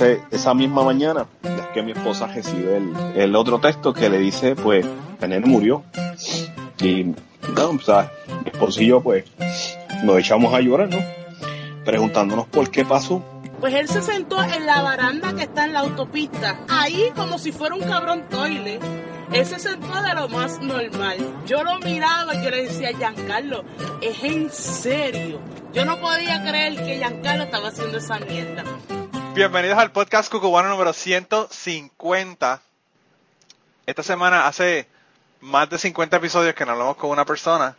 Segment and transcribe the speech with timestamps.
[0.00, 2.80] esa misma mañana es que mi esposa recibe
[3.14, 4.84] el, otro texto que le dice, pues,
[5.20, 5.82] el nene murió.
[6.80, 8.12] Y, no, o sea,
[8.44, 9.24] mi esposo y yo, pues,
[10.04, 10.98] nos echamos a llorar, ¿no?
[11.84, 13.22] Preguntándonos por qué pasó.
[13.60, 17.52] Pues él se sentó en la baranda que está en la autopista, ahí como si
[17.52, 18.78] fuera un cabrón toile.
[19.32, 21.16] Él se sentó de lo más normal.
[21.46, 23.64] Yo lo miraba y yo le decía, Giancarlo,
[24.00, 25.40] es en serio.
[25.72, 28.64] Yo no podía creer que Giancarlo estaba haciendo esa mierda.
[29.36, 32.62] Bienvenidos al podcast cucubano número 150.
[33.84, 34.88] Esta semana hace
[35.42, 37.76] más de 50 episodios que no hablamos con una persona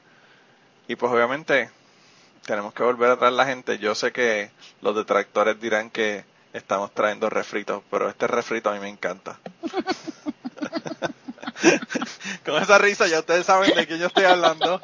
[0.87, 1.71] y pues obviamente
[2.45, 3.79] tenemos que volver a traer la gente.
[3.79, 8.79] Yo sé que los detractores dirán que estamos trayendo refritos, pero este refrito a mí
[8.79, 9.39] me encanta.
[12.45, 14.79] Con esa risa ya ustedes saben de quién yo estoy hablando.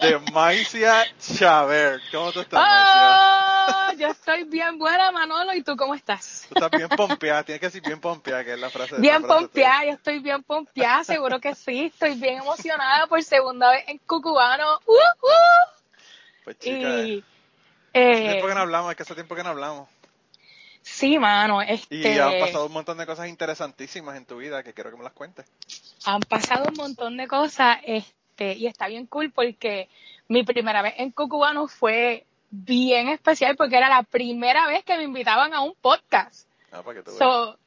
[0.00, 2.00] De Maicia Chaver.
[2.10, 3.54] ¿Cómo tú estás, Maicia?
[3.66, 5.54] Oh, yo estoy bien buena, Manolo.
[5.54, 6.46] ¿Y tú cómo estás?
[6.48, 7.42] Tú estás bien pompeada.
[7.42, 8.96] Tienes que decir bien pompeada, que es la frase.
[8.98, 9.84] Bien pompeada.
[9.84, 11.04] Yo estoy bien pompeada.
[11.04, 11.86] Seguro que sí.
[11.86, 14.80] Estoy bien emocionada por segunda vez en Cucubano.
[14.86, 15.74] ¡Uh, uh!
[16.44, 17.24] Pues chica, y,
[17.94, 19.88] eh, tiempo que no hablamos, es que hace tiempo que no hablamos.
[20.82, 21.62] Sí, mano.
[21.62, 21.96] Este...
[21.96, 25.04] Y han pasado un montón de cosas interesantísimas en tu vida que quiero que me
[25.04, 25.46] las cuentes.
[26.04, 29.88] Han pasado un montón de cosas este, y está bien cool porque
[30.28, 35.04] mi primera vez en Cucubano fue bien especial porque era la primera vez que me
[35.04, 36.48] invitaban a un podcast.
[36.72, 37.58] Ah, para que so,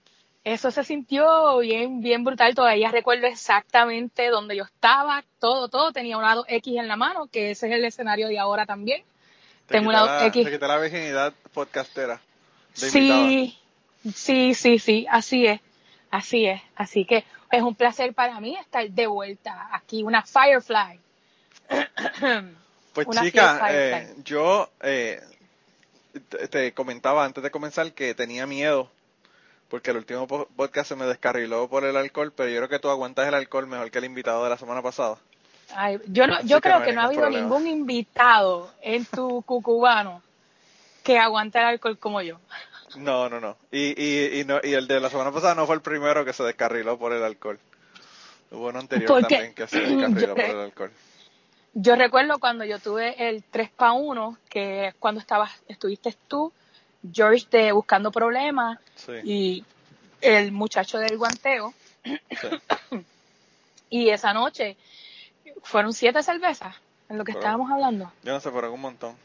[0.43, 2.55] eso se sintió bien, bien brutal.
[2.55, 5.91] Todavía recuerdo exactamente dónde yo estaba, todo, todo.
[5.91, 9.03] Tenía un lado X en la mano, que ese es el escenario de ahora también.
[9.67, 10.45] Tengo un lado X.
[10.45, 12.21] Te quité la virginidad podcastera.
[12.73, 13.57] Sí,
[14.13, 15.59] sí, sí, sí, así es,
[16.11, 16.61] así es.
[16.75, 20.99] Así que es un placer para mí estar de vuelta aquí, una Firefly.
[22.93, 25.21] Pues chica, eh, yo eh,
[26.49, 28.89] te comentaba antes de comenzar que tenía miedo
[29.69, 32.89] porque el último podcast se me descarriló por el alcohol, pero yo creo que tú
[32.89, 35.17] aguantas el alcohol mejor que el invitado de la semana pasada.
[35.75, 40.21] Ay, yo no, yo creo que, no ha habido ningún invitado en tu cucubano
[41.03, 42.39] que aguante el alcohol como yo.
[42.95, 43.57] No, no, no.
[43.71, 46.33] Y, y, y, no, y el de la semana pasada no fue el primero que
[46.33, 47.59] se descarriló por el alcohol.
[48.51, 50.91] Hubo uno anterior también que se descarriló por el alcohol.
[51.73, 56.51] Yo recuerdo cuando yo tuve el 3 para 1, que es cuando estabas, estuviste tú,
[57.11, 58.79] George de Buscando Problemas
[59.23, 59.63] y
[60.21, 61.73] el muchacho del guanteo.
[63.89, 64.77] y esa noche
[65.61, 66.75] fueron siete cervezas
[67.09, 68.11] en lo que estábamos hablando.
[68.23, 69.15] Yo no sé, pero un montón.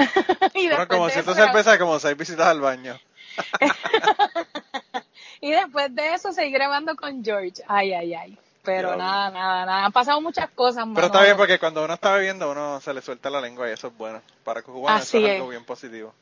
[0.54, 2.98] y como siete cervezas y como seis visitas al baño.
[5.40, 7.62] y después de eso seguí grabando con George.
[7.66, 8.38] Ay, ay, ay.
[8.62, 9.84] Pero nada, nada, nada.
[9.86, 10.86] Han pasado muchas cosas.
[10.94, 13.72] Pero está bien porque cuando uno está bebiendo uno se le suelta la lengua y
[13.72, 14.20] eso es bueno.
[14.44, 16.14] Para cubanos eso es algo bien positivo.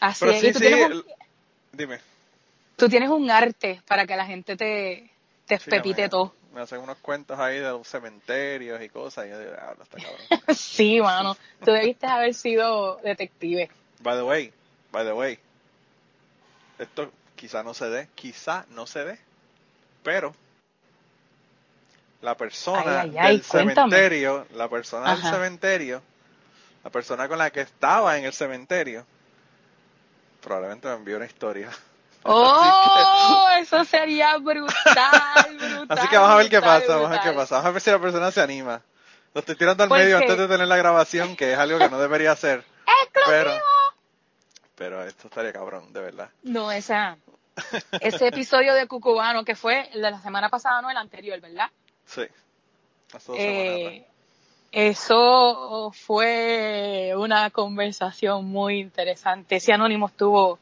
[0.00, 0.54] Así es.
[0.54, 1.04] tú tienes un,
[1.72, 2.00] dime.
[2.76, 5.10] Tú tienes un arte para que la gente te,
[5.46, 6.34] te pepite todo.
[6.54, 9.98] Me hacen unos cuentos ahí de los cementerios y cosas y yo digo, ah, está
[9.98, 10.56] cabrón.
[10.56, 11.36] sí, mano.
[11.64, 13.68] Tú debiste haber sido detective.
[14.00, 14.52] By the way,
[14.92, 15.38] by the way,
[16.78, 19.18] esto quizá no se dé, quizá no se dé,
[20.04, 20.32] pero
[22.22, 26.02] la persona del cementerio, la persona del cementerio,
[26.84, 29.04] la persona con la que estaba en el cementerio,
[30.40, 31.70] probablemente me envió una historia.
[32.24, 33.48] ¡Oh!
[33.60, 35.86] Eso sería brutal, brutal.
[35.88, 37.56] Así que vamos a ver qué pasa, vamos a ver qué pasa.
[37.56, 38.82] Vamos a ver si la persona se anima.
[39.32, 41.98] Lo estoy tirando al medio antes de tener la grabación, que es algo que no
[41.98, 42.64] debería hacer.
[43.26, 43.52] Pero,
[44.74, 46.30] pero esto estaría cabrón, de verdad.
[46.42, 47.16] No, esa,
[48.00, 51.70] ese episodio de Cucubano que fue el de la semana pasada, no el anterior, ¿verdad?
[52.06, 52.22] Sí.
[53.36, 54.04] Eh,
[54.72, 59.56] eso fue una conversación muy interesante.
[59.56, 60.58] Ese anónimo estuvo,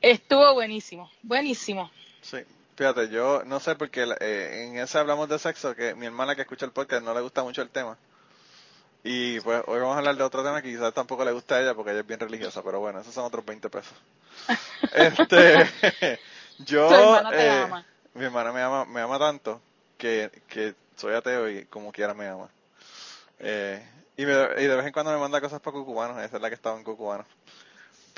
[0.00, 1.90] estuvo buenísimo, buenísimo.
[2.20, 2.38] Sí,
[2.76, 6.42] fíjate, yo no sé porque eh, en ese hablamos de sexo, que mi hermana que
[6.42, 7.96] escucha el podcast no le gusta mucho el tema.
[9.02, 11.62] Y pues hoy vamos a hablar de otro tema que quizás tampoco le gusta a
[11.62, 13.94] ella porque ella es bien religiosa, pero bueno, esos son otros 20 pesos.
[14.94, 16.18] este,
[16.58, 17.66] yo, eh,
[18.14, 19.60] mi hermana me ama, me ama tanto
[19.96, 22.48] que, que soy ateo y como quiera me ama.
[23.38, 23.82] Eh,
[24.16, 26.76] y, de vez en cuando me manda cosas para cucubanos, esa es la que estaba
[26.76, 27.26] en cucubanos.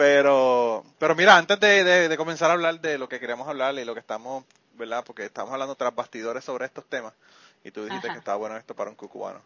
[0.02, 3.94] Pero, pero mira, antes de, comenzar a hablar de lo que queremos hablar y lo
[3.94, 4.42] que estamos,
[4.74, 5.04] ¿verdad?
[5.06, 7.12] Porque estamos hablando tras bastidores sobre estos temas
[7.62, 9.40] y tú dijiste que estaba bueno esto para un cucubano.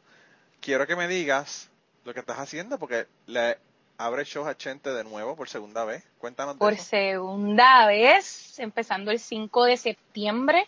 [0.62, 1.68] Quiero que me digas
[2.06, 3.58] lo que estás haciendo porque le
[3.98, 6.02] abre shows a Chente de nuevo por segunda vez.
[6.16, 6.56] Cuéntanos.
[6.56, 10.66] Por segunda vez, empezando el 5 de septiembre,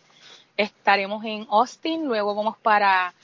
[0.58, 3.14] estaremos en Austin, luego vamos para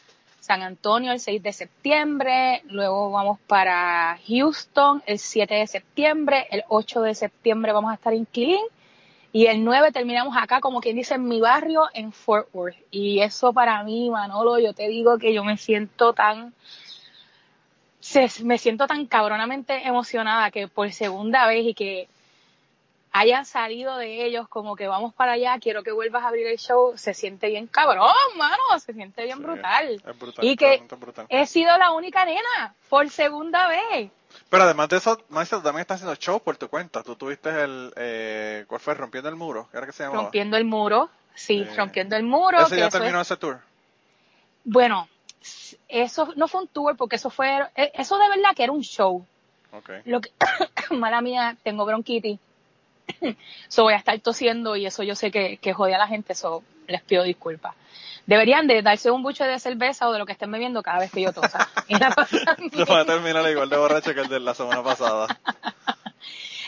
[0.44, 6.64] San Antonio el 6 de septiembre, luego vamos para Houston el 7 de septiembre, el
[6.69, 8.67] 8 de septiembre vamos a estar en Killeen
[9.32, 12.76] y el 9 terminamos acá, como quien dice, en mi barrio, en Fort Worth.
[12.91, 16.52] Y eso para mí, Manolo, yo te digo que yo me siento tan,
[18.43, 22.06] me siento tan cabronamente emocionada que por segunda vez y que
[23.15, 26.59] hayan salido de ellos como que vamos para allá, quiero que vuelvas a abrir el
[26.59, 30.03] show, se siente bien cabrón, mano, se siente bien brutal.
[30.43, 30.83] Y que
[31.29, 34.11] he sido la única nena por segunda vez.
[34.51, 37.05] Pero además de eso, Maestro, también estás haciendo show por tu cuenta.
[37.05, 38.95] Tú tuviste el, eh, ¿cuál fue?
[38.95, 40.23] Rompiendo el muro, ¿qué era que se llamaba?
[40.23, 42.63] Rompiendo el muro, sí, eh, rompiendo el muro.
[42.63, 43.61] ¿Ese ya terminó ese tour?
[44.65, 45.09] Bueno,
[45.87, 48.83] eso no fue un tour porque eso fue, eh, eso de verdad que era un
[48.83, 49.25] show.
[49.71, 50.01] Okay.
[50.05, 50.33] Lo que,
[50.91, 52.41] mala mía, tengo bronquitis
[53.69, 56.32] so voy a estar tosiendo y eso yo sé que, que jode a la gente,
[56.32, 57.75] eso les pido disculpas.
[58.26, 61.11] Deberían de darse un buche de cerveza o de lo que estén bebiendo cada vez
[61.11, 61.69] que yo tosa.
[62.73, 65.26] Lo va a terminar igual de borracho que el de la semana pasada.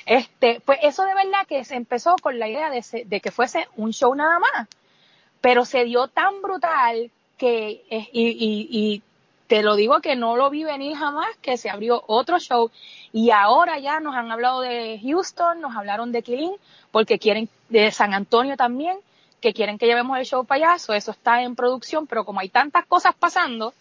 [0.08, 3.66] Este, pues eso de verdad que se empezó con la idea de, de que fuese
[3.74, 4.68] un show nada más,
[5.40, 9.02] pero se dio tan brutal que, y, y, y
[9.46, 12.70] te lo digo que no lo vi venir jamás, que se abrió otro show
[13.12, 16.54] y ahora ya nos han hablado de Houston, nos hablaron de Killing,
[16.90, 18.98] porque quieren, de San Antonio también,
[19.40, 22.84] que quieren que llevemos el show payaso, eso está en producción, pero como hay tantas
[22.86, 23.74] cosas pasando,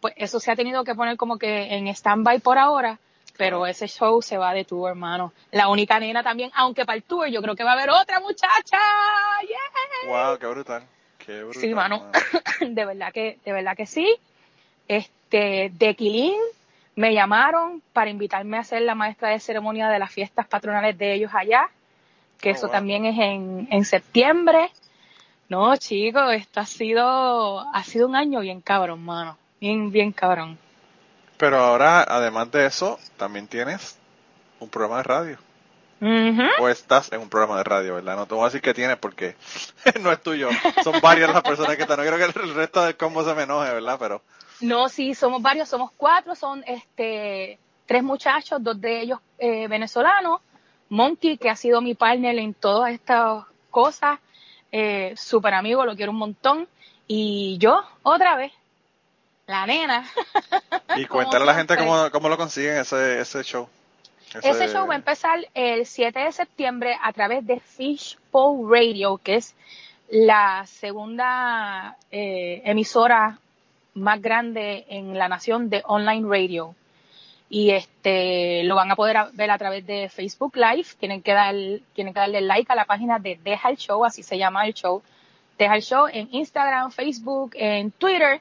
[0.00, 2.98] pues eso se ha tenido que poner como que en stand-by por ahora,
[3.36, 5.32] pero ese show se va de tour, hermano.
[5.50, 8.20] La única nena también, aunque para el tour yo creo que va a haber otra
[8.20, 8.78] muchacha.
[10.06, 10.82] Wow, qué brutal.
[11.18, 11.62] Qué brutal.
[11.62, 12.10] Sí, mano.
[12.60, 14.18] de verdad que, de verdad que sí.
[14.90, 16.34] Este, de Quilín
[16.96, 21.14] me llamaron para invitarme a ser la maestra de ceremonia de las fiestas patronales de
[21.14, 21.70] ellos allá,
[22.40, 24.68] que oh, eso también es en, en septiembre.
[25.48, 29.38] No, chicos, esto ha sido, ha sido un año bien cabrón, mano.
[29.60, 30.58] Bien, bien cabrón.
[31.36, 33.96] Pero ahora, además de eso, también tienes
[34.58, 35.38] un programa de radio.
[36.58, 38.16] O estás en un programa de radio, ¿verdad?
[38.16, 39.36] No te voy a decir que tienes porque
[40.00, 40.48] no es tuyo.
[40.82, 41.96] Son varias las personas que están.
[41.98, 43.96] No quiero que el resto del combo se me enoje, ¿verdad?
[44.00, 44.22] Pero
[44.60, 50.40] no, sí, somos varios, somos cuatro, son este tres muchachos, dos de ellos eh, venezolanos,
[50.90, 54.20] Monkey, que ha sido mi partner en todas estas cosas,
[54.70, 56.68] eh, súper amigo, lo quiero un montón,
[57.08, 58.52] y yo, otra vez,
[59.46, 60.08] la nena.
[60.96, 63.68] Y cuéntale a la gente cómo, cómo lo consiguen ese, ese show.
[64.42, 64.68] Ese...
[64.68, 69.54] show va a empezar el 7 de septiembre a través de Fishbowl Radio, que es
[70.08, 73.38] la segunda eh, emisora
[73.94, 76.74] más grande en la nación de online radio.
[77.48, 80.86] Y este lo van a poder ver a través de Facebook Live.
[80.98, 81.54] Tienen que, dar,
[81.94, 84.74] tienen que darle like a la página de Deja el Show, así se llama el
[84.74, 85.02] show.
[85.58, 88.40] Deja el Show en Instagram, Facebook, en Twitter.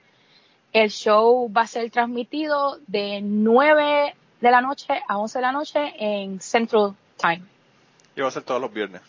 [0.72, 5.52] El show va a ser transmitido de 9 de la noche a 11 de la
[5.52, 7.42] noche en Central Time.
[8.16, 9.02] Y va a ser todos los viernes.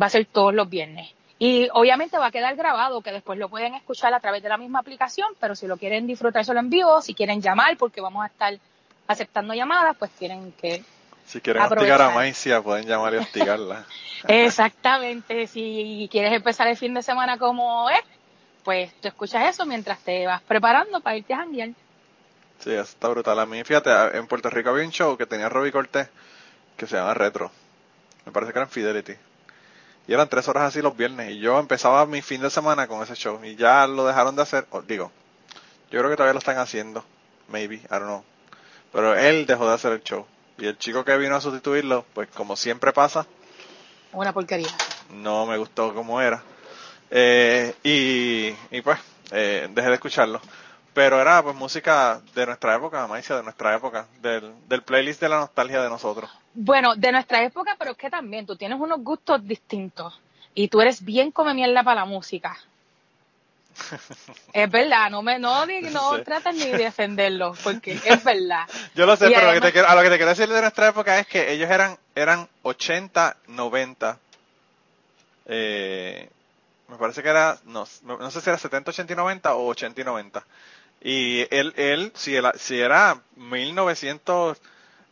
[0.00, 1.12] Va a ser todos los viernes.
[1.44, 4.56] Y obviamente va a quedar grabado, que después lo pueden escuchar a través de la
[4.56, 8.22] misma aplicación, pero si lo quieren disfrutar solo en vivo, si quieren llamar, porque vamos
[8.22, 8.56] a estar
[9.08, 10.84] aceptando llamadas, pues tienen que.
[11.26, 13.84] Si quieren hostigar a Maicia, pueden llamar y hostigarla.
[14.28, 15.48] Exactamente.
[15.48, 18.04] Si quieres empezar el fin de semana como es,
[18.62, 21.70] pues tú escuchas eso mientras te vas preparando para irte a janguear.
[22.60, 23.40] Sí, eso está brutal.
[23.40, 26.08] A mí, fíjate, en Puerto Rico había un show que tenía Robbie Cortés
[26.76, 27.50] que se llama Retro.
[28.26, 29.31] Me parece que era en Fidelity.
[30.06, 31.30] Y eran tres horas así los viernes.
[31.30, 33.38] Y yo empezaba mi fin de semana con ese show.
[33.44, 34.66] Y ya lo dejaron de hacer.
[34.86, 35.10] digo,
[35.90, 37.04] yo creo que todavía lo están haciendo.
[37.48, 38.24] Maybe, I don't know.
[38.92, 40.26] Pero él dejó de hacer el show.
[40.58, 43.26] Y el chico que vino a sustituirlo, pues como siempre pasa.
[44.12, 44.68] Una porquería.
[45.10, 46.42] No me gustó como era.
[47.10, 48.98] Eh, y, y pues,
[49.30, 50.40] eh, dejé de escucharlo.
[50.94, 55.28] Pero era pues música de nuestra época, Maicia, de nuestra época, del, del playlist de
[55.30, 56.30] la nostalgia de nosotros.
[56.54, 60.20] Bueno, de nuestra época, pero es que también tú tienes unos gustos distintos
[60.54, 62.58] y tú eres bien come mierda para la música.
[64.52, 68.66] es verdad, no me no, no trates ni de defenderlo, porque es verdad.
[68.94, 70.60] Yo lo sé, pero lo que te quiero, a lo que te quiero decir de
[70.60, 74.18] nuestra época es que ellos eran eran 80, 90,
[75.46, 76.28] eh,
[76.88, 80.00] me parece que era, no, no sé si era 70, 80 y 90 o 80
[80.00, 80.46] y 90.
[81.00, 84.58] Y él, él si, era, si era 1900,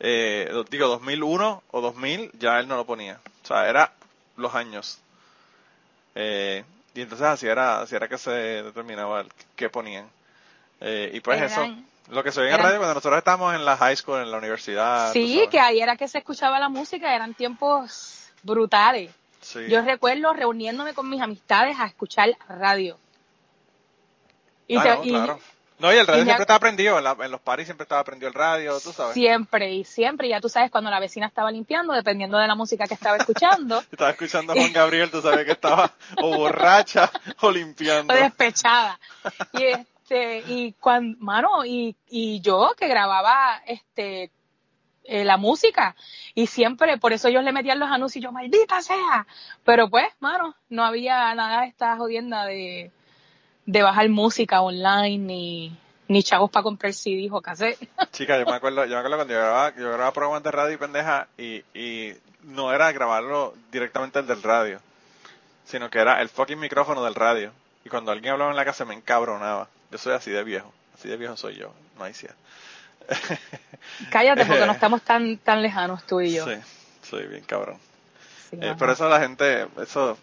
[0.00, 3.20] eh, digo 2001 o 2000, ya él no lo ponía.
[3.44, 3.92] O sea, era
[4.36, 4.98] los años.
[6.14, 6.64] Eh,
[6.94, 10.08] y entonces así era, así era que se determinaba qué ponían.
[10.80, 11.66] Eh, y pues eso,
[12.08, 14.38] lo que se veía en radio cuando nosotros estábamos en la high school, en la
[14.38, 15.12] universidad.
[15.12, 19.10] Sí, que ahí era que se escuchaba la música, eran tiempos brutales.
[19.68, 22.98] Yo recuerdo reuniéndome con mis amistades a escuchar radio.
[24.66, 25.40] Y, ah, claro
[25.80, 28.78] No, y el radio siempre estaba prendido, en, los paris siempre estaba prendido el radio,
[28.80, 29.14] tú sabes.
[29.14, 32.86] Siempre y siempre, ya tú sabes, cuando la vecina estaba limpiando, dependiendo de la música
[32.86, 33.82] que estaba escuchando.
[33.90, 35.90] estaba escuchando a Juan Gabriel, tú sabes que estaba
[36.22, 37.10] o borracha
[37.40, 38.12] o limpiando.
[38.12, 39.00] O despechada.
[39.54, 44.30] Y este, y cuando, mano, y, y yo que grababa este
[45.04, 45.96] eh, la música
[46.34, 49.26] y siempre por eso ellos le metían los anuncios y yo maldita sea
[49.64, 52.92] pero pues mano no había nada de esta jodienda de
[53.66, 57.78] de bajar música online ni, ni chavos para comprar CD o cassette.
[58.12, 60.74] Chica, yo me acuerdo, yo me acuerdo cuando yo grababa, yo grababa programas de radio
[60.74, 64.80] y pendeja y, y no era grabarlo directamente el del radio,
[65.64, 67.52] sino que era el fucking micrófono del radio.
[67.84, 69.68] Y cuando alguien hablaba en la casa me encabronaba.
[69.90, 72.12] Yo soy así de viejo, así de viejo soy yo, no hay
[74.10, 76.44] Cállate porque no estamos tan tan lejanos tú y yo.
[76.44, 76.54] Sí,
[77.02, 77.78] soy bien cabrón.
[78.52, 80.18] Eh, por eso la gente, eso,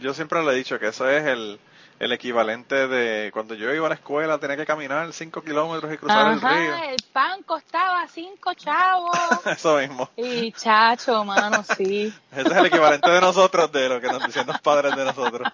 [0.00, 1.60] yo siempre le he dicho que eso es el,
[2.00, 5.98] el equivalente de cuando yo iba a la escuela tenía que caminar 5 kilómetros y
[5.98, 6.74] cruzar el río.
[6.88, 9.18] el pan costaba 5 chavos.
[9.44, 10.08] Eso mismo.
[10.16, 12.10] Y chacho, mano, sí.
[12.32, 15.52] Ese es el equivalente de nosotros, de lo que nos dicen los padres de nosotros.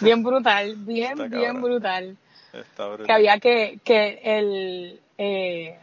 [0.00, 2.16] Bien brutal, bien, bien brutal.
[2.52, 3.06] Está brutal.
[3.06, 5.00] Que había que, que el...
[5.16, 5.78] Eh,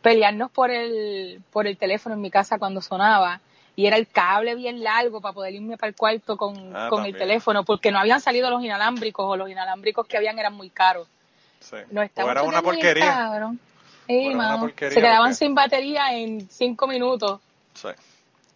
[0.00, 3.40] pelearnos por el, por el teléfono en mi casa cuando sonaba
[3.76, 7.04] y era el cable bien largo para poder irme para el cuarto con, ah, con
[7.04, 10.70] el teléfono, porque no habían salido los inalámbricos o los inalámbricos que habían eran muy
[10.70, 11.06] caros.
[11.60, 11.76] Sí.
[11.90, 13.38] No era una porquería.
[14.08, 17.40] Se quedaban sin batería en cinco minutos.
[17.74, 17.88] Sí.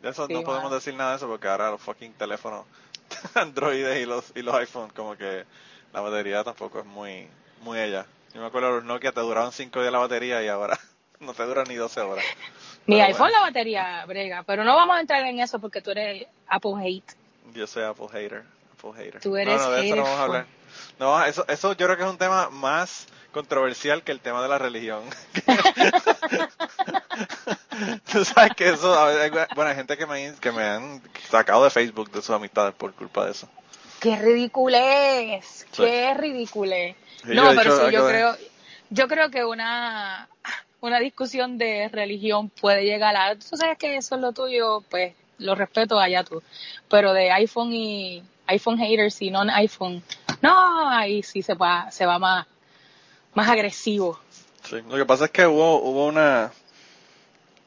[0.02, 2.64] eso no podemos decir nada de eso porque ahora los fucking teléfonos
[3.34, 5.44] Android y los, y los iPhones como que
[5.92, 7.28] la batería tampoco es muy,
[7.60, 8.06] muy ella.
[8.32, 10.78] Yo me acuerdo los Nokia te duraban cinco días la batería y ahora
[11.20, 12.24] no te dura ni 12 horas.
[12.86, 16.26] Mi iPhone la batería brega, pero no vamos a entrar en eso porque tú eres
[16.48, 17.14] Apple hate.
[17.54, 18.44] Yo soy Apple hater.
[18.78, 19.20] Apple hater.
[19.20, 20.46] Tú eres no, no, de eso no vamos a hablar.
[20.98, 24.48] No, eso, eso yo creo que es un tema más controversial que el tema de
[24.48, 25.02] la religión.
[28.12, 28.96] Tú sabes que eso,
[29.54, 32.92] bueno, hay gente que me, que me han sacado de Facebook de sus amistades por
[32.94, 33.48] culpa de eso.
[34.00, 35.66] ¡Qué ridiculez!
[35.74, 36.96] ¡Qué ridiculez!
[37.24, 38.36] No, pero sí, yo creo,
[38.90, 40.28] yo creo que una,
[40.80, 45.14] una discusión de religión puede llegar a, tú sabes que eso es lo tuyo, pues
[45.38, 46.42] lo respeto allá tú,
[46.88, 50.02] pero de iPhone y iPhone haters y non iPhone,
[50.42, 52.46] no, ahí sí se va, se va más,
[53.34, 54.18] más agresivo.
[54.68, 56.52] Sí, lo que pasa es que hubo, hubo una,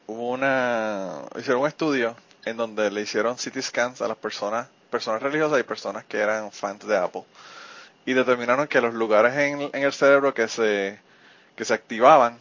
[0.06, 5.22] hubo una, hicieron un estudio en donde le hicieron CT scans a las personas, personas
[5.22, 7.24] religiosas y personas que eran fans de Apple
[8.06, 10.98] y determinaron que los lugares en, en el cerebro que se,
[11.56, 12.38] que se activaban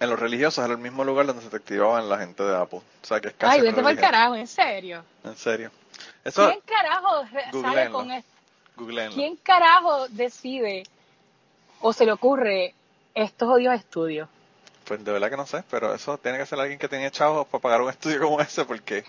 [0.00, 2.78] en los religiosos era el mismo lugar donde se activaban la gente de Apple.
[2.78, 5.04] O sea, que es casi Ay, vete por el carajo, ¿en serio?
[5.24, 5.70] En serio.
[6.22, 7.24] ¿Quién carajo
[7.62, 8.30] sale con esto?
[9.14, 10.84] ¿Quién carajo decide
[11.80, 12.74] o se le ocurre
[13.14, 14.28] estos odios estudios?
[14.84, 17.46] Pues de verdad que no sé, pero eso tiene que ser alguien que tenga chavos
[17.48, 19.04] para pagar un estudio como ese, porque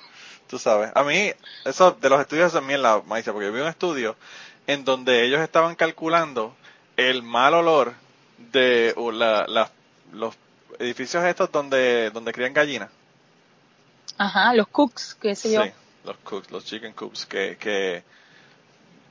[0.48, 0.92] tú sabes.
[0.96, 1.32] A mí,
[1.66, 4.16] eso de los estudios es en la maíz, porque yo vi un estudio
[4.68, 6.56] en donde ellos estaban calculando
[6.98, 7.94] el mal olor
[8.52, 9.72] de la, la,
[10.12, 10.36] los
[10.78, 12.90] edificios estos donde, donde crían gallinas.
[14.18, 15.64] Ajá, los cooks, qué sé yo.
[15.64, 15.72] Sí,
[16.04, 18.04] los cooks, los chicken cooks, que, que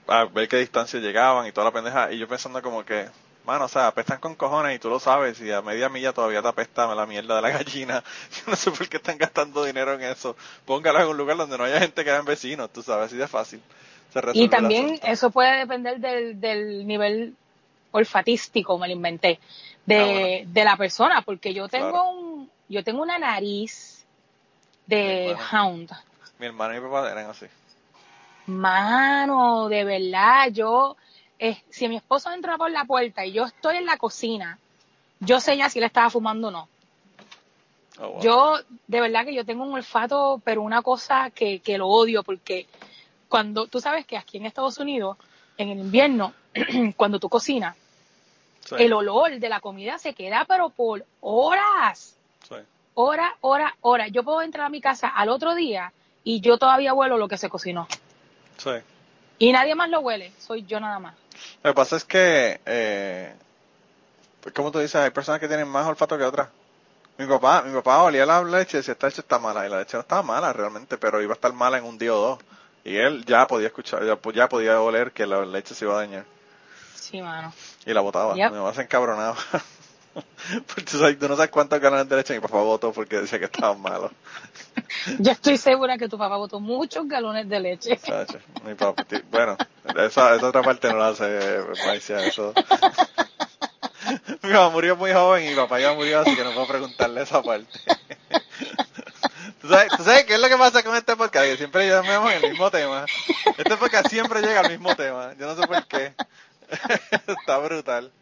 [0.07, 2.13] a ver qué distancia llegaban y toda la pendeja.
[2.13, 3.09] Y yo pensando como que,
[3.45, 6.43] mano, o sea, apestan con cojones y tú lo sabes y a media milla todavía
[6.43, 8.05] te apesta la mierda de la gallina.
[8.31, 10.37] Yo no sé por qué están gastando dinero en eso.
[10.67, 13.29] Póngalo en un lugar donde no haya gente que hagan vecinos, tú sabes, así de
[13.29, 13.63] fácil.
[14.35, 17.35] y también eso puede depender del, del nivel
[17.93, 19.41] olfatístico, me lo inventé
[19.89, 24.05] de, ah, de la persona, porque yo tengo un, yo tengo una nariz
[24.87, 25.91] de hound.
[26.39, 27.47] Mi hermano y mi papá eran así.
[28.47, 30.97] Mano, de verdad, yo,
[31.39, 34.59] eh, si mi esposo entra por la puerta y yo estoy en la cocina,
[35.21, 36.69] yo sé ya si le estaba fumando o no.
[38.01, 41.89] Oh, yo, de verdad que yo tengo un olfato, pero una cosa que, que lo
[41.89, 42.67] odio, porque
[43.29, 45.17] cuando, tú sabes que aquí en Estados Unidos,
[45.57, 46.35] en el invierno,
[46.97, 47.77] cuando tú cocinas,
[48.77, 52.17] el olor de la comida se queda, pero por horas.
[52.49, 52.57] Sí.
[52.95, 54.09] Hora, hora, hora.
[54.09, 55.93] Yo puedo entrar a mi casa al otro día
[56.25, 57.87] y yo todavía huelo lo que se cocinó.
[58.57, 58.71] Sí.
[59.39, 61.15] Y nadie más lo huele, soy yo nada más.
[61.63, 63.35] Lo que pasa es que, eh,
[64.55, 66.49] como tú dices, hay personas que tienen más olfato que otras.
[67.17, 69.67] Mi papá, mi papá olía la leche y decía, esta leche está mala.
[69.67, 72.15] Y la leche no estaba mala realmente, pero iba a estar mala en un día
[72.15, 72.39] o dos.
[72.85, 76.25] Y él ya podía escuchar, ya podía oler que la leche se iba a dañar.
[76.95, 77.53] Sí, mano.
[77.89, 78.35] Y la botaba.
[78.35, 79.35] Me vas encabronado.
[80.67, 83.39] porque tú, sabes, tú, no sabes cuántos galones de leche mi papá votó porque decía
[83.39, 84.13] que estaban malos.
[85.19, 87.99] Yo estoy segura que tu papá votó muchos galones de leche.
[88.63, 89.57] Mi papá, bueno,
[89.97, 92.53] esa, esa otra parte no la hace Maicia, eso.
[94.43, 97.23] mi mamá murió muy joven y mi papá ya murió, así que no puedo preguntarle
[97.23, 97.73] esa parte.
[99.63, 101.47] ¿Tú sabes, ¿Tú sabes qué es lo que pasa con este podcast?
[101.47, 103.07] Que siempre llegamos el mismo tema.
[103.57, 105.33] Este podcast siempre llega al mismo tema.
[105.39, 106.13] Yo no sé por qué.
[107.27, 108.13] Está brutal.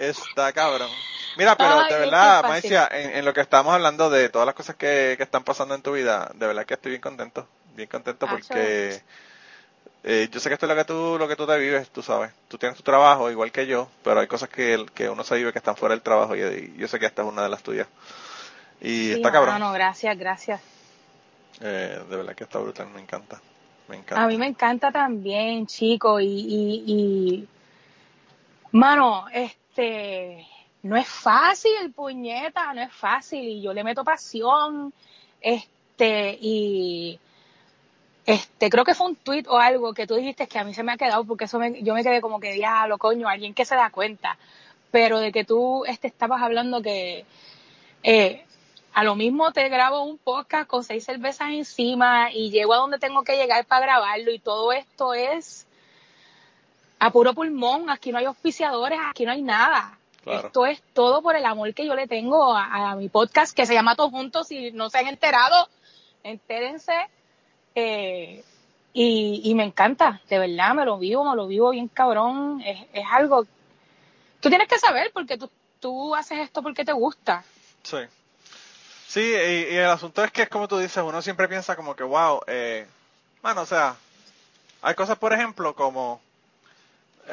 [0.00, 0.90] Está cabrón.
[1.36, 5.14] Mira, pero de verdad, Maicia, en, lo que estamos hablando de todas las cosas que,
[5.16, 7.48] que están pasando en tu vida, de verdad que estoy bien contento.
[7.74, 9.02] Bien contento porque
[10.04, 12.02] eh, yo sé que esto es lo que tú lo que tú te vives, tú
[12.02, 12.30] sabes.
[12.48, 15.52] Tú tienes tu trabajo igual que yo, pero hay cosas que, que uno se vive
[15.52, 17.88] que están fuera del trabajo y, yo sé que esta es una de las tuyas.
[18.80, 19.58] Y está cabrón.
[19.58, 20.60] No, gracias, gracias.
[21.60, 23.40] Eh, de verdad que está brutal, me encanta.
[23.88, 24.22] Me encanta.
[24.22, 27.48] A mí me encanta también, chico, y, y, y
[28.74, 30.46] mano, este,
[30.82, 34.92] no es fácil, puñeta, no es fácil, y yo le meto pasión,
[35.40, 37.20] este, y
[38.26, 40.82] este, creo que fue un tweet o algo que tú dijiste que a mí se
[40.82, 43.64] me ha quedado porque eso me, yo me quedé como que diablo, coño, alguien que
[43.64, 44.38] se da cuenta.
[44.90, 47.26] Pero de que tú este, estabas hablando que
[48.02, 48.44] eh,
[48.92, 52.98] a lo mismo te grabo un podcast con seis cervezas encima y llego a donde
[52.98, 55.66] tengo que llegar para grabarlo y todo esto es
[56.98, 59.98] a puro pulmón, aquí no hay auspiciadores, aquí no hay nada.
[60.26, 63.66] Esto es todo por el amor que yo le tengo a, a mi podcast que
[63.66, 64.48] se llama Todos Juntos.
[64.48, 65.68] Si no se han enterado,
[66.22, 66.94] entérense
[67.74, 68.42] eh,
[68.92, 72.62] y, me encanta, de verdad, me lo vivo, me lo vivo bien cabrón.
[72.64, 73.44] Es, es algo.
[74.40, 77.44] Tú tienes que saber porque tú, tú haces esto porque te gusta.
[77.82, 77.98] Sí.
[79.08, 82.04] Sí, y, el asunto es que es como tú dices, uno siempre piensa como que,
[82.04, 82.86] wow, eh,
[83.42, 83.96] bueno, o sea,
[84.80, 86.20] hay cosas, por ejemplo, como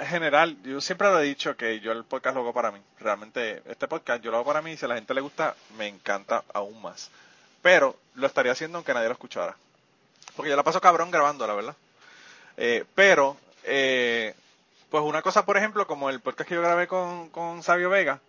[0.05, 2.79] general, yo siempre lo he dicho que yo el podcast lo hago para mí.
[2.99, 5.55] Realmente, este podcast yo lo hago para mí y si a la gente le gusta,
[5.77, 7.09] me encanta aún más.
[7.61, 9.55] Pero lo estaría haciendo aunque nadie lo escuchara.
[10.35, 11.75] Porque yo la paso cabrón grabando, la verdad.
[12.57, 14.33] Eh, pero, eh,
[14.89, 18.19] pues una cosa, por ejemplo, como el podcast que yo grabé con, con Sabio Vega,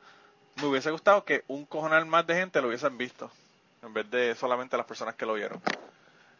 [0.57, 3.31] me hubiese gustado que un cojonal más de gente lo hubiesen visto,
[3.83, 5.61] en vez de solamente las personas que lo vieron.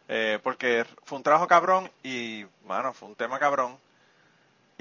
[0.07, 3.77] Eh, porque fue un trabajo cabrón y, mano, fue un tema cabrón.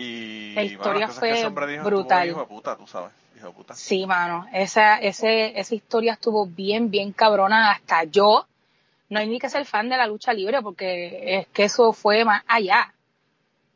[0.03, 1.49] Y, la historia fue
[1.83, 2.29] brutal.
[2.29, 3.13] Hijo de puta, tú sabes.
[3.37, 3.75] Hijo de puta.
[3.75, 4.47] Sí, mano.
[4.53, 7.71] Esa, ese, esa historia estuvo bien, bien cabrona.
[7.71, 8.47] Hasta yo
[9.09, 12.25] no hay ni que ser fan de la lucha libre porque es que eso fue
[12.25, 12.93] más allá.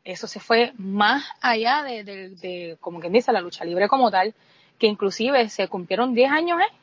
[0.03, 4.33] Eso se fue más allá de, como quien dice, la lucha libre como tal,
[4.79, 6.73] que inclusive se cumplieron 10 años, ¿eh?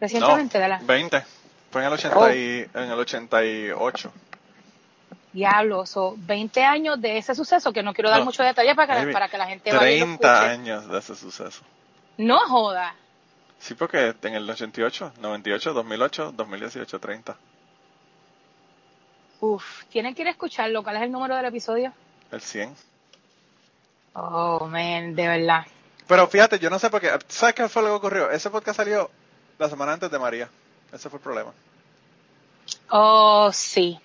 [0.00, 0.78] Recientemente de la...
[0.78, 1.22] 20.
[1.70, 4.12] Fue en el, 80 en el 88.
[5.38, 9.12] Diablo, son 20 años de ese suceso, que no quiero dar mucho detalle para que,
[9.12, 11.62] para que la gente 30 años de ese suceso.
[12.16, 12.94] No joda.
[13.60, 17.36] Sí, porque en el 88, 98, 2008, 2018, 30.
[19.40, 20.82] Uf, tienen que ir a escucharlo.
[20.82, 21.92] ¿Cuál es el número del episodio?
[22.32, 22.74] El 100.
[24.14, 25.66] Oh, man, de verdad.
[26.08, 27.10] Pero fíjate, yo no sé por qué.
[27.28, 28.30] ¿Sabes qué fue lo que ocurrió?
[28.30, 29.08] Ese podcast salió
[29.58, 30.48] la semana antes de María.
[30.92, 31.52] Ese fue el problema.
[32.90, 34.00] Oh, sí.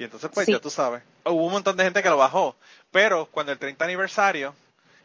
[0.00, 1.02] Y entonces, pues, ya tú sabes.
[1.26, 2.56] Hubo un montón de gente que lo bajó.
[2.90, 4.54] Pero cuando el 30 aniversario,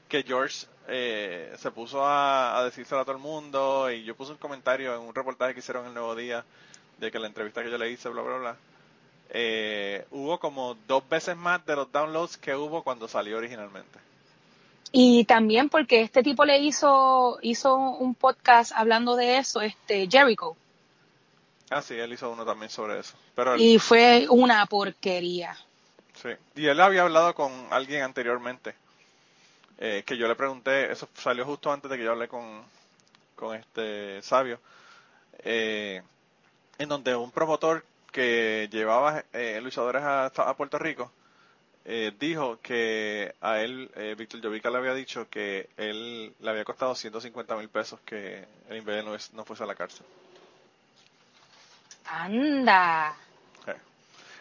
[0.08, 4.32] que George eh, se puso a, a, decírselo a todo el mundo y yo puse
[4.32, 6.46] un comentario en un reportaje que hicieron el Nuevo Día
[6.98, 8.56] de que la entrevista que yo le hice, bla, bla, bla.
[9.32, 14.00] Eh, hubo como dos veces más de los downloads que hubo cuando salió originalmente.
[14.94, 20.56] Y también porque este tipo le hizo, hizo un podcast hablando de eso, este Jericho.
[21.70, 23.16] Ah, sí, él hizo uno también sobre eso.
[23.34, 25.58] Pero y fue una porquería.
[26.22, 28.76] Sí, y él había hablado con alguien anteriormente
[29.78, 32.64] eh, que yo le pregunté, eso salió justo antes de que yo hablé con,
[33.36, 34.60] con este sabio,
[35.40, 36.02] eh,
[36.78, 41.12] en donde un promotor que llevaba eh, luchadores a, a, Puerto Rico
[42.18, 47.56] dijo que a él, Víctor Llovica le había dicho que él le había costado 150
[47.58, 50.04] mil pesos que el no, no fuese a la cárcel.
[52.08, 53.16] Anda.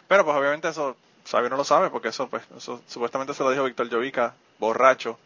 [0.07, 3.49] Pero pues obviamente eso Sabio no lo sabe porque eso pues eso supuestamente se lo
[3.49, 5.17] dijo Víctor Llovica borracho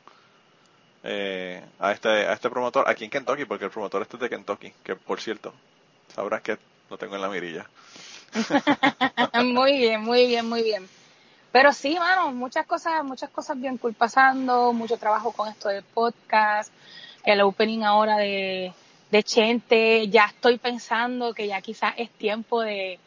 [1.04, 4.30] eh, a este a este promotor aquí en Kentucky porque el promotor este es de
[4.30, 5.54] Kentucky que por cierto
[6.14, 6.58] sabrás que
[6.90, 7.70] lo tengo en la mirilla.
[9.44, 10.88] Muy bien muy bien muy bien.
[11.52, 15.84] Pero sí mano muchas cosas muchas cosas bien cool pasando mucho trabajo con esto del
[15.84, 16.72] podcast
[17.24, 18.74] el opening ahora de
[19.12, 23.00] de Chente ya estoy pensando que ya quizás es tiempo de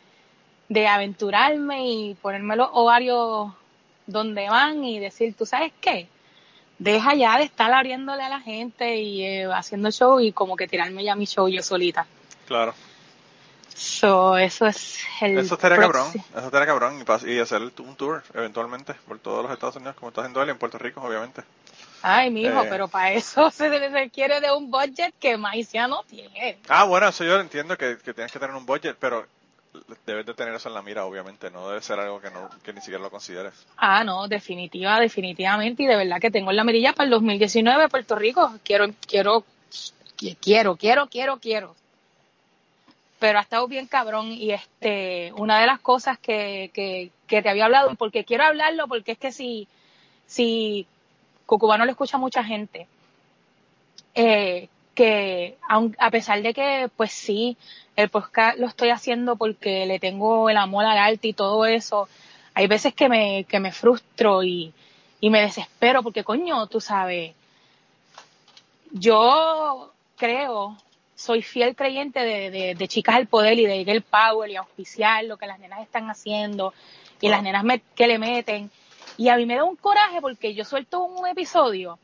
[0.73, 3.53] de aventurarme y ponerme los ovarios
[4.07, 6.09] donde van y decir, ¿tú sabes qué?
[6.79, 10.67] Deja ya de estar abriéndole a la gente y eh, haciendo show y como que
[10.67, 12.07] tirarme ya mi show yo solita.
[12.47, 12.75] Claro.
[13.75, 15.39] So, eso es el.
[15.39, 16.09] Eso estaría cabrón.
[16.09, 17.03] Eso estaría cabrón.
[17.27, 20.51] Y, y, hacer un tour eventualmente por todos los Estados Unidos, como está haciendo él
[20.51, 21.43] en Puerto Rico, obviamente.
[22.03, 22.67] Ay, mijo, eh.
[22.69, 26.59] pero para eso se requiere de un budget que Maicia no tiene.
[26.69, 29.27] Ah, bueno, eso yo entiendo que, que tienes que tener un budget, pero
[30.07, 32.73] debes de tener eso en la mira, obviamente, no debe ser algo que, no, que
[32.73, 33.55] ni siquiera lo consideres.
[33.77, 37.89] Ah, no, definitiva, definitivamente, y de verdad que tengo en la mirilla para el 2019
[37.89, 39.45] Puerto Rico, quiero, quiero,
[40.41, 41.75] quiero, quiero, quiero, quiero.
[43.19, 47.49] Pero ha estado bien cabrón y este, una de las cosas que, que, que te
[47.49, 49.69] había hablado, porque quiero hablarlo, porque es que si,
[50.27, 50.87] si
[51.47, 52.87] Cucubano le escucha mucha gente,
[54.15, 55.57] eh, que
[55.99, 57.57] a pesar de que, pues sí,
[57.97, 62.09] el podcast lo estoy haciendo porque le tengo el amor al arte y todo eso,
[62.55, 64.73] hay veces que me, que me frustro y,
[65.21, 67.35] y me desespero porque, coño, tú sabes,
[68.93, 70.77] yo creo,
[71.15, 75.37] soy fiel creyente de, de, Chicas al Poder y de el Power y auspiciar lo
[75.37, 76.75] que las nenas están haciendo
[77.21, 78.71] y las nenas que le meten.
[79.17, 81.99] Y a mí me da un coraje porque yo suelto un episodio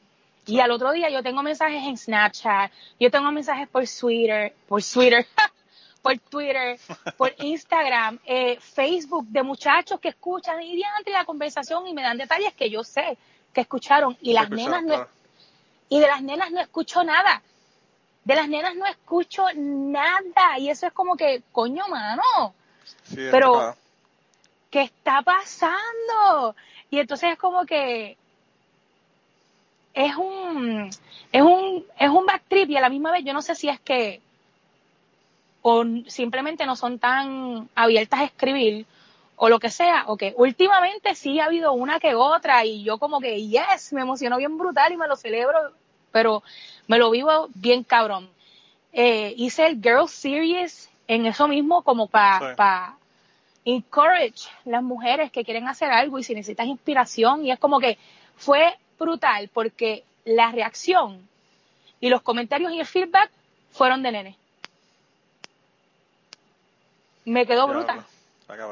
[0.46, 4.82] y al otro día yo tengo mensajes en Snapchat, yo tengo mensajes por Twitter, por
[4.82, 5.26] Twitter,
[6.02, 6.78] por Twitter,
[7.16, 12.16] por Instagram, eh, Facebook de muchachos que escuchan y de la conversación y me dan
[12.16, 13.18] detalles que yo sé
[13.52, 15.06] que escucharon y las nenas no
[15.90, 17.42] y de las nenas no escucho nada.
[18.24, 22.54] De las nenas no escucho nada y eso es como que coño mano.
[23.14, 23.74] Pero
[24.70, 26.54] ¿qué está pasando?
[26.90, 28.16] Y entonces es como que
[29.94, 30.90] es un,
[31.32, 33.80] es un, es un backtrip y a la misma vez yo no sé si es
[33.80, 34.20] que
[35.62, 38.86] o simplemente no son tan abiertas a escribir
[39.36, 42.98] o lo que sea, o que últimamente sí ha habido una que otra y yo
[42.98, 45.72] como que, yes, me emocionó bien brutal y me lo celebro,
[46.10, 46.42] pero
[46.88, 48.28] me lo vivo bien cabrón.
[48.92, 52.98] Eh, hice el Girl Series en eso mismo como para pa
[53.64, 57.98] encourage las mujeres que quieren hacer algo y si necesitas inspiración y es como que
[58.36, 61.28] fue brutal porque la reacción
[62.00, 63.30] y los comentarios y el feedback
[63.70, 64.36] fueron de nene.
[67.24, 68.06] Me quedó bruta.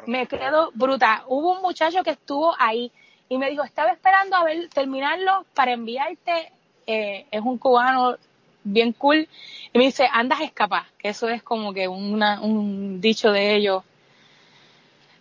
[0.07, 1.25] Me quedó bruta.
[1.27, 2.91] Hubo un muchacho que estuvo ahí
[3.29, 6.53] y me dijo, estaba esperando a ver, terminarlo para enviarte.
[6.87, 8.17] Eh, es un cubano
[8.65, 9.29] bien cool.
[9.73, 10.85] Y me dice, andas a escapar.
[10.97, 13.83] Que eso es como que un dicho de ellos.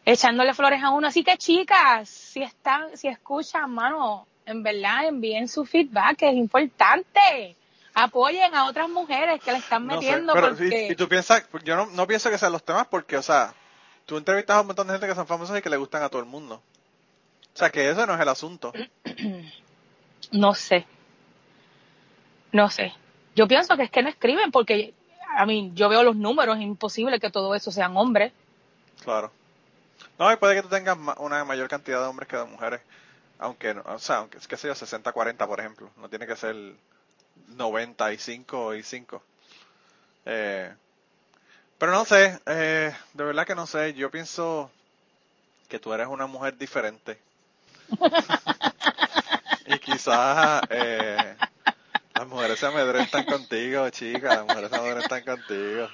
[0.05, 1.07] Echándole flores a uno.
[1.07, 6.35] Así que chicas, si están, si escuchan, mano, en verdad envíen su feedback, que es
[6.35, 7.55] importante.
[7.93, 10.33] Apoyen a otras mujeres que le están metiendo.
[10.33, 10.89] porque...
[10.91, 13.53] y, tú piensas, yo no, no pienso que sean los temas porque, o sea,
[14.05, 16.09] tú entrevistas a un montón de gente que son famosos y que le gustan a
[16.09, 16.61] todo el mundo.
[17.53, 18.71] O sea, que eso no es el asunto.
[20.31, 20.87] No sé.
[22.51, 22.93] No sé.
[23.35, 24.93] Yo pienso que es que no escriben porque,
[25.37, 28.33] a mí, yo veo los números, es imposible que todo eso sean hombres.
[29.03, 29.31] Claro.
[30.17, 32.81] No, y puede que tú tengas una mayor cantidad de hombres que de mujeres
[33.39, 36.55] aunque, o sea, aunque sea 60-40, por ejemplo, no tiene que ser
[37.49, 39.21] 95 y 5.
[40.25, 40.73] Eh,
[41.77, 44.71] pero no sé, eh, de verdad que no sé, yo pienso
[45.67, 47.19] que tú eres una mujer diferente.
[49.67, 51.35] y quizás eh,
[52.15, 55.89] las mujeres se amedrentan contigo, chica, las mujeres se amedrentan contigo.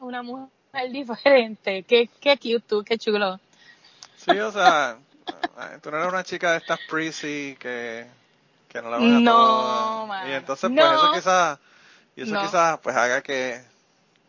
[0.00, 0.48] Una mujer
[0.90, 3.38] diferente, qué, qué cute tú, qué chulo.
[4.16, 4.98] Sí, o sea,
[5.82, 8.06] tú no eres una chica de estas prissy que,
[8.68, 11.58] que no la van a no, Y entonces, pues eso quizás,
[12.16, 13.62] y eso quizás, pues haga que,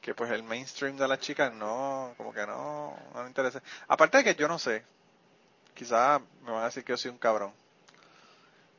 [0.02, 3.62] que pues el mainstream de las chicas no, como que no, no me interese.
[3.88, 4.84] Aparte de que yo no sé,
[5.74, 7.54] quizás me van a decir que yo soy un cabrón.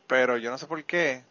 [0.07, 1.25] Pero yo no sé por qué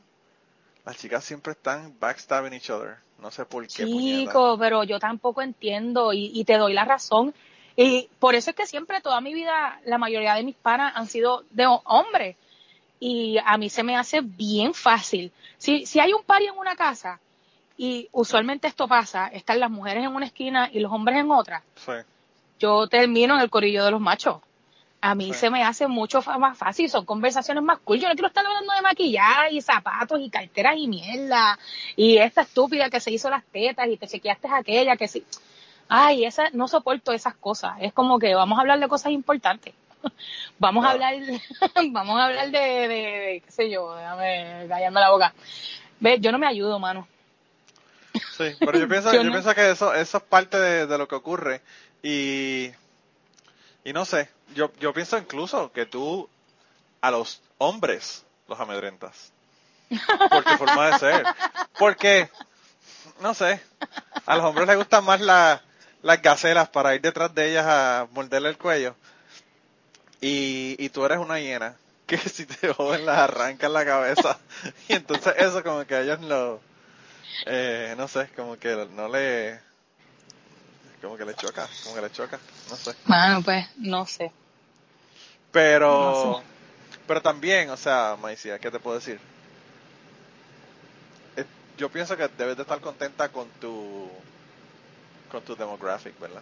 [0.86, 2.98] las chicas siempre están backstabbing each other.
[3.20, 3.86] No sé por qué.
[3.86, 7.34] Chico, pero yo tampoco entiendo y, y te doy la razón
[7.76, 11.08] y por eso es que siempre, toda mi vida, la mayoría de mis panas han
[11.08, 12.36] sido de hombres.
[13.00, 15.32] Y a mí se me hace bien fácil.
[15.58, 17.20] Si, si hay un party en una casa,
[17.76, 21.64] y usualmente esto pasa, están las mujeres en una esquina y los hombres en otra,
[22.60, 24.38] yo termino en el corillo de los machos.
[25.06, 28.00] A mí se me hace mucho más fácil, son conversaciones más cool.
[28.00, 31.60] Yo no quiero estar hablando de maquillaje y zapatos y carteras y mierda.
[31.96, 35.26] Y esta estúpida que se hizo las tetas y te chequeaste aquella que sí
[35.90, 37.74] ay, esa, no soporto esas cosas.
[37.80, 39.74] Es como que vamos a hablar de cosas importantes.
[40.60, 41.16] vamos a hablar,
[41.92, 45.34] vamos a hablar de, de, qué sé yo, déjame callarme la boca.
[46.00, 47.08] Ve, yo no me ayudo, mano.
[48.38, 51.62] Sí, pero yo pienso, yo, pienso que eso, eso es parte de, lo que ocurre.
[52.02, 52.72] Y,
[53.86, 56.30] y no sé, yo, yo pienso incluso que tú
[57.02, 59.32] a los hombres los amedrentas.
[60.30, 61.26] Por tu forma de ser.
[61.78, 62.30] Porque,
[63.22, 63.62] no sé,
[64.26, 65.62] a los hombres les gusta más la,
[66.02, 68.96] las gacelas para ir detrás de ellas a morderle el cuello.
[70.22, 74.40] Y, y tú eres una hiena que si te joven las arrancan la cabeza.
[74.88, 76.62] y entonces eso como que a ellos lo...
[77.46, 79.60] Eh, no sé, como que no le...
[81.02, 82.40] Como que le choca, como que le choca,
[82.70, 82.96] no sé.
[83.06, 84.32] Bueno, pues, no sé.
[85.54, 86.44] Pero...
[87.08, 89.20] Pero también, o sea, Maicia, ¿qué te puedo decir?
[91.36, 91.46] Eh,
[91.78, 94.10] yo pienso que debes de estar contenta con tu
[95.30, 96.42] con tu demographic, ¿verdad?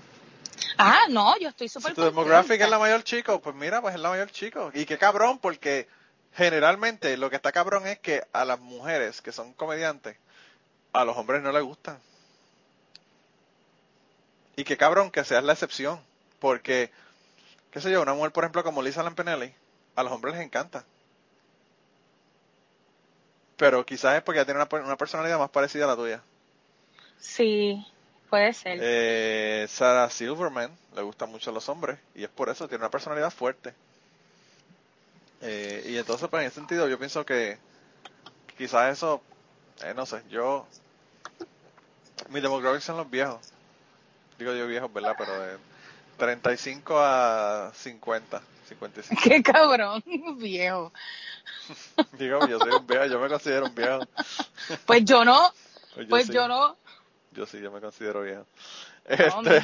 [0.78, 3.96] Ah, no, yo estoy súper Si tu demographic es la mayor chico, pues mira, pues
[3.96, 4.70] es la mayor chico.
[4.74, 5.88] Y qué cabrón, porque
[6.34, 10.18] generalmente lo que está cabrón es que a las mujeres que son comediantes,
[10.94, 12.00] a los hombres no les gustan.
[14.56, 16.02] Y qué cabrón que seas la excepción,
[16.40, 16.92] porque,
[17.72, 19.54] qué sé yo, una mujer, por ejemplo, como Lisa Lampenelli,
[19.96, 20.86] a los hombres les encanta.
[23.58, 26.22] Pero quizás es porque tiene una, una personalidad más parecida a la tuya.
[27.20, 27.86] Sí,
[28.30, 28.80] puede ser.
[28.82, 32.92] Eh, Sarah Silverman le gusta mucho a los hombres y es por eso, tiene una
[32.92, 33.74] personalidad fuerte.
[35.42, 37.58] Eh, y entonces, pues en ese sentido, yo pienso que
[38.58, 39.22] quizás eso,
[39.84, 40.66] eh, no sé, yo,
[42.30, 43.40] mis demográficos son los viejos.
[44.38, 45.16] Digo yo viejos, ¿verdad?
[45.18, 45.58] Pero de
[46.22, 48.42] 35 a 50.
[48.70, 49.22] 55.
[49.24, 50.04] Qué cabrón,
[50.38, 50.94] viejo.
[52.14, 54.02] Digo, yo soy un viejo, yo me considero un viejo.
[54.86, 55.52] Pues yo no,
[55.96, 56.78] pues yo, pues yo no.
[57.32, 58.46] Yo sí, yo me considero viejo.
[59.06, 59.64] Este,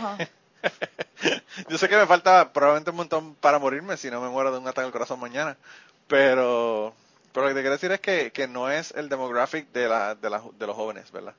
[1.70, 4.58] yo sé que me falta probablemente un montón para morirme si no me muero de
[4.58, 5.56] un ataque al corazón mañana.
[6.08, 6.96] Pero,
[7.34, 10.16] pero lo que te quiero decir es que, que no es el demographic de, la,
[10.16, 11.36] de, la, de los jóvenes, ¿verdad?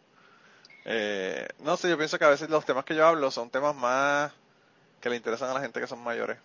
[0.84, 3.74] Eh, no sé, yo pienso que a veces los temas que yo hablo son temas
[3.74, 4.32] más
[5.00, 6.38] que le interesan a la gente que son mayores.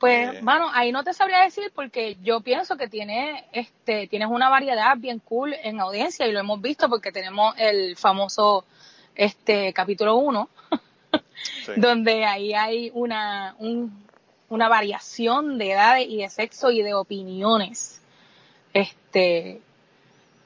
[0.00, 0.72] Pues, bueno, eh.
[0.74, 5.18] ahí no te sabría decir porque yo pienso que tiene, este, tienes una variedad bien
[5.18, 8.64] cool en audiencia y lo hemos visto porque tenemos el famoso,
[9.14, 10.48] este, capítulo 1,
[11.76, 13.54] donde ahí hay una,
[14.48, 18.00] una variación de edades y de sexo y de opiniones.
[18.72, 19.60] Este,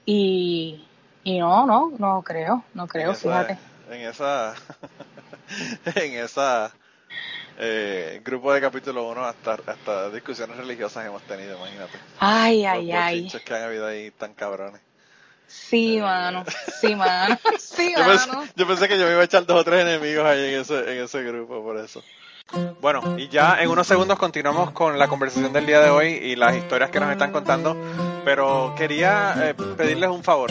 [0.05, 0.85] y,
[1.23, 3.57] y no, no, no creo, no creo, fíjate.
[3.89, 4.57] En esa,
[5.95, 6.73] en esa
[7.59, 11.99] eh, grupo de capítulo 1 hasta, hasta discusiones religiosas hemos tenido, imagínate.
[12.19, 13.29] Ay, ay, ay.
[13.45, 14.81] que han habido ahí tan cabrones.
[15.47, 16.45] Sí, eh, mano.
[16.81, 17.39] Sí, mano.
[17.59, 20.27] Sí, yo, Pensé, yo pensé que yo me iba a echar dos o tres enemigos
[20.27, 22.03] ahí en ese, en ese grupo, por eso.
[22.81, 26.37] Bueno, y ya en unos segundos continuamos con la conversación del día de hoy y
[26.37, 27.77] las historias que nos están contando,
[28.25, 30.51] pero quería eh, pedirles un favor.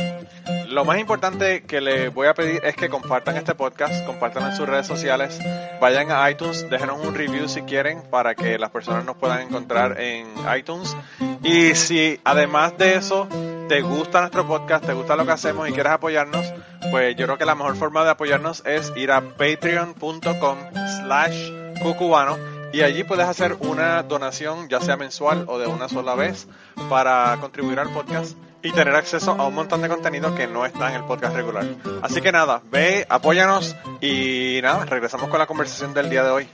[0.68, 4.56] Lo más importante que les voy a pedir es que compartan este podcast, compartan en
[4.56, 5.40] sus redes sociales,
[5.80, 10.00] vayan a iTunes, déjenos un review si quieren para que las personas nos puedan encontrar
[10.00, 10.96] en iTunes.
[11.44, 13.28] Y si además de eso
[13.70, 16.46] te gusta nuestro podcast, te gusta lo que hacemos y quieres apoyarnos,
[16.92, 20.58] pues yo creo que la mejor forma de apoyarnos es ir a patreon.com
[21.02, 26.16] slash cucubano y allí puedes hacer una donación ya sea mensual o de una sola
[26.16, 26.48] vez
[26.90, 30.90] para contribuir al podcast y tener acceso a un montón de contenido que no está
[30.90, 31.66] en el podcast regular.
[32.02, 36.48] Así que nada, ve, apóyanos y nada, regresamos con la conversación del día de hoy.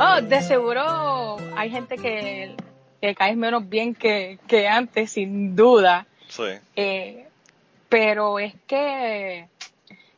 [0.00, 2.56] Oh, de seguro hay gente que,
[3.00, 6.06] que cae menos bien que, que antes, sin duda.
[6.28, 6.44] Sí.
[6.74, 7.28] Eh,
[7.88, 9.46] pero es que,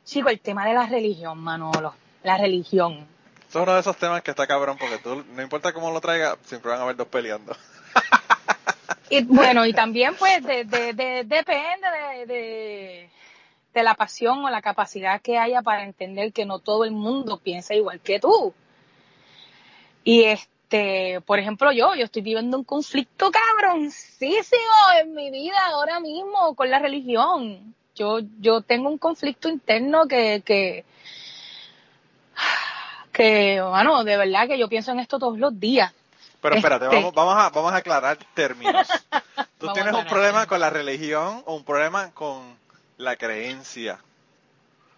[0.05, 3.12] chico, el tema de la religión, Manolo, la religión.
[3.53, 6.39] Es uno de esos temas que está cabrón porque tú, no importa cómo lo traigas,
[6.43, 7.55] siempre van a haber dos peleando.
[9.11, 11.87] Y bueno, y también pues de, de, de, depende
[12.27, 13.11] de,
[13.75, 17.37] de, la pasión o la capacidad que haya para entender que no todo el mundo
[17.37, 18.55] piensa igual que tú.
[20.03, 26.01] Y este, por ejemplo, yo, yo estoy viviendo un conflicto cabroncísimo en mi vida ahora
[26.01, 27.75] mismo con la religión.
[27.95, 30.87] Yo, yo tengo un conflicto interno que, que,
[33.13, 35.93] que, bueno, de verdad que yo pienso en esto todos los días.
[36.41, 36.97] Pero espérate, este.
[36.97, 38.89] vamos, vamos, a, vamos a aclarar términos.
[39.59, 42.57] ¿Tú tienes un problema con la religión o un problema con
[42.97, 44.01] la creencia?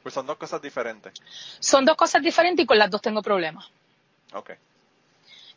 [0.03, 1.13] Pues son dos cosas diferentes.
[1.61, 3.67] Son dos cosas diferentes y con las dos tengo problemas.
[4.33, 4.53] Ok.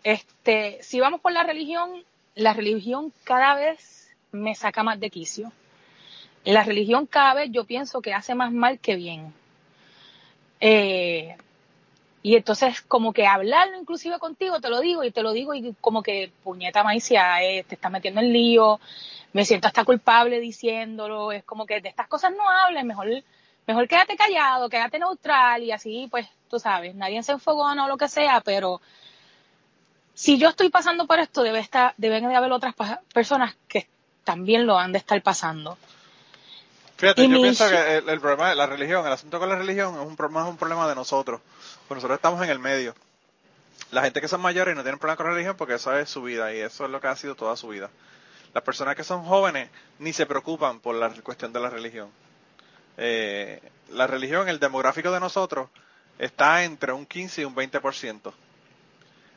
[0.04, 2.04] Este, si vamos por la religión,
[2.36, 5.52] la religión cada vez me saca más de quicio.
[6.44, 9.34] La religión cada vez yo pienso que hace más mal que bien.
[10.60, 11.36] Eh,
[12.28, 15.74] y entonces, como que hablarlo inclusive contigo, te lo digo y te lo digo y
[15.80, 18.82] como que puñeta maicia, eh, te está metiendo en lío,
[19.32, 23.08] me siento hasta culpable diciéndolo, es como que de estas cosas no hables, mejor,
[23.66, 27.96] mejor quédate callado, quédate neutral y así, pues, tú sabes, nadie se enfogona o lo
[27.96, 28.82] que sea, pero
[30.14, 32.76] si yo estoy pasando por esto, debe estar, deben de haber otras
[33.14, 33.88] personas que
[34.26, 35.78] también lo han de estar pasando.
[36.98, 40.02] Fíjate, yo pienso que el, problema de la religión, el asunto con la religión es
[40.02, 41.42] un, más un problema de nosotros.
[41.88, 42.96] Pues nosotros estamos en el medio.
[43.92, 46.24] la gente que son mayores no tienen problema con la religión porque eso es su
[46.24, 47.92] vida y eso es lo que ha sido toda su vida.
[48.54, 52.10] Las personas que son jóvenes ni se preocupan por la cuestión de la religión.
[52.98, 55.70] Eh, la religión, el demográfico de nosotros,
[56.18, 58.34] está entre un 15 y un 20%.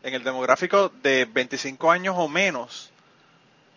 [0.02, 2.90] En el demográfico de 25 años o menos,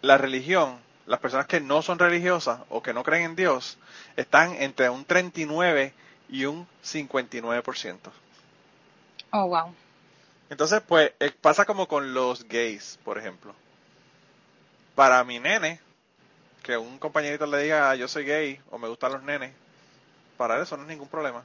[0.02, 3.78] la religión, las personas que no son religiosas o que no creen en Dios,
[4.16, 5.94] están entre un 39
[6.30, 7.98] y un 59%.
[9.32, 9.74] Oh, wow.
[10.50, 13.54] Entonces, pues, eh, pasa como con los gays, por ejemplo.
[14.96, 15.80] Para mi nene,
[16.62, 19.54] que un compañerito le diga ah, yo soy gay o me gustan los nenes,
[20.38, 21.44] para eso no es ningún problema.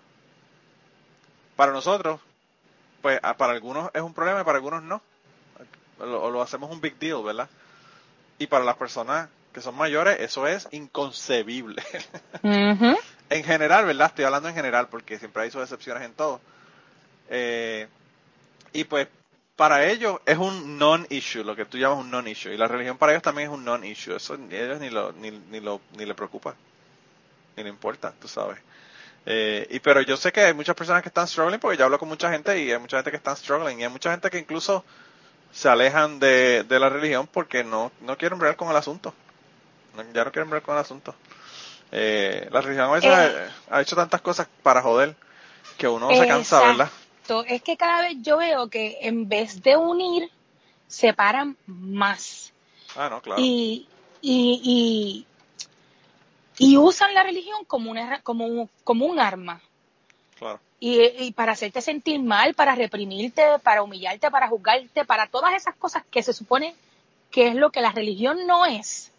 [1.57, 2.21] Para nosotros,
[3.03, 5.03] pues para algunos es un problema y para algunos no.
[5.99, 7.49] O lo, hacemos un big deal, ¿verdad?
[8.39, 11.83] Y para las personas que son mayores, eso es inconcebible.
[13.31, 14.09] en general, ¿verdad?
[14.09, 16.41] Estoy hablando en general porque siempre hay sus excepciones en todo.
[17.31, 17.89] Eh,
[18.73, 19.09] y pues
[19.57, 22.53] para ellos es un non-issue, lo que tú llamas un non-issue.
[22.53, 24.15] Y la religión para ellos también es un non-issue.
[24.15, 26.55] Eso a ellos ni, lo, ni, ni, lo, ni le preocupa,
[27.57, 28.59] ni le importa, tú sabes.
[29.27, 31.99] Eh, y pero yo sé que hay muchas personas que están struggling porque yo hablo
[31.99, 34.39] con mucha gente y hay mucha gente que están struggling y hay mucha gente que
[34.39, 34.85] incluso
[35.53, 39.13] se alejan de, de la religión porque no, no quieren ver con el asunto.
[40.13, 41.15] Ya no quieren ver con el asunto.
[41.91, 43.49] Eh, la religión a veces eh.
[43.71, 45.15] ha, hecho tantas cosas para joder
[45.77, 46.91] que uno se cansa, ¿verdad?
[47.47, 50.31] Es que cada vez yo veo que en vez de unir,
[50.87, 52.53] separan más.
[52.97, 53.41] Ah, no, claro.
[53.41, 53.87] Y,
[54.23, 55.27] y,
[56.59, 59.61] y usan la religión como, una, como, un, como un arma.
[60.39, 60.61] Claro.
[60.81, 66.05] Y, para hacerte sentir mal, para reprimirte, para humillarte, para juzgarte, para todas esas cosas
[66.11, 66.75] que se supone
[67.31, 69.11] que es lo que la religión no es.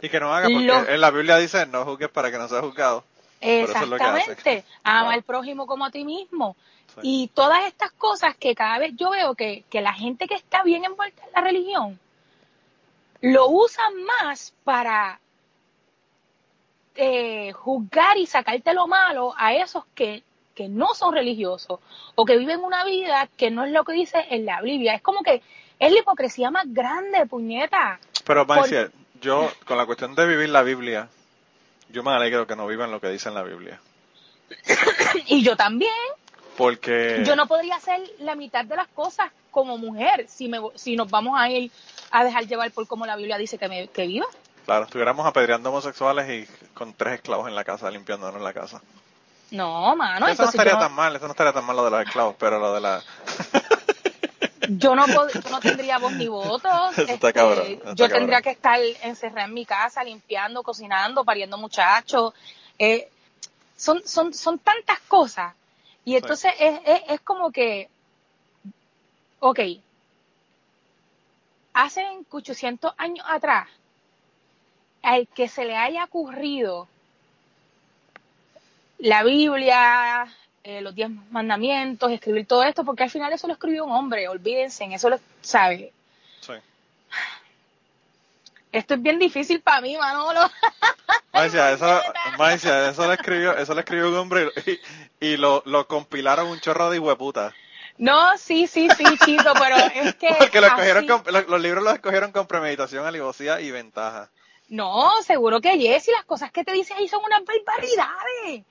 [0.00, 2.62] Y que no haga, porque en la Biblia dice no juzgues para que no seas
[2.62, 3.04] juzgado.
[3.40, 4.64] Exactamente.
[4.82, 6.56] Ama al prójimo como a ti mismo.
[7.02, 10.62] Y todas estas cosas que cada vez yo veo que, que la gente que está
[10.64, 11.98] bien envuelta en la religión
[13.20, 15.20] lo usan más para
[16.94, 20.22] eh, juzgar y sacarte lo malo a esos que,
[20.54, 21.80] que no son religiosos
[22.14, 24.94] o que viven una vida que no es lo que dice en la Biblia.
[24.94, 25.42] Es como que
[25.78, 28.00] es la hipocresía más grande, puñeta.
[28.24, 31.08] Pero, Marcia, yo, con la cuestión de vivir la Biblia,
[31.88, 33.80] yo me alegro que no vivan lo que dice en la Biblia.
[35.26, 35.92] y yo también.
[36.56, 37.22] Porque...
[37.24, 41.10] Yo no podría hacer la mitad de las cosas como mujer si, me, si nos
[41.10, 41.70] vamos a ir
[42.10, 44.26] a dejar llevar por como la Biblia dice que, me, que viva.
[44.64, 48.82] Claro, estuviéramos apedreando homosexuales y con tres esclavos en la casa, limpiándonos la casa.
[49.50, 50.28] No, mano.
[50.28, 52.58] Eso no estaría tan mal, eso no estaría tan mal lo de los esclavos, pero
[52.58, 53.02] lo de la...
[54.68, 56.68] yo no, no tendría voz ni voto.
[56.96, 62.34] Este, yo tendría que estar encerrada en mi casa, limpiando, cocinando, pariendo muchachos.
[62.78, 63.08] Eh,
[63.76, 65.54] son, son, son tantas cosas.
[66.04, 67.88] Y entonces es, es, es como que,
[69.40, 69.60] ok,
[71.74, 73.68] hace 800 años atrás,
[75.02, 76.88] al que se le haya ocurrido
[78.98, 80.26] la Biblia,
[80.68, 84.28] eh, los diez mandamientos, escribir todo esto, porque al final eso lo escribió un hombre,
[84.28, 85.94] olvídense, eso lo sabe.
[86.40, 86.52] Sí.
[88.70, 90.40] Esto es bien difícil para mí, Manolo.
[91.32, 92.02] Maicia, eso,
[92.90, 94.50] eso lo escribió, eso lo escribió un hombre
[95.20, 97.54] y, lo, lo compilaron un chorro de hueputa.
[97.96, 100.34] No, sí, sí, sí, chico, pero es que.
[100.38, 104.28] Porque los libros los escogieron con premeditación, alivosía y ventaja.
[104.68, 108.66] No, seguro que Jessy, las cosas que te dice ahí son unas barbaridades.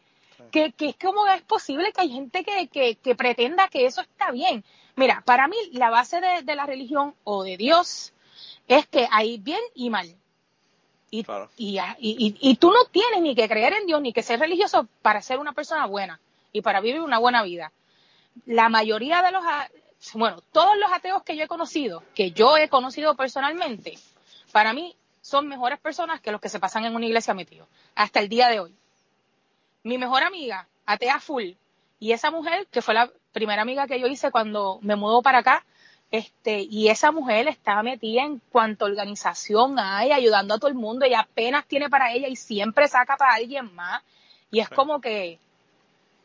[0.51, 4.01] Que, que es como es posible que hay gente que, que, que, pretenda que eso
[4.01, 4.63] está bien.
[4.95, 8.13] Mira, para mí la base de, la religión o de Dios
[8.67, 10.15] es que hay bien y mal.
[11.09, 11.25] Y,
[11.57, 14.87] y, y, y, tú no tienes ni que creer en Dios ni que ser religioso
[15.01, 16.19] para ser una persona buena
[16.51, 17.71] y para vivir una buena vida.
[18.45, 19.43] La mayoría de los,
[20.13, 23.97] bueno, todos los ateos que yo he conocido, que yo he conocido personalmente,
[24.51, 28.19] para mí son mejores personas que los que se pasan en una iglesia metidos, hasta
[28.19, 28.75] el día de hoy.
[29.87, 31.51] Mi mejor amiga, atea full,
[31.97, 35.37] y esa mujer, que fue la primera amiga que yo hice cuando me mudó para
[35.37, 35.65] acá,
[36.11, 41.05] este, y esa mujer estaba metida en cuanto organización hay, ayudando a todo el mundo,
[41.05, 44.03] y apenas tiene para ella y siempre saca para alguien más.
[44.51, 45.39] Y es como que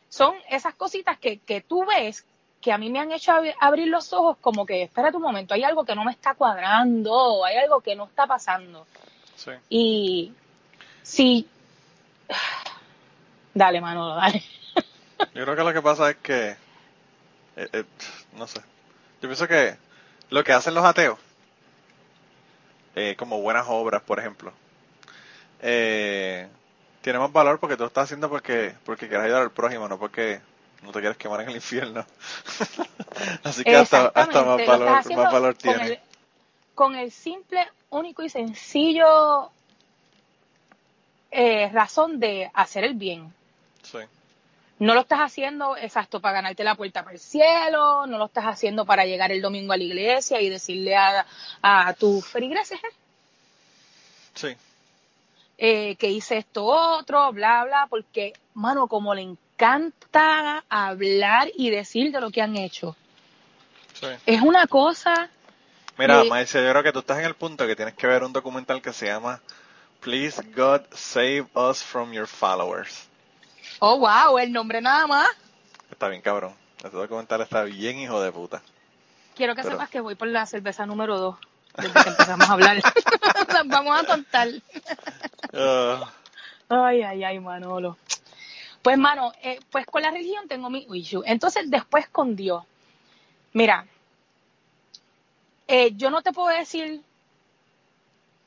[0.09, 2.27] son esas cositas que, que tú ves
[2.61, 5.63] que a mí me han hecho abrir los ojos como que, espérate un momento, hay
[5.63, 8.89] algo que no me está cuadrando, hay algo que no está pasando.
[9.37, 9.53] Sí.
[9.69, 10.33] Y
[11.03, 11.47] si...
[13.55, 14.43] Dale, Manolo, dale.
[15.35, 16.57] Yo creo que lo que pasa es que,
[17.57, 17.85] eh, eh,
[18.37, 18.61] no sé,
[19.21, 19.77] yo pienso que
[20.31, 21.19] lo que hacen los ateos,
[22.97, 24.53] eh, como buenas obras, por ejemplo,
[25.61, 29.99] tiene más valor porque tú lo estás haciendo porque, porque quieres ayudar al prójimo, no
[29.99, 30.41] porque
[30.83, 32.05] No te quieres quemar en el infierno.
[33.45, 36.01] Así que hasta, hasta más, valor, más valor tiene.
[36.75, 39.51] con el simple, único y sencillo
[41.31, 43.33] eh, razón de hacer el bien.
[44.83, 48.47] No lo estás haciendo exacto para ganarte la puerta para el cielo, no lo estás
[48.47, 51.25] haciendo para llegar el domingo a la iglesia y decirle a,
[51.63, 52.81] a tu feligreses
[54.35, 54.57] sí.
[55.59, 62.11] Eh, que hice esto otro, bla, bla, porque, mano, como le encanta hablar y decir
[62.11, 62.97] de lo que han hecho.
[63.95, 64.09] Sí.
[64.27, 65.31] Es una cosa...
[65.97, 68.33] Mira, Maestra, yo creo que tú estás en el punto que tienes que ver un
[68.33, 69.41] documental que se llama
[70.01, 73.07] Please God save us from your followers.
[73.85, 75.29] Oh, wow, el nombre nada más.
[75.91, 76.55] Está bien, cabrón.
[76.77, 78.63] Este documental está bien, hijo de puta.
[79.35, 81.37] Quiero que sepas que voy por la cerveza número 2
[81.79, 82.81] desde que empezamos a hablar.
[83.67, 84.49] Vamos a contar.
[85.53, 86.13] Ah.
[86.69, 87.97] Ay, ay, ay, Manolo.
[88.83, 91.25] Pues, mano, eh, pues con la religión tengo mi issue.
[91.27, 92.63] Entonces, después con Dios.
[93.53, 93.85] Mira,
[95.67, 97.03] eh, yo no te puedo decir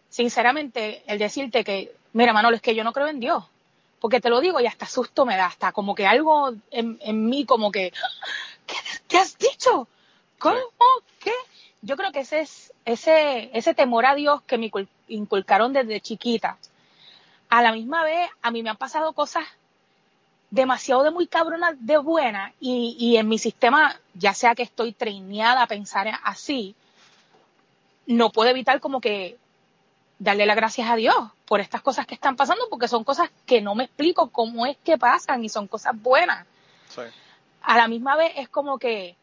[0.07, 3.43] sinceramente, el decirte que, mira, Manolo, es que yo no creo en Dios.
[3.99, 7.45] Porque te lo digo y hasta susto me da, hasta como que algo en, mí,
[7.45, 7.93] como que,
[9.07, 9.87] ¿qué, has dicho?
[10.37, 10.59] ¿Cómo?
[11.19, 11.31] ¿Qué?
[11.81, 14.71] Yo creo que ese es ese, ese temor a Dios que me
[15.07, 16.57] inculcaron desde chiquita.
[17.49, 19.45] A la misma vez, a mí me han pasado cosas
[20.51, 24.93] demasiado de muy cabrona de buena y, y en mi sistema, ya sea que estoy
[24.93, 26.75] traineada a pensar así,
[28.05, 29.37] no puedo evitar como que
[30.19, 33.61] darle las gracias a Dios por estas cosas que están pasando, porque son cosas que
[33.61, 36.45] no me explico cómo es que pasan y son cosas buenas.
[37.61, 39.15] A la misma vez es como que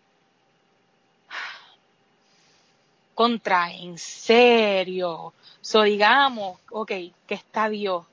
[3.14, 6.90] contra, en serio, so digamos, ok,
[7.26, 8.04] que está Dios.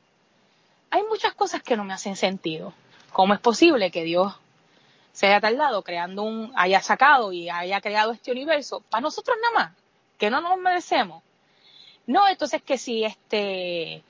[0.92, 2.74] Hay muchas cosas que no me hacen sentido.
[3.12, 4.34] ¿Cómo es posible que Dios
[5.14, 9.66] se haya tardado creando un, haya sacado y haya creado este universo para nosotros nada
[9.66, 9.78] más,
[10.18, 11.24] que no nos merecemos?
[12.10, 14.02] No, entonces que si este,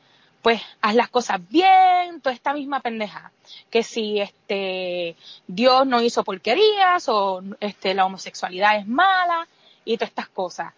[0.41, 3.29] pues haz las cosas bien, toda esta misma pendeja.
[3.69, 9.45] Que si este Dios no hizo porquerías o este la homosexualidad es mala
[9.83, 10.73] y todas estas cosas.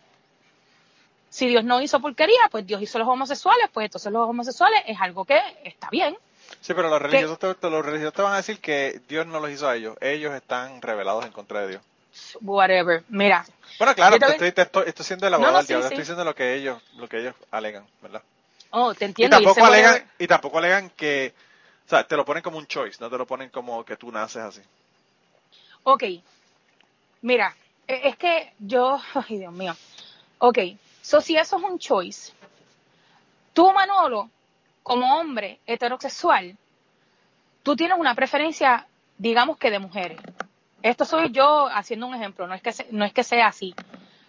[1.30, 5.00] Si Dios no hizo porquería, pues Dios hizo los homosexuales, pues entonces los homosexuales es
[5.00, 6.18] algo que está bien.
[6.60, 9.52] Sí, pero los religiosos, te, los religiosos te van a decir que Dios no los
[9.52, 9.96] hizo a ellos.
[10.02, 11.84] Ellos están revelados en contra de Dios.
[12.42, 13.04] Whatever.
[13.10, 13.46] Mira,
[13.78, 16.54] bueno, claro, te estoy, te estoy, estoy, siendo el abogado no, estoy diciendo lo que
[16.56, 18.22] ellos, lo que ellos alegan, ¿verdad?
[18.70, 19.40] Oh, te entiendo.
[19.40, 21.34] Y tampoco, alegan, y tampoco alegan que,
[21.86, 24.12] o sea, te lo ponen como un choice, no te lo ponen como que tú
[24.12, 24.62] naces así.
[25.84, 26.04] Ok,
[27.22, 27.56] mira,
[27.88, 29.76] e, es que yo, ay Dios mío,
[30.38, 30.60] ok,
[31.02, 32.34] so si eso es un choice,
[33.54, 34.30] tú Manolo,
[34.84, 36.56] como hombre heterosexual,
[37.64, 40.20] tú tienes una preferencia, digamos que de mujeres.
[40.84, 43.76] Esto soy yo haciendo un ejemplo, no es que, no es que sea así.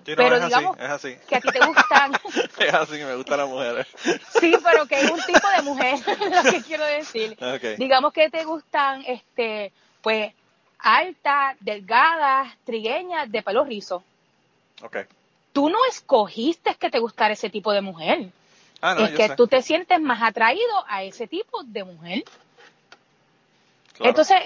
[0.05, 1.17] pero digamos es así.
[1.29, 2.13] que a ti te gustan.
[2.59, 3.87] es así que me gustan las mujeres.
[4.39, 5.99] sí, pero que es un tipo de mujer,
[6.45, 7.39] lo que quiero decir.
[7.79, 9.73] Digamos que te gustan, este,
[10.03, 10.33] pues,
[10.79, 14.03] altas, delgadas, trigueñas, de pelo rizo.
[14.83, 15.05] Okay.
[15.53, 18.31] Tú no escogiste que te gustara ese tipo de mujer.
[18.81, 22.25] Ah, no, es que tú te sientes más atraído a ese tipo de mujer.
[24.01, 24.39] Entonces,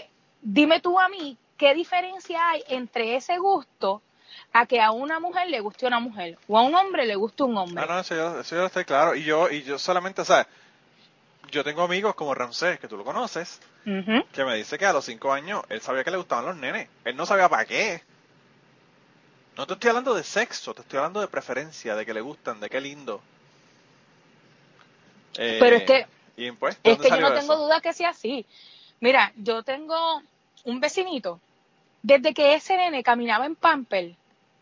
[0.43, 4.03] dime tú a mí ¿qué diferencia hay entre ese gusto
[4.53, 7.43] a que a una mujer le guste una mujer o a un hombre le guste
[7.43, 7.83] un hombre?
[7.83, 9.15] Ah, no, eso yo, eso yo estoy claro.
[9.15, 10.47] Y yo, y yo solamente, o sea,
[11.51, 15.05] yo tengo amigos como Ramsés, que tú lo conoces, que me dice que a los
[15.05, 16.89] cinco años él sabía que le gustaban los nenes.
[17.05, 18.03] Él no sabía para qué.
[19.57, 22.61] No te estoy hablando de sexo, te estoy hablando de preferencia, de que le gustan,
[22.61, 23.23] de qué lindo.
[25.35, 28.45] Pero es que, eh, pues, es que yo no tengo duda que sea así.
[29.01, 30.23] Mira, yo tengo
[30.65, 31.41] un vecinito
[32.07, 34.15] desde que ese nene caminaba en Pamper,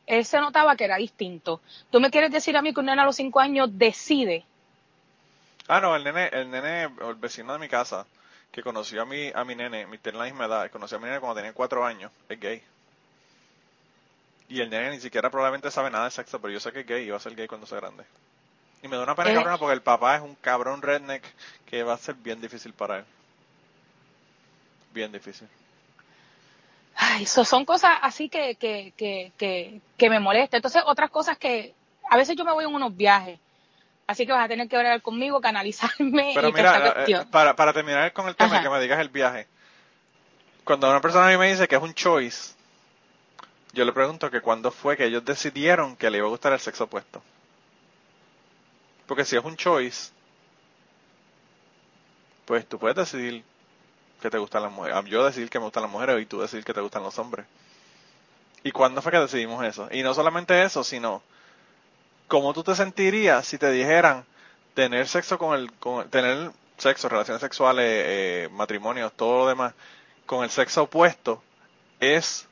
[0.06, 1.60] él se notaba que era distinto.
[1.90, 4.46] ¿Tú me quieres decir a mí que un nene a los cinco años decide?
[5.68, 8.06] Ah, no, el nene, el nene, el vecino de mi casa,
[8.50, 11.20] que conoció a mi, a mi nene, mi la misma edad, conoció a mi nene
[11.20, 12.62] cuando tenía cuatro años, es gay.
[14.48, 16.86] Y el nene ni siquiera probablemente sabe nada de sexo, pero yo sé que es
[16.86, 18.04] gay y va a ser gay cuando sea grande.
[18.82, 19.34] Y me da una pena eh.
[19.34, 21.22] cabrona porque el papá es un cabrón redneck
[21.66, 23.04] que va a ser bien difícil para él.
[24.94, 25.46] Bien difícil.
[27.14, 30.58] Ay, son cosas así que, que, que, que, me molestan.
[30.58, 31.72] Entonces, otras cosas que
[32.10, 33.38] a veces yo me voy en unos viajes.
[34.08, 38.12] Así que vas a tener que hablar conmigo, canalizarme Pero mira, eh, para, para terminar
[38.12, 39.46] con el tema y que me digas el viaje.
[40.64, 42.54] Cuando una persona a mí me dice que es un choice,
[43.72, 46.58] yo le pregunto que cuándo fue que ellos decidieron que le iba a gustar el
[46.58, 47.22] sexo opuesto.
[49.06, 50.10] Porque si es un choice,
[52.44, 53.44] pues tú puedes decidir
[54.24, 55.04] que te gustan las mujeres.
[55.04, 57.44] Yo decir que me gustan las mujeres y tú decir que te gustan los hombres.
[58.62, 59.86] ¿Y cuándo fue que decidimos eso?
[59.92, 61.22] Y no solamente eso, sino
[62.26, 64.24] cómo tú te sentirías si te dijeran
[64.72, 69.74] tener sexo con el, con, tener sexo, relaciones sexuales, eh, matrimonios, todo lo demás,
[70.24, 71.42] con el sexo opuesto,
[72.00, 72.48] es,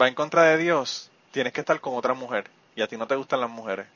[0.00, 3.06] va en contra de Dios, tienes que estar con otra mujer y a ti no
[3.06, 3.86] te gustan las mujeres.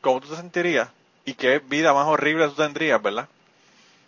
[0.00, 0.88] ¿Cómo tú te sentirías?
[1.24, 3.28] ¿Y qué vida más horrible tú tendrías, verdad?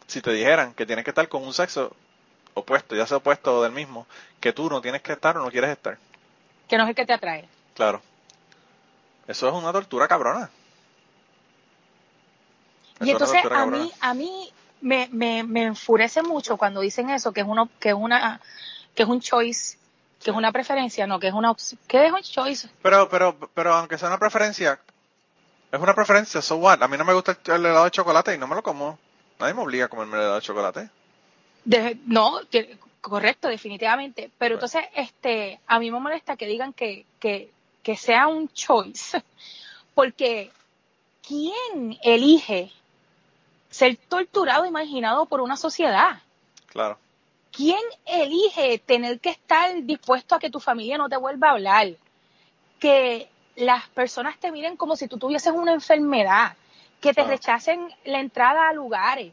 [0.07, 1.95] Si te dijeran que tienes que estar con un sexo
[2.55, 4.07] opuesto, ya sea opuesto o del mismo,
[4.41, 5.99] que tú no tienes que estar o no quieres estar.
[6.69, 7.49] Que no es el que te atrae.
[7.75, 8.03] Claro.
[9.27, 10.51] Eso es una tortura cabrona.
[13.01, 17.41] y entonces a mí, a mí me, me, me, enfurece mucho cuando dicen eso, que
[17.41, 18.41] es uno, que es una,
[18.95, 19.79] que es un choice,
[20.23, 22.69] que es una preferencia, no, que es una opción, que es un choice.
[22.83, 24.79] Pero, pero, pero aunque sea una preferencia,
[25.71, 26.83] es una preferencia, so what?
[26.83, 28.99] A mí no me gusta el helado de chocolate y no me lo como.
[29.43, 30.91] Nadie me obliga a comerme el helado de chocolate.
[32.07, 32.41] no,
[33.01, 34.31] correcto, definitivamente.
[34.39, 37.51] Pero entonces, este, a mí me molesta que digan que, que,
[37.83, 39.21] que sea un choice.
[39.97, 40.53] Porque,
[41.27, 42.71] ¿quién elige
[43.69, 46.23] ser torturado, imaginado por una sociedad?
[46.69, 46.97] Claro.
[47.51, 51.89] ¿Quién elige tener que estar dispuesto a que tu familia no te vuelva a hablar?
[52.79, 56.57] Que las personas te miren como si tú tuvieses una enfermedad,
[57.03, 59.33] que te rechacen la entrada a lugares.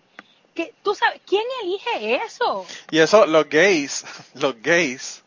[0.55, 2.65] Que, tú sabes, ¿quién elige eso?
[2.89, 4.03] Y eso, los gays,
[4.33, 5.23] los gays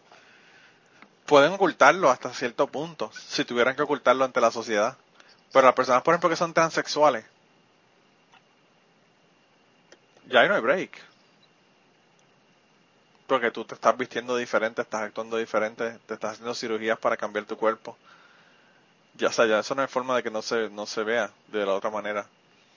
[1.24, 4.98] pueden ocultarlo hasta cierto punto, si tuvieran que ocultarlo ante la sociedad.
[5.52, 7.24] Pero las personas, por ejemplo, que son transexuales,
[10.26, 10.90] ya ahí no hay break.
[13.28, 17.44] Porque tú te estás vistiendo diferente, estás actuando diferente, te estás haciendo cirugías para cambiar
[17.44, 17.96] tu cuerpo
[19.14, 21.30] ya, o sea, ya eso no hay forma de que no se, no se vea
[21.48, 22.26] de la otra manera.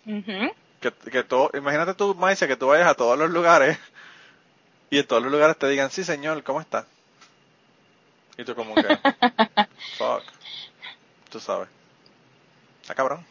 [0.05, 3.77] que, que todo, imagínate tú, Maicia, que tú vayas a todos los lugares
[4.89, 6.85] y en todos los lugares te digan, sí señor, ¿cómo está?
[8.37, 8.81] Y tú como que,
[9.97, 10.23] fuck,
[11.29, 11.69] tú sabes.
[12.81, 13.25] Está cabrón.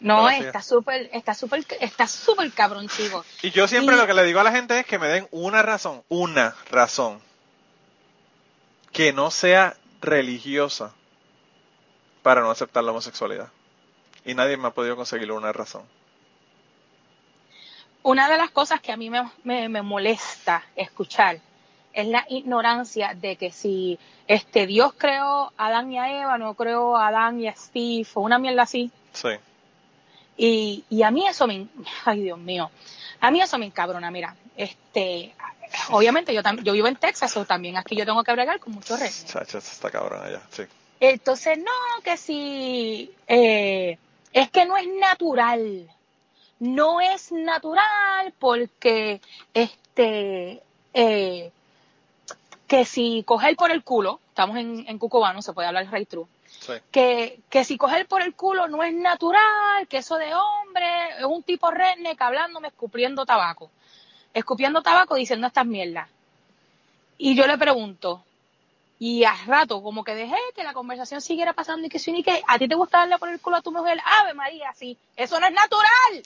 [0.00, 3.24] No, está súper, está súper, está súper cabrón, chico.
[3.42, 5.62] Y yo siempre lo que le digo a la gente es que me den una
[5.62, 7.20] razón, una razón,
[8.92, 10.94] que no sea religiosa
[12.28, 13.48] para no aceptar la homosexualidad.
[14.26, 15.84] Y nadie me ha podido conseguir una razón.
[18.02, 21.40] Una de las cosas que a mí me, molesta escuchar
[21.94, 26.52] es la ignorancia de que si este Dios creó a Adán y a Eva, no
[26.52, 28.92] creó a Adán y a Steve, o una mierda así.
[29.14, 29.30] Sí.
[30.36, 31.66] Y, y a mí eso me,
[32.04, 32.70] ay Dios mío,
[33.20, 35.34] a mí eso me encabrona, mira, este,
[35.88, 39.00] obviamente yo, yo vivo en Texas, o también aquí yo tengo que bregar con muchos
[39.00, 39.24] reyes.
[39.24, 40.64] Chacha, está cabrón allá, sí.
[41.00, 43.98] Entonces, no, que si eh,
[44.32, 45.88] es que no es natural.
[46.60, 49.20] No es natural porque
[49.54, 50.60] este
[50.92, 51.52] eh,
[52.68, 56.26] que si coger por el culo, estamos en, en Cucubano, se puede hablar rey true,
[56.90, 60.86] que, que si coger por el culo no es natural, que eso de hombre
[61.18, 63.70] es un tipo redneck hablándome, escupiendo tabaco,
[64.34, 66.08] escupiendo tabaco diciendo estas mierdas.
[67.16, 68.22] Y yo le pregunto,
[68.98, 72.24] y a rato, como que dejé que la conversación siguiera pasando y que si ni
[72.24, 74.98] que a ti te gusta darle por el culo a tu mujer, Ave María, sí,
[75.16, 76.22] eso no es natural.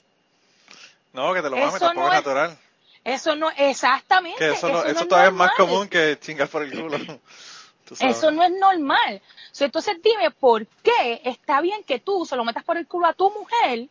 [1.13, 2.57] No, que te lo mames, tampoco es natural.
[3.03, 4.39] Eso no, exactamente.
[4.39, 6.97] Que eso, eso, todavía es más común que chingar por el culo.
[7.99, 9.21] eso no es normal.
[9.59, 13.13] entonces dime, ¿por qué está bien que tú se lo metas por el culo a
[13.13, 13.87] tu mujer,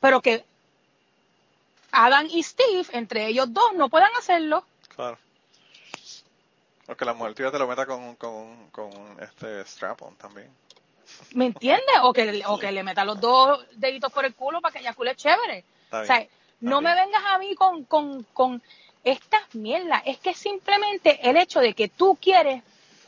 [0.00, 0.44] pero que
[1.92, 4.64] Adam y Steve, entre ellos dos, no puedan hacerlo?
[4.96, 5.18] Claro.
[6.88, 10.50] O que la mujer tuya te lo meta con, con, con este strap-on también.
[11.34, 11.96] ¿Me entiendes?
[12.02, 14.94] O que, o que le meta los dos deditos por el culo para que ella
[14.94, 15.64] cule chévere.
[15.90, 16.26] o sea,
[16.60, 18.62] no me vengas a mí con, con, con
[19.04, 20.02] estas mierdas.
[20.04, 22.62] Es que simplemente el hecho de que tú quieres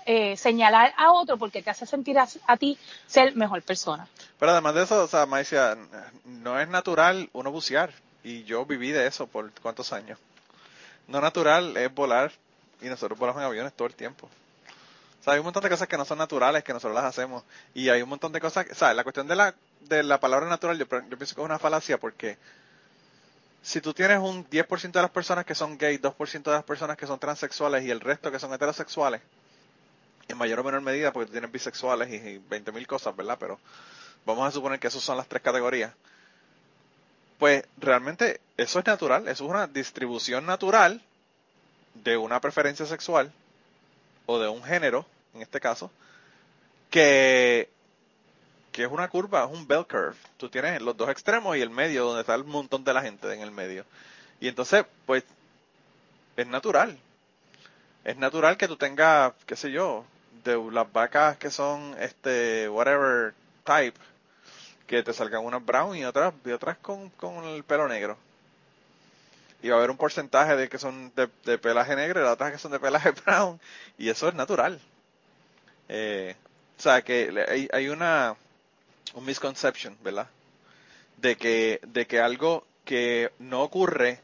[0.07, 4.09] eh, señalar a otro porque te hace sentir a, ti ser mejor persona.
[4.39, 5.77] Pero además de eso, o sea, Maicia,
[6.25, 7.93] no es natural uno bucear.
[8.25, 10.19] Y yo viví de eso por cuántos años.
[11.09, 12.33] No natural es volar
[12.81, 14.29] y nosotros volamos en aviones todo el tiempo.
[15.21, 17.43] O sea, hay un montón de cosas que no son naturales que nosotros las hacemos.
[17.75, 20.49] Y hay un montón de cosas, o sea, la cuestión de la, de la palabra
[20.49, 22.39] natural yo, pienso que es una falacia porque
[23.63, 26.97] si tú tienes un 10% de las personas que son gay, 2% de las personas
[26.97, 29.21] que son transexuales y el resto que son heterosexuales,
[30.29, 33.37] en mayor o menor medida porque tú tienes bisexuales y, y 20.000 cosas, ¿verdad?
[33.41, 33.59] Pero
[34.25, 35.93] vamos a suponer que esas son las tres categorías.
[37.39, 41.03] Pues realmente eso es natural, eso es una distribución natural
[41.95, 43.33] de una preferencia sexual
[44.27, 45.91] o de un género, en este caso,
[46.91, 47.69] que,
[48.73, 50.17] que es una curva, es un bell curve.
[50.37, 53.33] Tú tienes los dos extremos y el medio, donde está el montón de la gente
[53.33, 53.85] en el medio.
[54.41, 55.25] Y entonces, pues,
[56.37, 56.99] es natural.
[58.05, 60.05] Es natural que tú tengas, qué sé yo,
[60.45, 63.35] de las vacas que son, este, whatever
[63.65, 63.99] type,
[64.87, 68.17] que te salgan unas brown y otras, y otras con, con el pelo negro.
[69.63, 72.53] Y va a haber un porcentaje de que son de, pelaje negro y las otras
[72.53, 73.61] que son de pelaje brown.
[73.97, 74.81] Y eso es natural.
[75.89, 76.37] Eh,
[76.79, 78.37] o sea, que hay, hay una
[79.15, 80.29] un misconception, ¿verdad?
[81.17, 84.21] De que, de que algo que no ocurre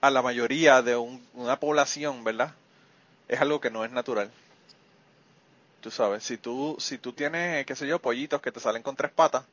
[0.00, 2.54] a la mayoría de una población, ¿verdad?
[3.28, 4.30] Es algo que no es natural.
[5.80, 8.96] Tú sabes, si tú, si tú tienes, qué sé yo, pollitos que te salen con
[8.96, 9.44] tres patas,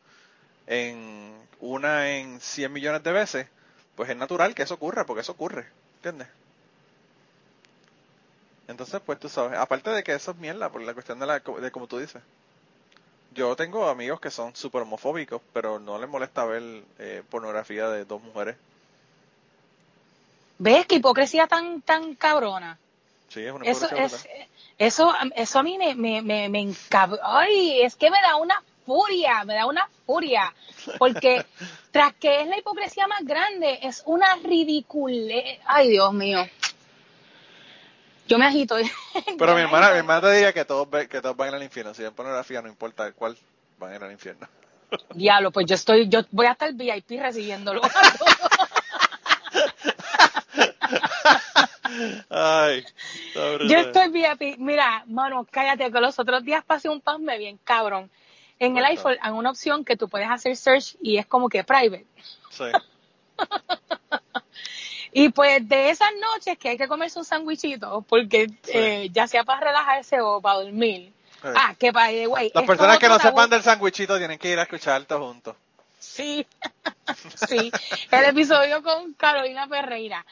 [0.68, 3.48] en una en 100 millones de veces,
[3.96, 5.68] pues es natural que eso ocurra, porque eso ocurre,
[5.98, 6.28] ¿entiendes?
[8.68, 11.40] Entonces, pues tú sabes, aparte de que eso es mierda, por la cuestión de, la,
[11.40, 12.22] de como tú dices.
[13.34, 18.06] Yo tengo amigos que son súper homofóbicos, pero no les molesta ver eh, pornografía de
[18.06, 18.56] dos mujeres.
[20.60, 22.78] ¿Ves qué hipocresía tan tan cabrona?
[23.30, 24.28] Sí, es una eso, es,
[24.78, 26.74] eso, eso a mí me, me, me, me
[27.24, 30.54] Ay, es que me da una furia, me da una furia.
[30.98, 31.46] Porque
[31.92, 35.60] tras que es la hipocresía más grande, es una ridiculez.
[35.66, 36.46] Ay, Dios mío.
[38.28, 38.76] Yo me agito.
[39.38, 41.94] Pero mi hermana, mi hermana te diría que todos, que todos van al infierno.
[41.94, 43.38] Si ven pornografía, no importa cuál,
[43.78, 44.48] van a ir al infierno.
[45.14, 47.82] Diablo, pues yo estoy, yo voy a estar VIP recibiéndolo.
[52.30, 52.84] Ay,
[53.36, 54.58] yo estoy VIP.
[54.58, 58.10] Mira, mano, cállate que los otros días pasé un pasme bien cabrón.
[58.66, 61.66] En el iPhone hay una opción que tú puedes hacer search y es como que
[61.66, 62.06] private.
[62.50, 62.64] Sí.
[65.12, 69.44] y pues de esas noches que hay que comerse un sandwichito, porque eh, ya sea
[69.44, 71.12] para relajarse o para dormir.
[71.44, 72.52] Ah, que para güey.
[72.54, 75.58] Las personas que no sepan del sandwichito tienen que ir a escuchar todo juntos.
[76.00, 76.48] Sí,
[77.48, 77.70] sí.
[78.12, 80.26] El episodio con Carolina Ferreira.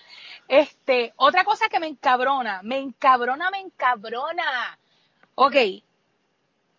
[0.48, 4.78] Este, otra cosa que me encabrona, me encabrona, me encabrona.
[5.36, 5.56] Ok,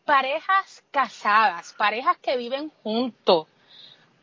[0.05, 3.47] parejas casadas, parejas que viven juntos.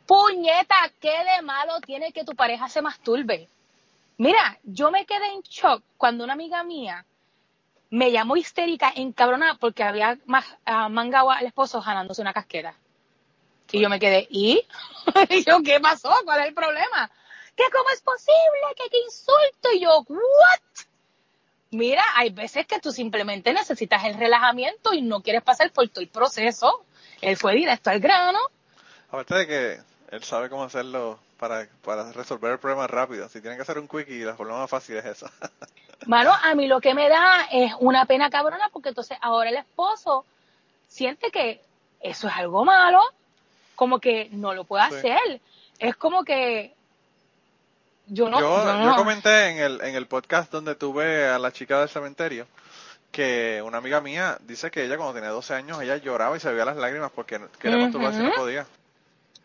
[0.06, 3.48] Puñeta, ¿qué de malo tiene que tu pareja se masturbe?
[4.18, 7.06] Mira, yo me quedé en shock cuando una amiga mía
[7.90, 12.76] me llamó histérica, encabronada, porque había uh, mangado al esposo jalándose una casqueta.
[13.72, 14.66] Y yo me quedé, ¿y?
[15.30, 16.12] y yo, ¿qué pasó?
[16.26, 17.10] ¿Cuál es el problema?
[17.56, 18.76] ¿Qué cómo es posible?
[18.76, 19.72] ¿Qué, qué insulto?
[19.74, 20.86] Y yo, ¿what?
[21.72, 26.02] Mira, hay veces que tú simplemente necesitas el relajamiento y no quieres pasar por todo
[26.02, 26.84] el proceso.
[27.22, 28.40] Él fue directo al grano.
[29.10, 29.80] Aparte de que
[30.12, 33.30] él sabe cómo hacerlo para, para resolver el problema rápido.
[33.30, 35.32] Si tiene que hacer un quickie, la forma más fácil es esa.
[36.08, 39.58] Mano, a mí lo que me da es una pena cabrona porque entonces ahora el
[39.58, 40.26] esposo
[40.88, 41.62] siente que
[42.00, 43.02] eso es algo malo,
[43.76, 45.42] como que no lo puede hacer.
[45.78, 46.74] Es como que
[48.10, 51.90] yo no, yo, comenté en el, en el podcast donde tuve a la chica del
[51.90, 52.48] cementerio
[53.12, 56.52] que una amiga mía dice que ella cuando tenía 12 años ella lloraba y se
[56.52, 58.68] veía las lágrimas porque quería masturbarse y no podía.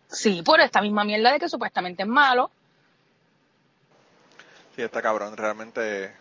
[0.08, 2.50] Sí, por esta misma mierda de que supuestamente es malo.
[4.76, 6.12] Sí, está cabrón, realmente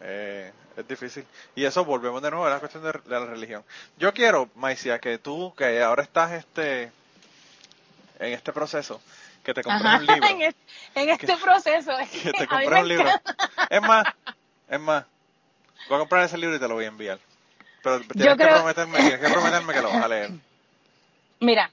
[0.00, 1.24] eh, es difícil.
[1.54, 3.64] Y eso volvemos de nuevo a la cuestión de, la religión.
[3.98, 6.92] Yo quiero, Maicia, que tú, que ahora estás este
[8.18, 9.00] en este proceso,
[9.46, 10.26] que te compres un libro.
[10.96, 11.92] en, este, proceso.
[12.22, 13.08] Que te compres un libro.
[13.70, 14.04] Es más,
[14.68, 15.04] es más,
[15.88, 17.20] voy a comprar ese libro y te lo voy a enviar.
[17.82, 20.30] Pero tienes, que, prometerme, tienes que prometerme que lo vas a leer.
[21.38, 21.70] Mira,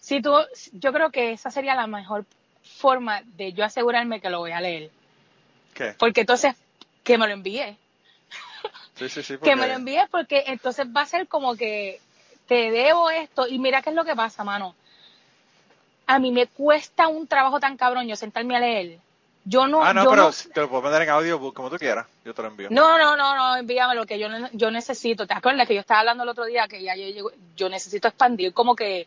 [0.00, 0.34] si tú,
[0.72, 2.24] yo creo que esa sería la mejor
[2.64, 4.90] forma de yo asegurarme que lo voy a leer.
[5.74, 5.94] ¿Qué?
[5.96, 6.56] Porque entonces,
[7.04, 7.76] que me lo envíe.
[8.96, 9.38] Sí, sí, sí.
[9.38, 12.00] Que me lo envíes porque entonces va a ser como que
[12.48, 13.46] te debo esto.
[13.46, 14.74] Y mira qué es lo que pasa, mano
[16.06, 18.98] a mí me cuesta un trabajo tan cabrón yo sentarme a leer.
[19.44, 19.82] Yo no.
[19.82, 22.06] Ah, no, pero te lo puedo mandar en audio como tú quieras.
[22.24, 22.68] Yo te lo envío.
[22.70, 25.26] No, no, no, no, envíame lo que yo, yo necesito.
[25.26, 28.52] ¿Te acuerdas que yo estaba hablando el otro día que ya yo, yo necesito expandir
[28.52, 29.06] como que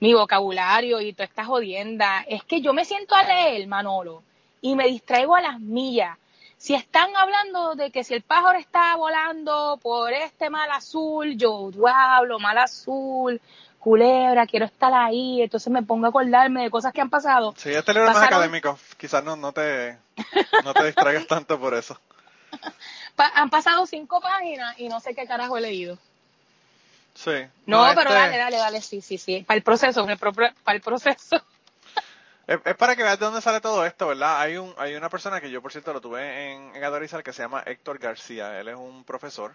[0.00, 2.24] mi vocabulario y toda esta jodienda?
[2.26, 4.24] Es que yo me siento a leer, Manolo,
[4.60, 6.18] y me distraigo a las millas.
[6.56, 11.70] Si están hablando de que si el pájaro está volando por este mal azul, yo
[11.86, 13.40] hablo mal azul,
[13.80, 17.54] culebra, quiero estar ahí, entonces me pongo a acordarme de cosas que han pasado.
[17.56, 19.98] Sí, este libro es más académico, quizás no, no, te,
[20.64, 21.98] no te distraigas tanto por eso.
[23.16, 25.98] han pasado cinco páginas y no sé qué carajo he leído.
[27.14, 27.32] Sí.
[27.66, 31.42] No, pero este dale, dale, dale, sí, sí, sí, para el proceso, para el proceso.
[32.46, 34.40] Es, para que veas de dónde sale todo esto, ¿verdad?
[34.40, 37.32] Hay un hay una persona que yo, por cierto, lo tuve en, en Adorizal que
[37.32, 38.58] se llama Héctor García.
[38.58, 39.54] Él es un profesor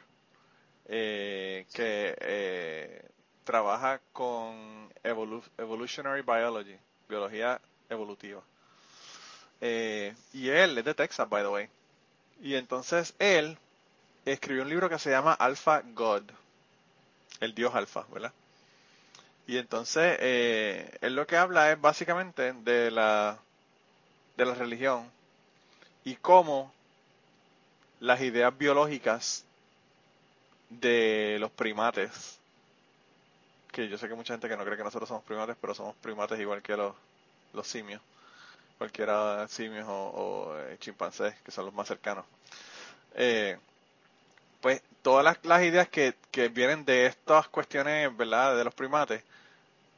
[0.88, 3.02] eh, que eh,
[3.46, 6.78] trabaja con Evolutionary Biology,
[7.08, 8.42] biología evolutiva.
[9.62, 11.70] Eh, y él es de Texas, by the way.
[12.42, 13.58] Y entonces él
[14.26, 16.24] escribió un libro que se llama Alpha God,
[17.40, 18.34] el Dios Alfa, ¿verdad?
[19.48, 23.38] Y entonces eh, él lo que habla es básicamente de la,
[24.36, 25.10] de la religión
[26.04, 26.74] y cómo
[28.00, 29.46] las ideas biológicas
[30.70, 32.40] de los primates,
[33.76, 35.98] que yo sé que mucha gente que no cree que nosotros somos primates, pero somos
[35.98, 36.96] primates igual que los,
[37.52, 38.02] los simios,
[38.78, 42.24] cualquiera simios o, eh, chimpancés, que son los más cercanos.
[43.16, 43.58] Eh,
[44.62, 49.22] pues todas las, ideas que, que, vienen de estas cuestiones, ¿verdad?, de los primates,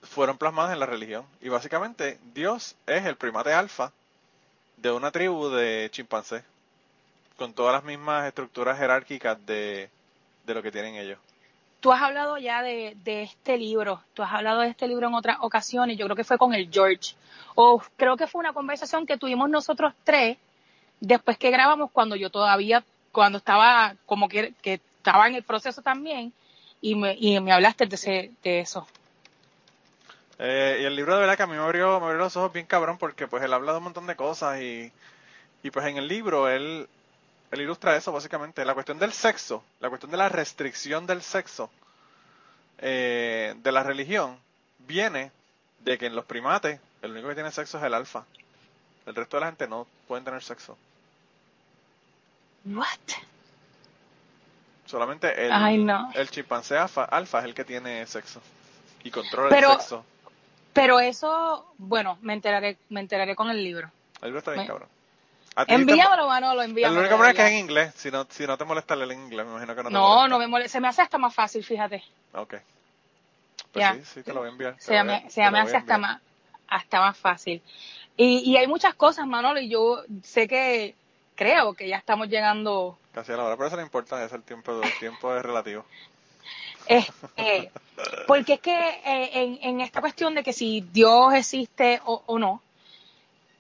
[0.01, 1.23] fueron plasmadas en la religión.
[1.39, 3.91] Y básicamente Dios es el primate alfa
[4.77, 6.43] de una tribu de chimpancés,
[7.37, 9.91] con todas las mismas estructuras jerárquicas de,
[10.47, 11.19] de lo que tienen ellos.
[11.79, 15.13] Tú has hablado ya de, de, este libro, tú has hablado de este libro en
[15.13, 17.15] otras ocasiones, yo creo que fue con el George,
[17.55, 20.37] o creo que fue una conversación que tuvimos nosotros tres
[20.99, 25.81] después que grabamos cuando yo todavía, cuando estaba como que, que estaba en el proceso
[25.81, 26.33] también,
[26.81, 28.87] y me, y me hablaste de, de eso.
[30.39, 32.53] Eh, y el libro de verdad que a mí me abrió, me abrió los ojos
[32.53, 34.91] bien cabrón porque pues él habla de un montón de cosas y,
[35.63, 36.87] y pues en el libro él,
[37.51, 41.69] él ilustra eso básicamente, la cuestión del sexo, la cuestión de la restricción del sexo
[42.79, 44.37] eh, de la religión
[44.79, 45.31] viene
[45.79, 48.25] de que en los primates el único que tiene sexo es el alfa.
[49.05, 50.77] El resto de la gente no pueden tener sexo.
[52.65, 52.85] What?
[54.85, 58.41] Solamente el, el chimpancé alfa, alfa es el que tiene sexo
[59.03, 60.05] y controla el sexo.
[60.73, 63.89] Pero eso, bueno, me enteraré, me enteraré con el libro.
[64.21, 64.89] El libro está bien cabrón.
[65.67, 66.99] Envíamelo, Manolo, envíamelo.
[67.01, 67.93] El único problema es que es en inglés.
[67.95, 70.37] Si no, si no te molesta en inglés, me imagino que no te No, no
[70.37, 70.73] me molesta.
[70.73, 72.03] Se me hace hasta más fácil, fíjate.
[72.33, 72.55] Ok.
[73.71, 74.75] Pues sí, sí, te lo voy a enviar.
[74.77, 76.21] Se, me, hace hasta más,
[76.67, 77.61] hasta más fácil.
[78.15, 80.95] Y, y hay muchas cosas, Manolo, y yo sé que,
[81.37, 82.97] creo que ya estamos llegando...
[83.13, 85.85] Casi a la hora, pero eso no importa, es el tiempo, el tiempo es relativo.
[86.89, 87.69] Este,
[88.27, 92.61] porque es que eh, en, en, esta cuestión de que si Dios existe o, no,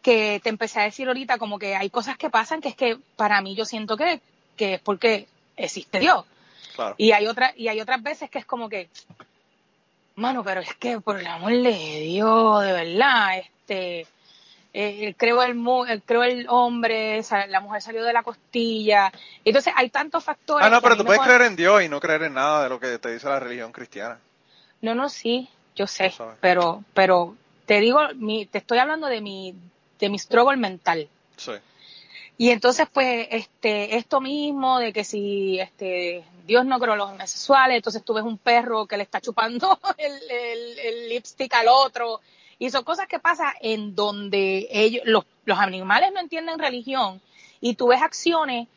[0.07, 2.97] que te empecé a decir ahorita como que hay cosas que pasan que es que
[3.17, 4.21] para mí yo siento que,
[4.55, 5.27] que es porque
[5.57, 6.23] existe Dios.
[6.95, 8.87] Y hay otra, y hay otras veces que es como que,
[10.15, 14.07] mano, pero es que por el amor de Dios, de verdad, este,
[14.73, 19.11] eh, creo el, creo el hombre, la mujer salió de la costilla.
[19.43, 20.65] Entonces hay tantos factores.
[20.65, 22.79] Ah, no, pero tú puedes creer en Dios y no creer en nada de lo
[22.79, 24.19] que te dice la religión cristiana.
[24.81, 27.35] No, no, sí, yo sé, pero, pero
[27.65, 29.53] te digo, mi, te estoy hablando de mi,
[29.99, 31.07] de mi struggle mental.
[31.35, 31.53] Sí.
[32.37, 37.77] Y entonces, pues, este, esto mismo de que si este, Dios no creó los homosexuales,
[37.77, 42.21] entonces tú ves un perro que le está chupando el, el, el lipstick al otro
[42.59, 47.21] y son cosas que pasan en donde ellos, los, los animales no entienden religión
[47.61, 48.67] y tú ves acciones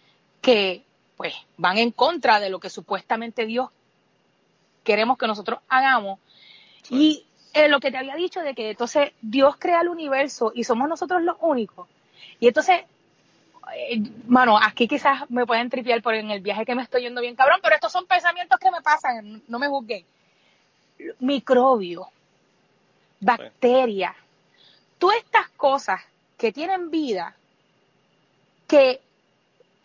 [0.41, 0.85] que
[1.17, 3.69] pues van en contra de lo que supuestamente Dios
[4.85, 6.19] queremos que nosotros hagamos.
[6.89, 7.25] Y
[7.55, 10.89] eh, lo que te había dicho de que entonces Dios crea el universo y somos
[10.89, 11.89] nosotros los únicos.
[12.39, 12.83] Y entonces,
[13.75, 17.21] eh, mano, aquí quizás me pueden tripear por en el viaje que me estoy yendo
[17.21, 20.05] bien cabrón, pero estos son pensamientos que me pasan, no me juzguen.
[21.19, 22.09] Microbio
[23.21, 24.17] bacterias,
[24.99, 26.01] todas estas cosas
[26.39, 27.37] que tienen vida,
[28.67, 29.01] que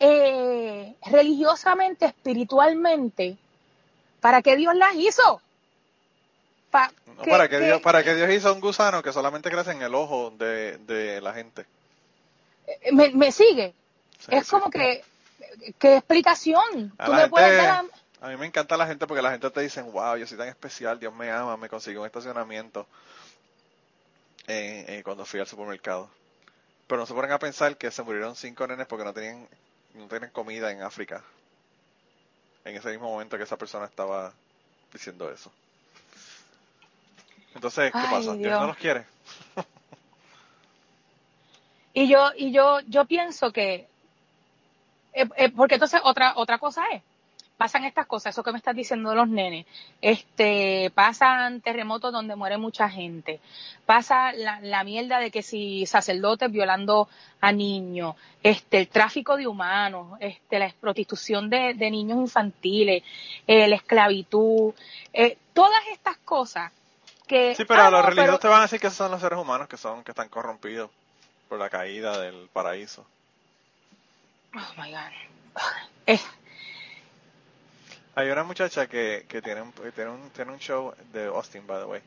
[0.00, 3.36] eh, religiosamente, espiritualmente,
[4.20, 5.40] ¿para qué Dios las hizo?
[6.70, 10.30] Para, que Dios, para que Dios hizo un gusano que solamente crece en el ojo
[10.30, 11.66] de, la gente.
[12.66, 13.74] Eh, ¿Me, sigue?
[14.28, 15.02] es como que,
[15.78, 16.92] ¿qué explicación?
[17.04, 17.84] ¿Tú me puedes dar
[18.20, 18.28] a...
[18.28, 20.98] mí me encanta la gente porque la gente te dice, wow, yo soy tan especial,
[20.98, 22.86] Dios me ama, me consiguió un estacionamiento
[25.04, 26.08] cuando fui al supermercado.
[26.86, 29.48] Pero no se ponen a pensar que se murieron cinco nenes porque no tenían,
[29.94, 31.22] no tenían comida en África.
[32.64, 34.32] En ese mismo momento que esa persona estaba
[34.92, 35.52] diciendo eso.
[37.56, 38.34] Entonces, ¿qué pasa?
[38.34, 38.60] Dios.
[38.60, 39.04] no los quiere.
[41.94, 43.88] y yo, y yo, yo pienso que,
[45.14, 47.02] eh, eh, porque entonces otra, otra cosa es,
[47.56, 49.64] pasan estas cosas, eso que me estás diciendo de los nenes,
[50.02, 53.40] este, pasan terremotos donde muere mucha gente,
[53.86, 57.08] pasa la, la mierda de que si sacerdotes violando
[57.40, 63.02] a niños, este, el tráfico de humanos, este, la prostitución de, niños infantiles,
[63.46, 64.74] eh, la esclavitud,
[65.14, 66.72] eh, todas estas cosas
[67.26, 67.54] que...
[67.54, 69.68] Sí, pero ah, los religiosos te van a decir que esos son los seres humanos
[69.68, 70.90] que son, que están corrompidos
[71.48, 73.06] por la caída del paraíso.
[74.54, 75.00] Oh my God.
[76.08, 76.20] Eh,
[78.14, 81.80] hay una muchacha que, que tiene, un, tiene, un, tiene un show de Austin, by
[81.80, 82.00] the way,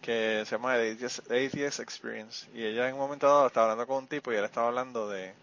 [0.00, 2.46] que se llama The Atheist, Experience.
[2.54, 5.08] Y ella en un momento dado estaba hablando con un tipo y él estaba hablando
[5.08, 5.34] de,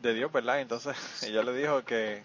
[0.00, 0.60] de Dios, ¿verdad?
[0.60, 2.22] Entonces ella le dijo que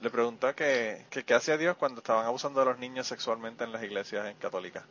[0.00, 3.72] le preguntó que, que qué hacía Dios cuando estaban abusando de los niños sexualmente en
[3.72, 4.84] las iglesias católicas.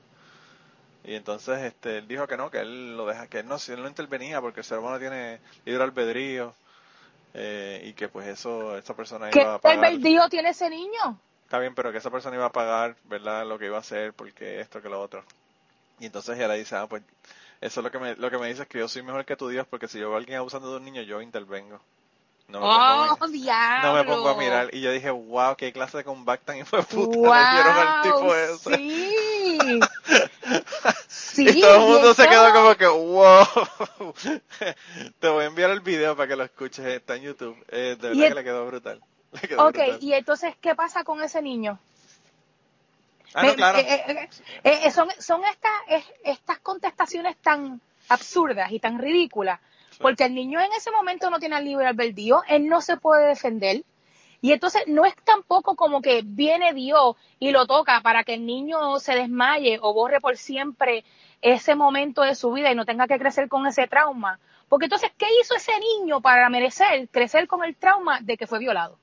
[1.03, 3.71] Y entonces este, él dijo que no, que él lo deja, que él no, si
[3.71, 6.53] él no intervenía porque el ser humano tiene libre albedrío
[7.33, 9.79] eh, y que pues eso, esa persona iba a pagar.
[9.79, 11.17] ¿Qué albedrío tiene ese niño?
[11.45, 13.45] Está bien, pero que esa persona iba a pagar, ¿verdad?
[13.47, 15.23] Lo que iba a hacer porque esto que lo otro.
[15.99, 17.03] Y entonces ella le dice, ah, pues
[17.61, 19.37] eso es lo que me, lo que me dice es que yo soy mejor que
[19.37, 21.79] tu Dios porque si yo veo a alguien abusando de un niño, yo intervengo.
[22.49, 23.27] No me, oh, pongo,
[23.83, 24.69] no me pongo a mirar.
[24.73, 28.01] Y yo dije, wow, qué clase de comeback tan de puta wow, le dieron al
[28.03, 28.77] tipo ese.
[28.77, 29.79] Sí.
[31.07, 31.49] sí.
[31.49, 33.45] Y todo el mundo se quedó como que, wow.
[35.19, 36.85] Te voy a enviar el video para que lo escuches.
[36.85, 37.57] Está en YouTube.
[37.67, 39.01] Eh, de verdad que le quedó brutal.
[39.57, 41.77] ok, y entonces, ¿qué pasa con ese niño?
[43.33, 43.77] Ah, no, claro.
[43.79, 44.29] Eh, eh,
[44.63, 49.59] eh, son son estas, estas contestaciones tan absurdas y tan ridículas,
[49.99, 53.27] porque el niño en ese momento no tiene el libre albedrío, él no se puede
[53.27, 53.83] defender.
[54.39, 58.45] Y entonces no es tampoco como que viene Dios y lo toca para que el
[58.45, 61.03] niño se desmaye o borre por siempre
[61.41, 64.39] ese momento de su vida y no tenga que crecer con ese trauma.
[64.69, 68.59] Porque entonces, ¿qué hizo ese niño para merecer crecer con el trauma de que fue
[68.59, 68.97] violado?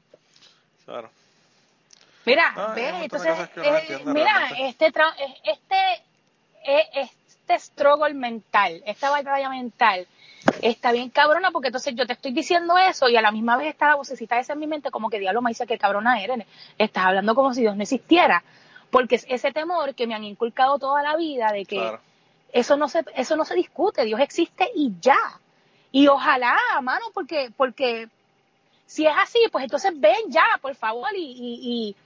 [0.84, 1.10] Claro.
[2.26, 4.86] Mira, ah, ve, entonces, eh, mira, este,
[5.44, 6.02] este,
[6.64, 7.10] eh,
[7.44, 10.06] este struggle mental, esta batalla mental,
[10.62, 13.68] está bien cabrona porque entonces yo te estoy diciendo eso y a la misma vez
[13.68, 16.46] está la vocecita esa en mi mente como que diablo me dice que cabrona eres,
[16.78, 18.42] estás hablando como si Dios no existiera,
[18.90, 21.98] porque es ese temor que me han inculcado toda la vida de que
[22.52, 25.18] eso no se eso no se discute, Dios existe y ya.
[25.90, 28.08] Y ojalá, mano, porque porque
[28.86, 31.96] si es así, pues entonces ven ya, por favor, y,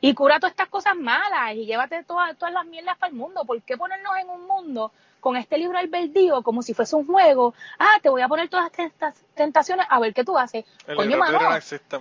[0.00, 3.44] y, cura todas estas cosas malas y llévate todas, todas las mierdas para el mundo.
[3.44, 4.92] ¿Por qué ponernos en un mundo
[5.26, 7.52] con este libro albedrío como si fuese un juego?
[7.80, 10.64] Ah, te voy a poner todas estas tentaciones a ver qué tú haces.
[10.86, 11.98] El Coño, libro no existe,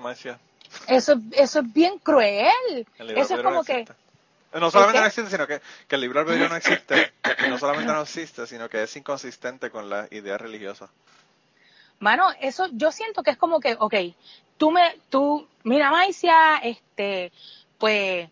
[0.88, 2.86] Eso, eso es bien cruel.
[3.00, 3.88] Eso es como que...
[4.54, 7.14] No solamente no existe, sino que, que el libro albedrío no existe.
[7.50, 10.88] no solamente no existe, sino que es inconsistente con la idea religiosa.
[11.98, 13.96] Mano, eso yo siento que es como que, ok,
[14.60, 17.32] tú me, tú, mira, Maicia, este,
[17.80, 18.30] pues,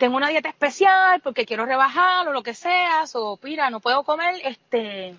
[0.00, 4.02] tengo una dieta especial porque quiero rebajar o lo que sea, o mira, no puedo
[4.02, 5.14] comer, este,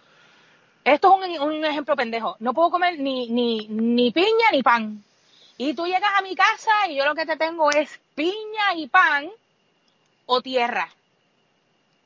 [0.84, 5.04] esto es un, un, ejemplo pendejo, no puedo comer ni, ni, ni piña ni pan.
[5.58, 8.88] Y tú llegas a mi casa y yo lo que te tengo es piña y
[8.88, 9.30] pan
[10.26, 10.90] o tierra.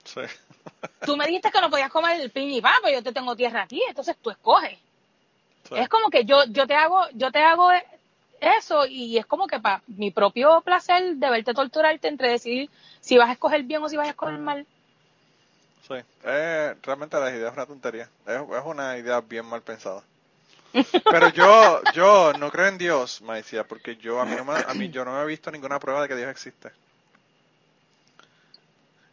[0.04, 0.22] Sí.
[1.06, 3.38] Tú me dijiste que no podías comer el piña y pan, pero yo te tengo
[3.38, 4.78] tierra aquí, entonces tú escoges.
[5.72, 7.70] Es como que yo, yo te hago, yo te hago
[8.42, 12.70] eso y es como que para mi propio placer de verte torturarte entre decidir
[13.00, 14.66] si vas a escoger bien o si vas a escoger mal.
[15.88, 20.04] Sí, eh, realmente la idea es una tontería, es, una idea bien mal pensada.
[21.12, 24.90] Pero yo, yo no creo en Dios, Maicia, porque yo a mí, no a mí
[24.90, 26.72] yo no he visto ninguna prueba de que Dios existe.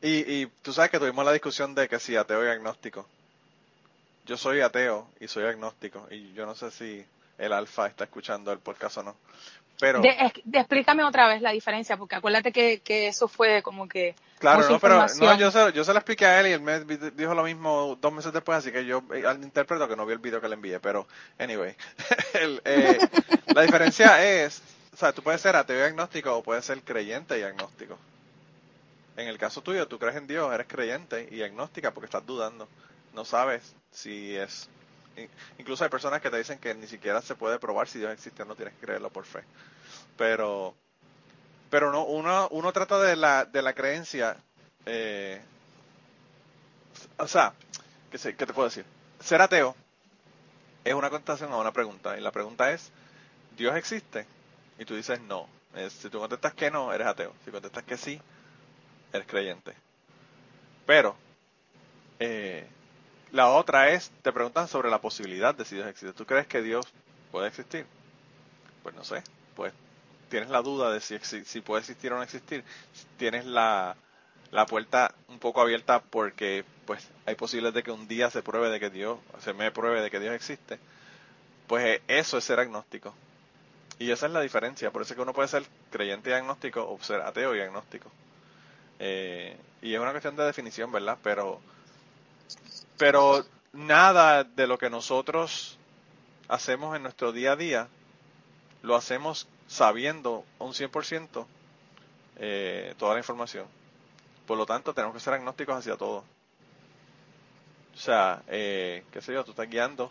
[0.01, 3.07] Y, y tú sabes que tuvimos la discusión de que si ateo y agnóstico
[4.27, 7.05] yo soy ateo y soy agnóstico y yo no sé si
[7.39, 9.17] el alfa está escuchando el podcast o no.
[9.79, 14.69] Pero explícame otra vez la diferencia porque acuérdate que, que eso fue como que Claro,
[14.69, 17.33] no, pero no, yo se, yo se lo expliqué a él y él me dijo
[17.35, 20.19] lo mismo dos meses después, así que yo eh, al interpreto que no vi el
[20.19, 21.07] video que le envié, pero
[21.39, 21.77] anyway,
[22.65, 22.99] eh,
[23.55, 24.61] la diferencia es,
[24.93, 27.97] o sea, tú puedes ser ateo y agnóstico o puedes ser creyente y agnóstico.
[29.17, 32.69] En el caso tuyo, tú crees en Dios, eres creyente y agnóstica porque estás dudando
[33.15, 34.69] no sabes si es...
[35.59, 38.45] Incluso hay personas que te dicen que ni siquiera se puede probar si Dios existe,
[38.45, 39.43] no tienes que creerlo por fe.
[40.17, 40.75] Pero,
[41.71, 44.37] pero no, uno, uno trata de la, de la creencia,
[44.87, 45.41] eh,
[47.19, 47.53] o sea,
[48.11, 48.85] ¿qué, sé, ¿qué te puedo decir?
[49.21, 49.77] Ser ateo
[50.85, 52.91] es una contestación a una pregunta, y la pregunta es,
[53.57, 54.27] ¿Dios existe?
[54.79, 55.47] Y tú dices no.
[55.91, 57.35] si tú contestas que no, eres ateo.
[57.45, 58.21] Si contestas que sí,
[59.13, 59.75] eres creyente.
[60.87, 61.15] Pero,
[62.19, 62.67] eh,
[63.33, 66.13] la otra es, te preguntan sobre la posibilidad de si Dios existe.
[66.13, 66.87] ¿Tú crees que Dios
[67.31, 67.87] puede existir?
[68.83, 69.23] Pues no sé,
[69.57, 69.73] pues
[70.29, 72.63] tienes la duda de si, si puede existir o no existir.
[73.19, 73.97] Tienes la,
[74.51, 78.69] la puerta un poco abierta porque pues hay posibilidades de que un día se pruebe
[78.69, 80.79] de que Dios, se me pruebe de que Dios existe.
[81.67, 83.15] Pues eh, eso es ser agnóstico.
[83.99, 84.91] Y esa es la diferencia.
[84.91, 88.11] Por eso es que uno puede ser creyente y agnóstico o ser ateo y agnóstico.
[88.99, 91.19] Eh, y es una cuestión de definición, ¿verdad?
[91.23, 91.61] Pero
[92.99, 95.79] pero nada de lo que nosotros
[96.49, 97.89] hacemos en nuestro día a día
[98.83, 101.47] lo hacemos sabiendo un 100%
[102.37, 103.67] eh, toda la información.
[104.47, 106.25] Por lo tanto, tenemos que ser agnósticos hacia todo.
[107.95, 110.11] O sea, eh, qué sé yo, tú estás guiando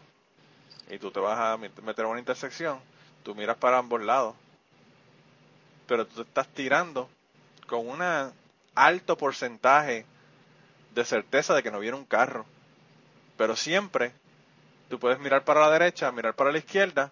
[0.89, 2.79] y tú te vas a meter en una intersección,
[3.23, 4.35] tú miras para ambos lados,
[5.87, 7.09] pero tú te estás tirando
[7.67, 8.01] con un
[8.75, 10.05] alto porcentaje
[10.93, 12.45] de certeza de que no viene un carro.
[13.41, 14.13] Pero siempre
[14.87, 17.09] tú puedes mirar para la derecha, mirar para la izquierda,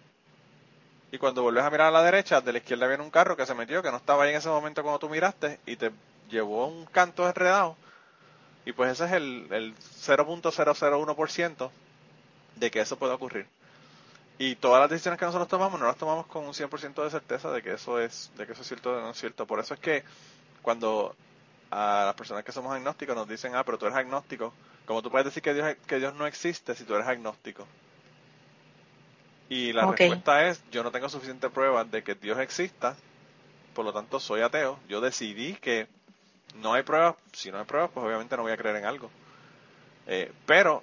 [1.11, 3.47] y cuando vuelves a mirar a la derecha, de la izquierda viene un carro que
[3.47, 5.89] se metió, que no estaba ahí en ese momento cuando tú miraste, y te
[6.29, 7.75] llevó un canto enredado.
[8.63, 11.71] Y pues ese es el, el 0.001%
[12.57, 13.47] de que eso puede ocurrir.
[14.37, 17.49] Y todas las decisiones que nosotros tomamos no las tomamos con un 100% de certeza
[17.49, 19.47] de que eso es de que eso es cierto o no es cierto.
[19.47, 20.03] Por eso es que
[20.61, 21.15] cuando
[21.71, 24.53] a las personas que somos agnósticos nos dicen, ah, pero tú eres agnóstico,
[24.89, 27.67] como tú puedes decir que Dios, que Dios no existe si tú eres agnóstico?
[29.47, 32.97] Y la respuesta es, yo no tengo suficiente prueba de que Dios exista,
[33.75, 34.79] por lo tanto soy ateo.
[34.87, 35.87] Yo decidí que
[36.55, 39.11] no hay pruebas, si no hay pruebas, pues obviamente no voy a creer en algo.
[40.07, 40.81] Eh, pero,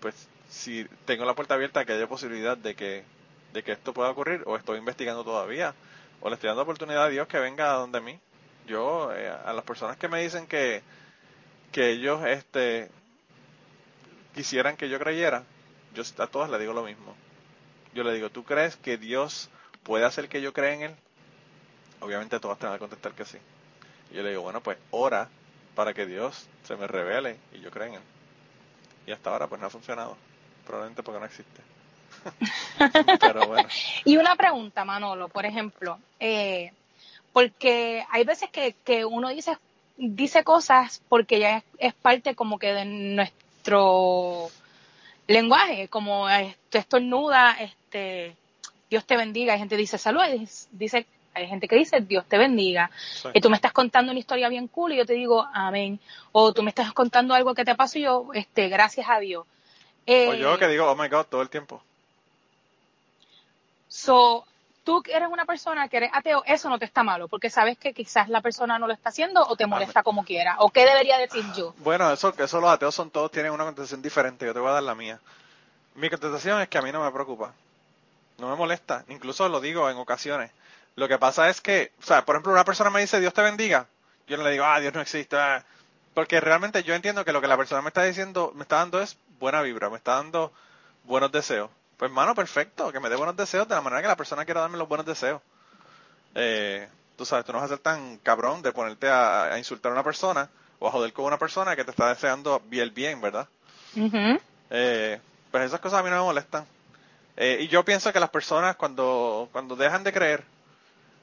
[0.00, 3.04] pues, si tengo la puerta abierta a que haya posibilidad de que,
[3.54, 5.74] de que esto pueda ocurrir, o estoy investigando todavía,
[6.20, 8.20] o le estoy dando oportunidad a Dios que venga a donde mí.
[8.66, 10.82] Yo, eh, a las personas que me dicen que,
[11.72, 12.90] que ellos este,
[14.40, 15.44] quisieran que yo creyera,
[15.92, 17.14] yo a todas le digo lo mismo.
[17.92, 19.50] Yo le digo, ¿tú crees que Dios
[19.82, 20.96] puede hacer que yo crea en Él?
[22.00, 23.36] Obviamente todas te van a contestar que sí.
[24.10, 25.28] Y yo le digo, bueno, pues ora
[25.74, 28.02] para que Dios se me revele y yo crea en Él.
[29.06, 30.16] Y hasta ahora pues no ha funcionado.
[30.64, 31.60] Probablemente porque no existe.
[33.20, 33.68] Pero bueno.
[34.06, 36.72] Y una pregunta, Manolo, por ejemplo, eh,
[37.34, 39.58] porque hay veces que, que uno dice
[40.00, 43.30] dice cosas porque ya es, parte como que de
[43.60, 44.50] nuestro
[45.26, 48.34] lenguaje, como esto estornuda, este,
[48.88, 50.22] Dios te bendiga, hay gente que dice salud,
[50.72, 52.90] dice, hay gente que dice Dios te bendiga,
[53.34, 56.00] y tú me estás contando una historia bien cool y yo te digo amén,
[56.32, 59.46] o tú me estás contando algo que te pasó y yo, este, gracias a Dios.
[60.06, 61.82] o yo que digo oh my God todo el tiempo.
[63.88, 64.46] So,
[64.84, 67.92] tú eres una persona que eres ateo, eso no te está malo, porque sabes que
[67.92, 70.56] quizás la persona no lo está haciendo o te molesta como quiera.
[70.58, 71.74] ¿O qué debería decir yo?
[71.78, 74.46] Bueno, eso, eso los ateos son todos, tienen una contestación diferente.
[74.46, 75.20] Yo te voy a dar la mía.
[75.94, 77.52] Mi contestación es que a mí no me preocupa.
[78.38, 79.04] No me molesta.
[79.08, 80.50] Incluso lo digo en ocasiones.
[80.96, 83.42] Lo que pasa es que, o sea, por ejemplo, una persona me dice Dios te
[83.42, 83.86] bendiga.
[84.26, 85.36] Yo no le digo, ah, Dios no existe.
[85.36, 85.64] Ah".
[86.14, 89.00] Porque realmente yo entiendo que lo que la persona me está diciendo, me está dando
[89.00, 90.52] es buena vibra, me está dando
[91.04, 91.70] buenos deseos.
[92.00, 94.62] Pues, mano, perfecto, que me dé buenos deseos de la manera que la persona quiera
[94.62, 95.42] darme los buenos deseos.
[96.34, 99.96] Eh, tú sabes, tú no vas a ser tan cabrón de ponerte a, insultar a
[99.96, 100.48] una persona
[100.78, 103.48] o a joder con una persona que te está deseando el bien, ¿verdad?
[104.70, 105.20] eh,
[105.50, 106.64] pues esas cosas a mí no me molestan.
[107.36, 110.42] Eh, y yo pienso que las personas cuando, cuando dejan de creer,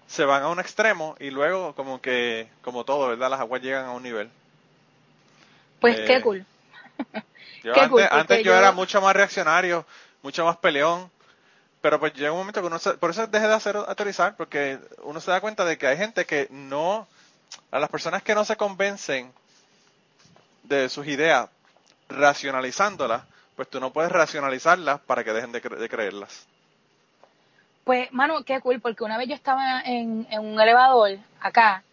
[0.06, 3.32] se van a un extremo y luego como que, como todo, ¿verdad?
[3.32, 4.30] Las aguas llegan a un nivel.
[5.82, 6.46] Pues qué eh, cool.
[7.64, 9.84] Yo antes, antes yo, era mucho más reaccionario
[10.28, 11.10] mucho más peleón.
[11.80, 14.78] Pero pues llega un momento que uno se, por eso deje de hacer autorizar, porque
[15.04, 17.08] uno se da cuenta de que hay gente que no,
[17.72, 19.32] a las personas que no se convencen
[20.64, 21.50] de sus ideas
[22.10, 23.24] racionalizándolas,
[23.56, 26.46] pues tú no puedes racionalizarlas para que dejen de, creerlas.
[27.86, 31.84] Pues, mano, qué cool, porque una vez yo estaba en, en, un elevador acá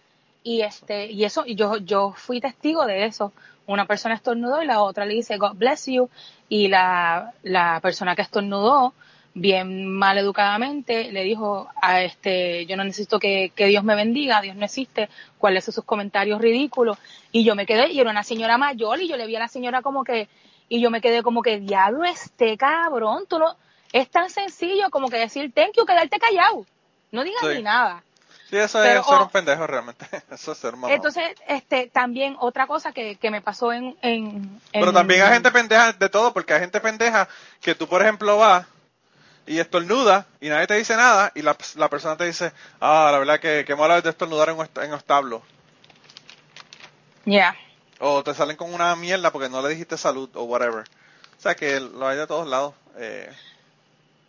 [0.42, 3.32] y este y eso y yo yo fui testigo de eso.
[3.66, 6.08] Una persona estornudó y la otra le dice God bless you
[6.48, 8.92] y la, la persona que estornudó,
[9.34, 14.40] bien mal educadamente, le dijo a este, yo no necesito que, que Dios me bendiga,
[14.40, 15.08] Dios no existe,
[15.38, 16.96] cuáles son sus comentarios ridículos.
[17.32, 19.48] Y yo me quedé, y era una señora mayor, y yo le vi a la
[19.48, 20.28] señora como que,
[20.68, 23.56] y yo me quedé como que, diablo, este cabrón, tú no,
[23.92, 26.64] es tan sencillo como que decir thank you, quedarte callado,
[27.10, 28.04] no digas ni nada.
[28.54, 30.06] Sí, eso es ser un oh, pendejo realmente.
[30.30, 30.94] Eso es ser malo.
[30.94, 35.50] Entonces, este, también otra cosa que, que me pasó en, en, Pero también hay gente
[35.50, 37.28] pendeja de todo, porque hay gente pendeja
[37.60, 38.64] que tú, por ejemplo, vas
[39.44, 43.18] y estornuda y nadie te dice nada y la, la persona te dice, ah, la
[43.18, 45.42] verdad que, que es de estornudar en, en establo.
[47.24, 47.56] Ya.
[47.98, 50.84] O te salen con una mierda porque no le dijiste salud o whatever.
[51.36, 52.72] O sea que lo hay de todos lados.
[52.98, 53.32] Eh.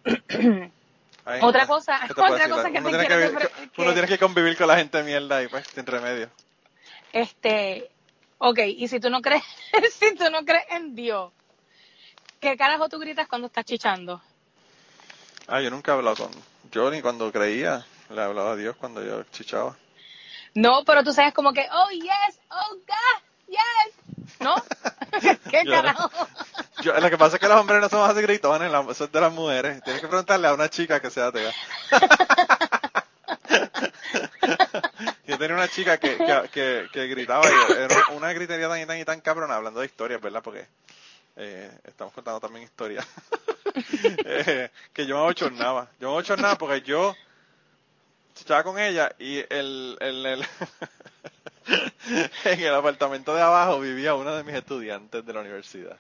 [1.42, 5.02] otra cosa, otra cosa que uno tiene que, uno tiene que convivir con la gente
[5.04, 6.30] mierda y pues sin remedio.
[7.12, 7.90] Este,
[8.38, 9.44] ok, y si tú no crees,
[9.92, 11.32] si tú no crees en Dios,
[12.40, 14.22] ¿qué carajo tú gritas cuando estás chichando?
[15.48, 16.32] Ah, yo nunca he hablado con,
[16.72, 19.76] yo ni cuando creía, le hablaba a Dios cuando yo chichaba.
[20.54, 24.56] No, pero tú sabes como que, oh yes, oh God, yes, ¿no?
[25.50, 26.10] ¿Qué carajo?
[26.84, 29.34] lo que pasa es que los hombres no somos así gritones, eso es de las
[29.34, 29.82] mujeres.
[29.84, 31.52] Tienes que preguntarle a una chica que sea atea.
[35.28, 36.18] yo tenía una chica que,
[36.52, 39.88] que, que, gritaba, y era una gritería tan y tan y tan cabrona hablando de
[39.88, 40.44] historias, ¿verdad?
[40.44, 40.68] Porque
[41.36, 43.06] eh, estamos contando también historias.
[44.26, 45.90] eh, que yo me abochornaba.
[46.00, 47.16] Yo me abochornaba porque yo
[48.38, 50.48] estaba con ella y el, el, el
[52.46, 55.98] en el apartamento de abajo vivía uno de mis estudiantes de la universidad.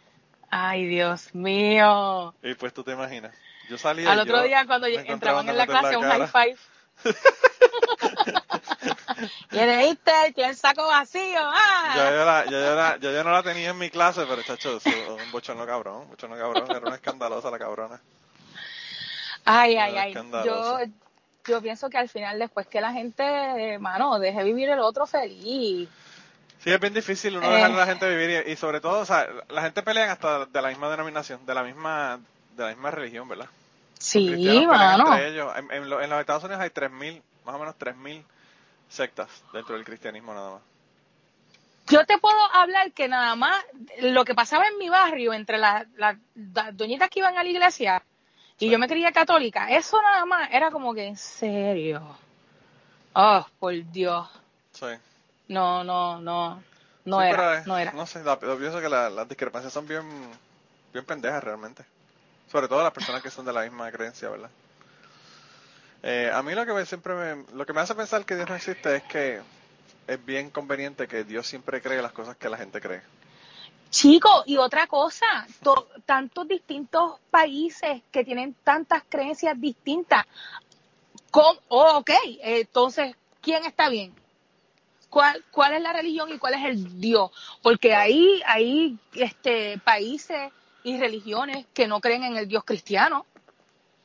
[0.49, 2.33] Ay, Dios mío.
[2.43, 3.33] Y pues tú te imaginas.
[3.69, 6.57] Yo salí Al otro día cuando entraban en la clase, un high five.
[9.51, 11.41] y le diste el saco vacío.
[11.41, 11.93] ¡Ah!
[11.95, 15.31] Ya yo, la, ya, yo ya no la tenía en mi clase, pero chacho, un
[15.31, 17.99] bochorno cabrón, un bochorno cabrón, era una escandalosa la cabrona.
[19.45, 20.13] Ay, ay, ay.
[20.45, 20.79] Yo,
[21.47, 25.89] yo pienso que al final, después que la gente, mano, deje vivir el otro feliz.
[26.59, 27.85] Sí, es bien difícil uno dejar a la eh.
[27.85, 31.45] gente vivir y, sobre todo, o sea, la gente pelea hasta de la misma denominación,
[31.45, 32.19] de la misma,
[32.55, 33.47] de la misma religión, ¿verdad?
[33.99, 35.15] Sí, mano.
[35.17, 38.23] En, en, los Estados Unidos hay 3.000, más o menos 3.000
[38.89, 40.61] sectas dentro del cristianismo nada más.
[41.87, 43.63] Yo te puedo hablar que nada más
[43.99, 45.85] lo que pasaba en mi barrio entre las
[46.73, 48.03] doñitas que iban a la iglesia
[48.59, 52.17] y yo me creía católica, eso nada más era como que en serio.
[53.13, 54.27] Oh, por Dios.
[54.71, 54.87] Sí.
[55.47, 56.61] No, no, no.
[57.05, 57.91] No era, no era.
[57.91, 60.03] No sé, yo pienso que las discrepancias son bien,
[60.91, 61.85] bien pendejas realmente.
[62.51, 64.49] Sobre todo las personas que son de la misma creencia, ¿verdad?
[66.01, 68.49] Eh, a mí lo que me, siempre me, lo que me hace pensar que Dios
[68.49, 69.41] no existe es que
[70.07, 73.01] es bien conveniente que Dios siempre cree las cosas que la gente cree.
[73.89, 75.25] Chico, y otra cosa,
[76.05, 80.25] tantos distintos países que tienen tantas creencias distintas.
[81.31, 82.11] Con, oh, ok,
[82.41, 84.13] entonces, ¿quién está bien?
[85.09, 87.31] ¿Cuál, ¿Cuál es la religión y cuál es el Dios?
[87.61, 90.51] Porque ahí hay este, países
[90.83, 93.25] y religiones que no creen en el Dios cristiano.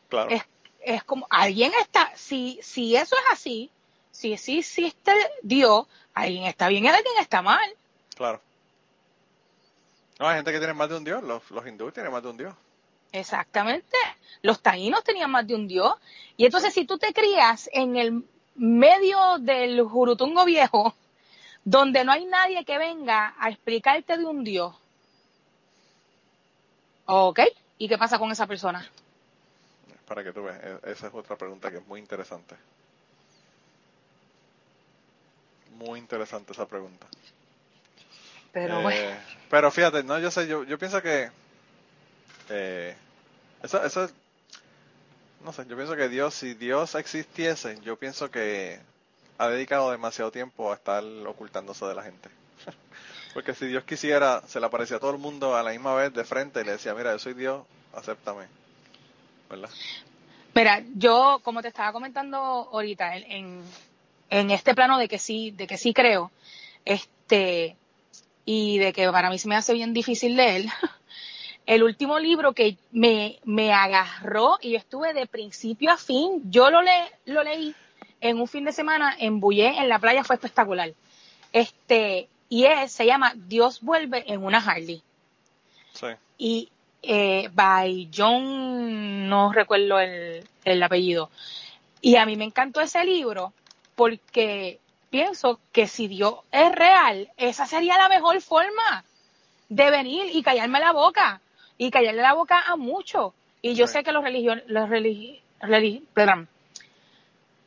[0.08, 0.30] Claro.
[0.30, 0.44] Es,
[0.80, 3.70] es como, alguien está, si, si eso es así,
[4.10, 5.12] si sí existe
[5.42, 7.68] Dios, alguien está bien y alguien está mal.
[8.14, 8.40] Claro.
[10.20, 12.28] No, hay gente que tiene más de un dios, los, los hindúes tienen más de
[12.28, 12.54] un dios.
[13.10, 13.96] Exactamente.
[14.42, 15.94] Los taínos tenían más de un dios.
[16.36, 18.22] Y entonces si tú te crías en el
[18.54, 20.94] medio del Jurutungo viejo,
[21.64, 24.76] donde no hay nadie que venga a explicarte de un dios,
[27.06, 27.40] ¿ok?
[27.78, 28.86] ¿Y qué pasa con esa persona?
[30.06, 32.56] Para que tú veas, e-, esa es otra pregunta que es muy interesante.
[35.78, 37.06] Muy interesante esa pregunta.
[38.52, 39.16] Pero eh,
[39.48, 41.30] Pero fíjate, no, yo sé, yo, yo pienso que
[42.48, 42.96] eh,
[43.62, 44.08] eso, eso,
[45.44, 48.80] no sé, yo pienso que Dios, si Dios existiese, yo pienso que
[49.38, 52.28] ha dedicado demasiado tiempo a estar ocultándose de la gente.
[53.34, 56.12] Porque si Dios quisiera, se le aparecía a todo el mundo a la misma vez
[56.12, 58.46] de frente y le decía, mira, yo soy Dios, acéptame.
[59.48, 59.70] ¿Verdad?
[60.54, 63.62] Mira, yo, como te estaba comentando ahorita, en,
[64.28, 66.32] en este plano de que sí, de que sí creo,
[66.84, 67.76] este,
[68.52, 70.64] y de que para mí se me hace bien difícil leer.
[71.66, 76.68] El último libro que me, me agarró y yo estuve de principio a fin, yo
[76.68, 77.76] lo, le, lo leí
[78.20, 80.92] en un fin de semana en Bullé, en la playa, fue espectacular.
[81.52, 85.00] Este, y es, se llama Dios vuelve en una Harley.
[85.92, 86.06] Sí.
[86.36, 86.68] Y
[87.04, 91.30] eh, by John, no recuerdo el, el apellido.
[92.00, 93.52] Y a mí me encantó ese libro
[93.94, 94.80] porque
[95.10, 99.04] pienso que si Dios es real, esa sería la mejor forma
[99.68, 101.40] de venir y callarme la boca
[101.76, 103.34] y callarle la boca a muchos.
[103.60, 104.88] Y yo sé que los religiones, los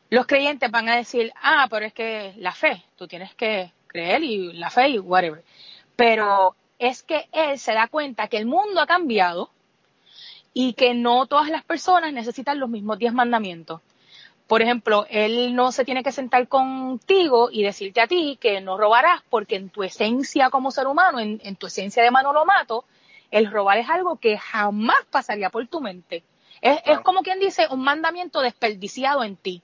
[0.09, 4.23] los creyentes van a decir, ah, pero es que la fe, tú tienes que creer
[4.23, 5.43] y la fe y whatever.
[5.95, 9.49] Pero es que él se da cuenta que el mundo ha cambiado
[10.53, 13.81] y que no todas las personas necesitan los mismos diez mandamientos
[14.53, 18.77] por ejemplo, él no se tiene que sentar contigo y decirte a ti que no
[18.77, 22.85] robarás porque en tu esencia como ser humano, en, tu esencia de mato,
[23.31, 26.23] el robar es algo que jamás pasaría por tu mente.
[26.61, 29.63] Es, como quien dice un mandamiento desperdiciado en ti.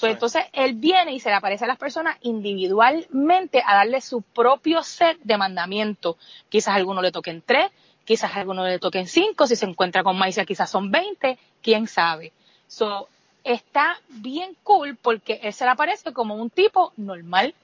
[0.00, 4.84] Entonces, él viene y se le aparece a las personas individualmente a darle su propio
[4.84, 6.14] set de mandamientos.
[6.48, 7.72] Quizás a alguno le toquen tres,
[8.04, 11.88] quizás a alguno le toquen cinco, si se encuentra con maíz quizás son veinte, quién
[11.88, 12.32] sabe.
[12.68, 13.08] So,
[13.46, 17.54] está bien cool porque él se le aparece como un tipo normal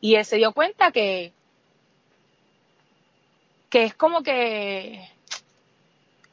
[0.00, 1.32] y él se dio cuenta que
[3.68, 5.10] que es como que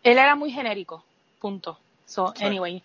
[0.04, 1.04] él era muy genérico,
[1.40, 1.80] punto.
[2.06, 2.84] So, anyway,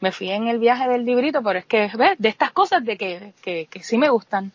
[0.00, 2.18] me fui en el viaje del librito, pero es que, ¿ves?
[2.18, 4.52] De estas cosas de que, que, que sí me gustan.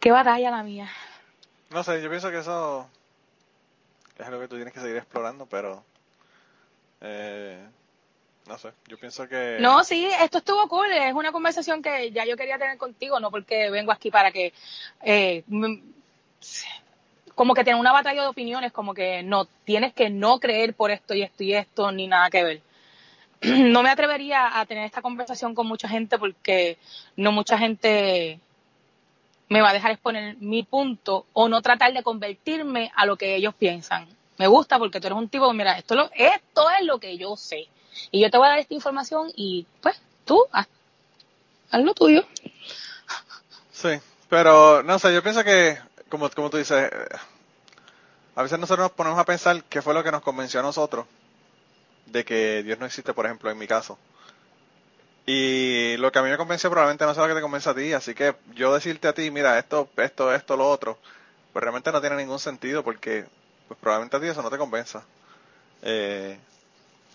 [0.00, 0.88] Qué batalla la mía.
[1.70, 2.88] No sé, yo pienso que eso
[4.16, 5.84] es algo que tú tienes que seguir explorando, pero
[7.00, 7.62] eh,
[8.48, 9.58] no sé, yo pienso que...
[9.60, 13.30] No, sí, esto estuvo cool, es una conversación que ya yo quería tener contigo, no
[13.30, 14.52] porque vengo aquí para que...
[15.02, 15.44] Eh,
[17.34, 20.90] como que tiene una batalla de opiniones, como que no, tienes que no creer por
[20.90, 22.62] esto y esto y esto, ni nada que ver.
[23.42, 26.78] No me atrevería a tener esta conversación con mucha gente porque
[27.16, 28.40] no mucha gente
[29.48, 33.36] me va a dejar exponer mi punto o no tratar de convertirme a lo que
[33.36, 34.08] ellos piensan.
[34.38, 37.36] Me gusta porque tú eres un tipo, mira, esto, lo, esto es lo que yo
[37.36, 37.68] sé.
[38.10, 40.68] Y yo te voy a dar esta información y pues tú haz,
[41.72, 42.24] lo tuyo.
[43.72, 46.90] Sí, pero no sé, yo pienso que, como, como tú dices,
[48.34, 51.06] a veces nosotros nos ponemos a pensar qué fue lo que nos convenció a nosotros
[52.06, 53.98] de que Dios no existe, por ejemplo, en mi caso.
[55.26, 57.74] Y lo que a mí me convenció probablemente no sea lo que te convence a
[57.74, 60.98] ti, así que yo decirte a ti, mira, esto, esto, esto, lo otro,
[61.52, 63.26] pues realmente no tiene ningún sentido porque
[63.66, 65.04] pues probablemente a ti eso no te convenza.
[65.82, 66.38] Eh,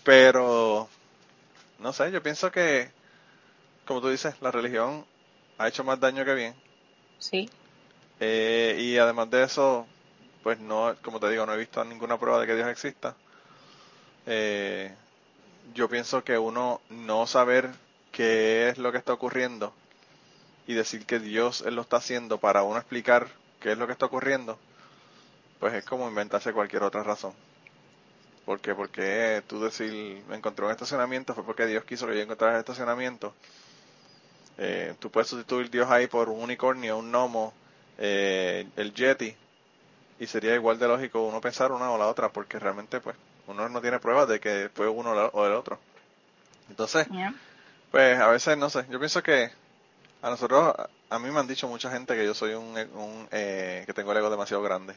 [0.04, 0.88] pero,
[1.80, 2.90] no sé, yo pienso que,
[3.86, 5.04] como tú dices, la religión
[5.58, 6.54] ha hecho más daño que bien.
[7.18, 7.48] Sí.
[8.20, 9.86] Eh, y además de eso,
[10.42, 13.16] pues no, como te digo, no he visto ninguna prueba de que Dios exista.
[14.26, 14.94] Eh,
[15.74, 17.70] yo pienso que uno no saber
[18.12, 19.72] qué es lo que está ocurriendo
[20.66, 23.28] y decir que Dios él lo está haciendo para uno explicar
[23.60, 24.58] qué es lo que está ocurriendo,
[25.60, 27.32] pues es como inventarse cualquier otra razón.
[28.44, 32.54] Porque, porque tú decir, me encontré un estacionamiento, fue porque Dios quiso que yo encontrara
[32.54, 33.34] el estacionamiento.
[34.58, 37.54] Eh, tú puedes sustituir Dios ahí por un unicornio, un gnomo,
[37.98, 39.34] eh, el Yeti,
[40.18, 43.16] y sería igual de lógico uno pensar una o la otra, porque realmente pues
[43.46, 45.78] uno no tiene pruebas de que fue uno o el otro.
[46.70, 47.06] Entonces,
[47.90, 49.50] pues a veces, no sé, yo pienso que
[50.22, 50.74] a nosotros,
[51.10, 54.12] a mí me han dicho mucha gente que yo soy un, un eh, que tengo
[54.12, 54.94] el ego demasiado grande.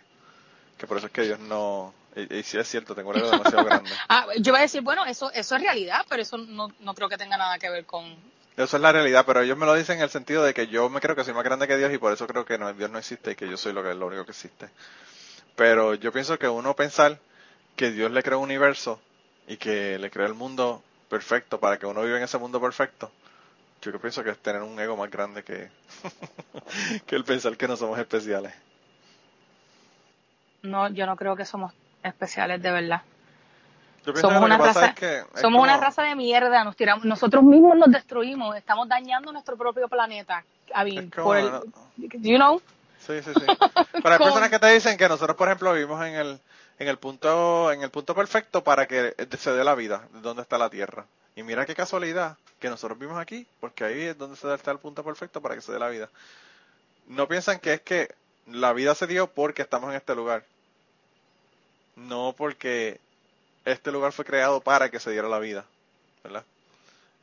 [0.78, 3.66] Que por eso es que Dios no, y, si es cierto, tengo el ego demasiado
[3.66, 3.90] grande.
[4.10, 7.10] ah, yo iba a decir, bueno, eso, eso es realidad, pero eso no, no creo
[7.10, 8.16] que tenga nada que ver con...
[8.56, 10.90] Eso es la realidad, pero ellos me lo dicen en el sentido de que yo
[10.90, 12.90] me creo que soy más grande que Dios y por eso creo que no, Dios
[12.90, 14.70] no existe y que yo soy lo, que, lo único que existe.
[15.56, 17.20] Pero yo pienso que uno pensar
[17.76, 19.00] que Dios le creó un universo
[19.48, 23.12] y que le creó el mundo perfecto para que uno viva en ese mundo perfecto,
[23.82, 25.70] yo que pienso que es tener un ego más grande que,
[27.06, 28.54] que el pensar que no somos especiales.
[30.64, 31.74] No, yo no creo que somos
[32.08, 33.02] especiales de verdad.
[34.20, 34.96] somos una raza,
[35.36, 39.88] somos una raza de mierda, nos tiramos, nosotros mismos nos destruimos, estamos dañando nuestro propio
[39.88, 40.44] planeta.
[41.16, 41.52] por el,
[41.98, 42.62] you know?
[43.00, 43.46] Sí, sí, sí.
[43.94, 46.40] Pero hay personas que te dicen que nosotros, por ejemplo, vivimos en el
[46.80, 50.58] en el punto en el punto perfecto para que se dé la vida, donde está
[50.58, 51.06] la Tierra.
[51.36, 54.80] Y mira qué casualidad que nosotros vimos aquí, porque ahí es donde se está el
[54.80, 56.10] punto perfecto para que se dé la vida.
[57.08, 58.14] No piensan que es que
[58.48, 60.44] la vida se dio porque estamos en este lugar.
[61.98, 63.00] No porque
[63.66, 65.66] este lugar fue creado para que se diera la vida,
[66.24, 66.46] ¿verdad?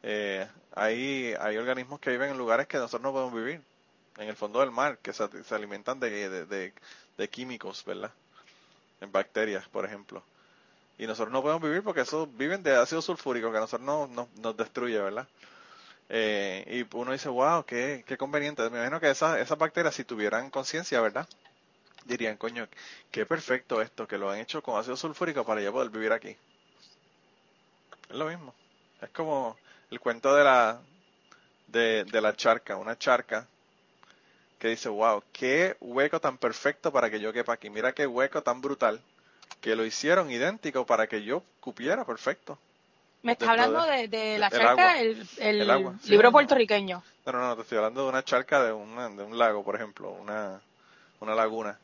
[0.02, 3.62] Eh, hay, hay organismos que viven en lugares que nosotros no podemos vivir,
[4.18, 5.24] en el fondo del mar, que se,
[5.55, 6.72] alimentan de,
[7.16, 8.12] de químicos, ¿verdad?
[9.05, 10.22] en bacterias, por ejemplo.
[10.98, 14.28] Y nosotros no podemos vivir porque eso viven de ácido sulfúrico que a nosotros no,
[14.36, 15.26] nos destruye, ¿verdad?
[16.09, 18.62] Eh, y uno dice, wow, qué, qué conveniente.
[18.70, 21.28] Me imagino que esas, esas bacterias, si tuvieran conciencia, ¿verdad?
[22.05, 22.68] Dirían, coño,
[23.10, 26.36] qué perfecto esto, que lo han hecho con ácido sulfúrico para ya poder vivir aquí.
[28.10, 28.55] Es lo mismo.
[29.01, 29.56] Es como
[29.90, 30.81] el cuento de la,
[31.68, 32.76] de, de la charca.
[32.76, 33.47] Una charca
[34.59, 37.70] que dice, wow, qué hueco tan perfecto para que yo quepa aquí.
[37.70, 39.01] Mira qué hueco tan brutal
[39.60, 42.59] que lo hicieron idéntico para que yo cupiera perfecto.
[43.22, 45.66] Me estás hablando de, la charca, el, el,
[46.05, 47.02] libro puertorriqueño.
[47.24, 48.74] No, no, no, te estoy hablando de una charca de, de
[49.22, 50.60] un lago, por ejemplo, una,
[51.20, 51.78] una laguna.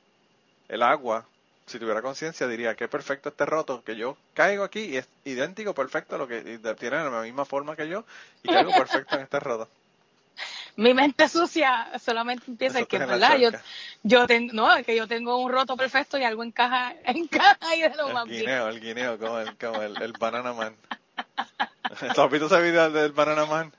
[0.70, 1.26] El agua,
[1.66, 5.74] si tuviera conciencia, diría, qué perfecto este roto, que yo caigo aquí y es idéntico,
[5.74, 8.04] perfecto, lo que tiene la misma forma que yo
[8.44, 9.68] y caigo perfecto en este roto
[10.76, 13.36] mi mente sucia solamente empieza que, ¿verdad?
[13.36, 13.50] Yo,
[14.04, 17.96] yo tengo, no, que yo tengo un roto perfecto y algo encaja, encaja ahí de
[17.96, 20.76] lo el más guineo, El guineo, como el, como el, el Banana Man.
[21.84, 23.72] ¿Has visto ese video del Banana Man?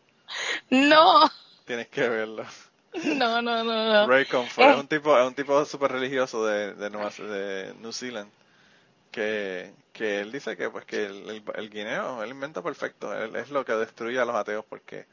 [0.70, 1.32] No.
[1.66, 2.46] Tienes que verlo.
[3.16, 4.08] No, no, no, no.
[4.08, 7.94] Ray Comfort, es un tipo, es un tipo súper religioso de, de, Nueva, de New
[7.94, 8.30] Zealand
[9.12, 13.36] que, que él dice que pues que el, el, el guineo, el invento perfecto, él,
[13.36, 15.06] es lo que destruye a los ateos porque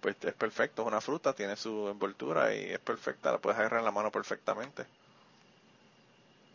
[0.00, 3.80] pues es perfecto, es una fruta, tiene su envoltura y es perfecta, la puedes agarrar
[3.80, 4.86] en la mano perfectamente.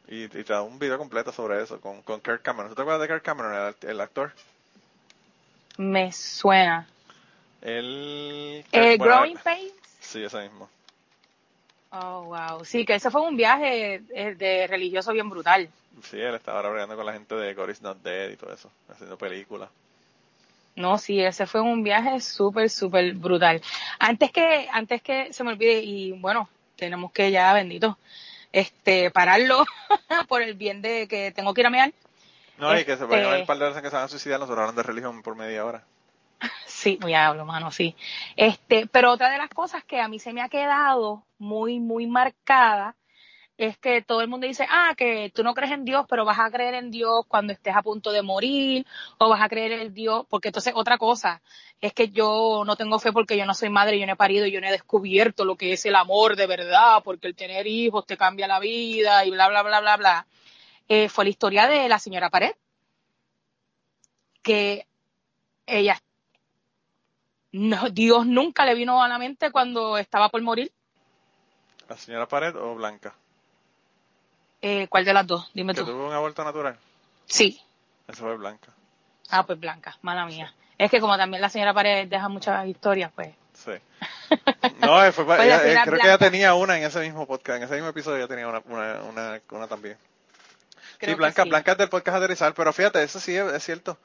[0.08, 2.70] Y, te da un video completo sobre eso con, con Kirk Cameron.
[2.70, 4.34] ¿Tú te acuerdas de Kirk Cameron, el, actor?
[5.78, 6.88] Me suena.
[7.62, 8.64] El...
[8.72, 9.74] Eh, Growing Pains.
[10.06, 10.70] Sí, ese mismo.
[11.92, 12.66] Oh, wow.
[12.66, 15.70] Sí, que ese fue un viaje eh, de religioso bien brutal.
[16.04, 19.18] Sí, él estaba ahora con la gente de God Not Dead y todo eso, haciendo
[19.18, 19.70] películas.
[20.76, 23.62] No, sí, ese fue un viaje súper, súper brutal.
[23.98, 27.98] Antes que, antes que se me olvide, y bueno, tenemos que ya, bendito,
[28.52, 29.64] este, pararlo
[30.28, 31.94] por el bien de que tengo que ir a mirar.
[32.58, 34.40] No, y que se vayan a un par de veces que se van a suicidar,
[34.40, 35.84] nosotros hablando de religión por media hora.
[36.66, 37.96] Sí, muy hablo, mano, sí.
[38.36, 42.06] Este, pero otra de las cosas que a mí se me ha quedado muy, muy
[42.06, 42.96] marcada
[43.58, 46.40] es que todo el mundo dice, ah, que tú no crees en Dios, pero vas
[46.40, 48.86] a creer en Dios cuando estés a punto de morir,
[49.18, 51.42] o vas a creer en Dios, porque entonces otra cosa
[51.80, 54.46] es que yo no tengo fe porque yo no soy madre, yo no he parido,
[54.46, 58.06] yo no he descubierto lo que es el amor de verdad, porque el tener hijos
[58.06, 60.28] te cambia la vida y bla, bla, bla, bla, bla.
[60.90, 62.54] Eh, fue la historia de la señora Pared,
[64.44, 64.86] que
[65.66, 66.00] ella,
[67.56, 70.74] no, Dios nunca le vino a la mente cuando estaba por morir.
[71.88, 73.14] ¿La señora Pared o Blanca?
[74.62, 75.50] Eh, ¿Cuál de las dos?
[75.54, 75.88] Dime ¿Que tú.
[75.88, 76.78] tuvo un aborto natural?
[77.28, 77.62] Sí.
[78.10, 78.74] Eso fue Blanca.
[79.30, 80.54] Ah, pues Blanca, mala mía.
[80.78, 83.34] Es que como también la señora Pared deja muchas historias, pues.
[83.54, 83.72] Sí.
[84.82, 87.76] No, fue, pues ella, creo que ella tenía una en ese mismo podcast, en ese
[87.76, 89.98] mismo episodio ella tenía una, una, una, una también.
[91.00, 93.98] sí, Blanca, Blanca es del podcast Aterrizar, pero fíjate, eso sí es, cierto.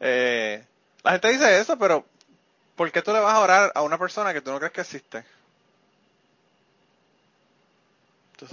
[0.00, 0.64] Eh,
[1.04, 2.04] la gente dice eso, pero
[2.76, 4.80] ¿por qué tú le vas a orar a una persona que tú no crees que
[4.82, 5.24] existe?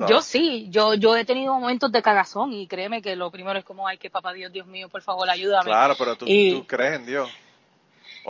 [0.08, 3.66] Yo sí, yo yo he tenido momentos de cagazón y créeme que lo primero es
[3.66, 5.66] como, ay, que papá Dios, Dios mío, por favor, ayúdame.
[5.66, 7.30] Claro, pero tú, tú crees en Dios.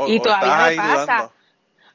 [0.07, 1.32] y todavía me pasa.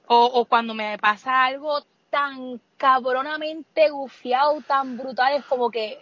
[0.06, 6.00] O, o cuando me pasa algo tan cabronamente gufiado, tan brutal, es como que,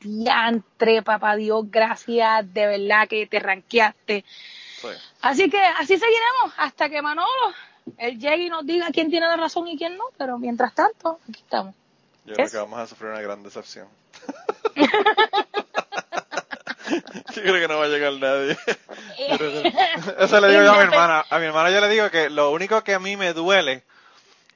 [0.00, 4.24] diantre, papá Dios, gracias, de verdad que te ranqueaste.
[5.26, 7.52] Así que así seguiremos hasta que Manolo,
[7.98, 11.18] él llegue y nos diga quién tiene la razón y quién no, pero mientras tanto,
[11.28, 11.74] aquí estamos.
[12.24, 13.88] Yo creo que vamos a sufrir una gran decepción.
[17.34, 18.56] Yo creo que no va a llegar nadie.
[20.18, 21.24] Eso le digo yo a mi hermana.
[21.28, 23.82] A mi hermana yo le digo que lo único que a mí me duele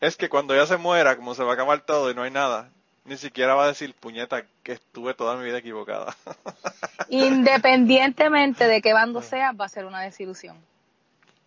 [0.01, 2.31] es que cuando ella se muera, como se va a acabar todo y no hay
[2.31, 2.71] nada,
[3.05, 6.17] ni siquiera va a decir, puñeta, que estuve toda mi vida equivocada.
[7.09, 10.57] Independientemente de qué bando sea, va a ser una desilusión.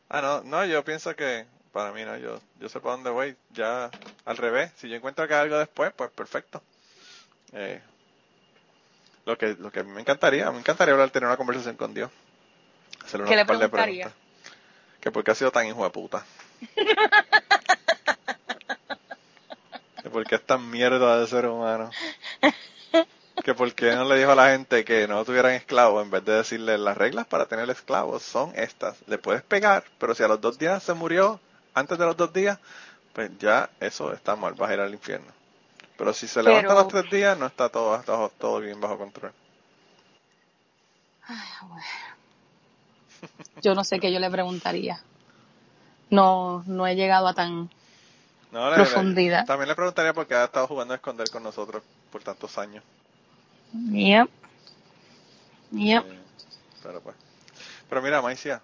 [0.10, 3.36] Ah, no, no, yo pienso que para mí no, yo, yo sé para dónde voy,
[3.52, 3.90] ya
[4.26, 6.62] al revés, si yo encuentro que hay algo después, pues perfecto.
[7.52, 7.82] Eh,
[9.26, 12.12] lo que lo que me encantaría, me encantaría hablar, tener una conversación con Dios.
[13.04, 14.14] Hacerle ¿Qué le par de preguntas.
[15.02, 16.26] Que por qué ha sido tan hijo de puta.
[20.14, 21.90] por qué es tan mierda de ser humano.
[23.44, 26.24] Que por qué no le dijo a la gente que no tuvieran esclavos en vez
[26.24, 28.98] de decirle las reglas para tener esclavos son estas.
[29.08, 31.40] Le puedes pegar, pero si a los dos días se murió,
[31.74, 32.60] antes de los dos días,
[33.12, 35.32] pues ya eso está mal, vas a ir al infierno.
[35.98, 39.34] Pero si se levanta los tres días, no está todo, está todo bien bajo control.
[43.62, 45.02] Yo no sé qué yo le preguntaría.
[46.10, 47.70] No, no he llegado a tan
[48.76, 49.46] profundidad.
[49.46, 52.84] también le preguntaría por qué ha estado jugando a esconder con nosotros por tantos años.
[53.74, 54.30] Yep.
[55.72, 56.04] Yep.
[56.84, 57.16] pero pues.
[57.90, 58.62] Pero mira, Maicia,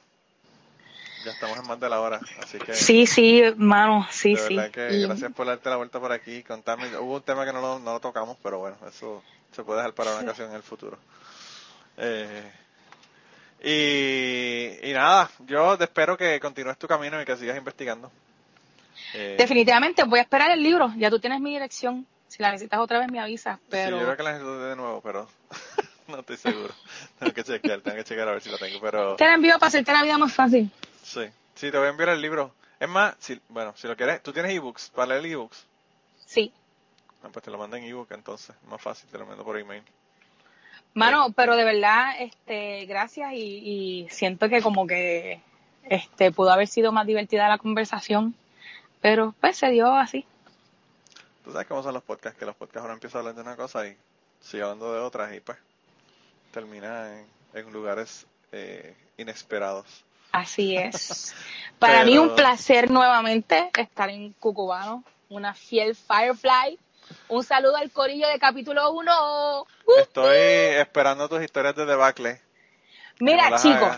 [1.26, 2.74] ya estamos en más de la hora, así que...
[2.74, 6.44] Sí, sí, mano, sí, de verdad Que gracias por darte la vuelta por aquí y
[6.44, 6.96] contarme.
[6.98, 9.94] Hubo un tema que no lo, no lo tocamos, pero bueno, eso se puede dejar
[9.94, 10.98] para una ocasión en el futuro.
[11.98, 12.52] Eh,
[13.62, 18.12] y, y nada, yo espero que continúes tu camino y que sigas investigando.
[19.14, 20.94] Eh, Definitivamente, voy a esperar el libro.
[20.98, 22.06] Ya tú tienes mi dirección.
[22.28, 23.60] Si la necesitas otra vez, me avisas.
[23.70, 23.98] Pero...
[23.98, 25.28] Sí, yo creo que la necesito de nuevo, pero
[26.08, 26.74] no estoy seguro.
[27.18, 28.80] tengo que chequear, tengo que chequear a ver si la tengo.
[28.80, 29.16] Pero...
[29.16, 30.70] Te la envío para hacerte la vida más fácil.
[31.04, 31.26] Sí,
[31.56, 32.54] sí, te voy a enviar el libro.
[32.80, 35.66] Es más, si, bueno, si lo quieres, ¿tú tienes ebooks para leer ebooks?
[36.26, 36.54] Sí.
[37.24, 39.84] Ah, pues te lo mando en ebook entonces, más fácil, te lo mando por email.
[40.94, 41.34] Mano, este.
[41.36, 45.42] pero de verdad, este, gracias y, siento que como que
[45.84, 48.36] este pudo haber sido más divertida la conversación,
[49.02, 50.26] pero pues se dio así.
[51.44, 53.56] Tú sabes cómo son los podcasts, que los podcasts ahora empiezan a hablar de una
[53.56, 53.98] cosa y
[54.42, 55.58] sigue hablando de otras y pues
[56.52, 57.22] termina
[57.54, 60.04] en, lugares eh, inesperados.
[60.32, 61.34] Así es.
[61.80, 66.78] Para mí un placer nuevamente estar en Cucubano, una fiel Firefly.
[67.30, 69.66] Un saludo al corillo de capítulo 1.
[69.98, 72.42] Estoy esperando tus historias de debacle.
[73.20, 73.98] Mira, chicos,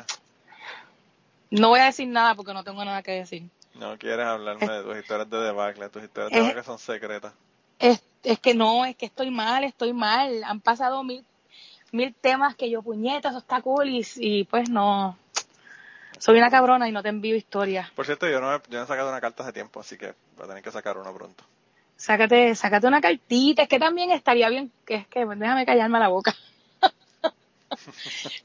[1.50, 3.50] no voy a decir nada porque no tengo nada que decir.
[3.82, 7.34] No quieres hablarme de tus historias de debacle, tus historias de debacle son secretas.
[7.80, 10.44] Es, es que no, es que estoy mal, estoy mal.
[10.44, 11.26] Han pasado mil,
[11.92, 15.18] mil temas que yo, puñetas, eso está cool y pues no,
[16.22, 17.90] soy una cabrona y no te envío historias.
[17.92, 20.14] Por cierto, yo no, he, yo no he sacado una carta hace tiempo, así que
[20.38, 21.44] voy a tener que sacar una pronto.
[21.96, 26.10] Sácate, sácate una cartita, es que también estaría bien, que es que déjame callarme la
[26.10, 26.36] boca.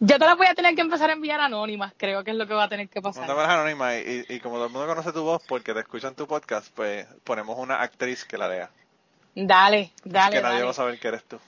[0.01, 2.47] Yo te la voy a tener que empezar a enviar anónimas, creo que es lo
[2.47, 3.31] que va a tener que pasar.
[3.31, 6.69] Anónima y, y, como todo el mundo conoce tu voz porque te escuchan tu podcast,
[6.75, 8.71] pues ponemos una actriz que la lea.
[9.35, 10.37] Dale, dale.
[10.37, 11.39] Que nadie va a saber que eres tú.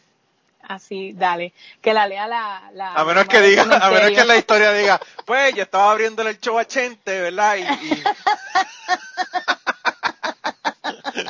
[0.62, 1.54] Así, dale.
[1.80, 2.70] Que la lea la.
[2.74, 5.90] la a menos que diga, a menos que en la historia diga, pues yo estaba
[5.90, 7.56] abriéndole el show a Chente, ¿verdad?
[7.56, 8.02] Y, y...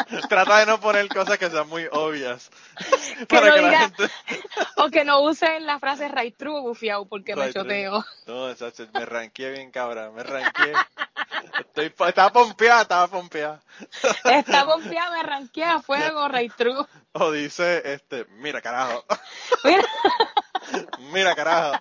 [0.28, 2.50] Trata de no poner cosas que sean muy obvias.
[3.28, 3.90] Que no diga,
[4.76, 8.04] O que no usen la frase right true bufiao porque me choteo.
[8.26, 8.54] No,
[8.94, 10.72] me ranqué bien cabra, me ranqué.
[11.60, 13.60] Estoy, estaba pompeada, estaba pompeada.
[14.24, 16.86] Está pompeada, me ranqué a fuego, right true.
[17.12, 19.04] O dice, este, mira carajo.
[19.64, 19.84] Mira.
[21.12, 21.80] Mira carajo.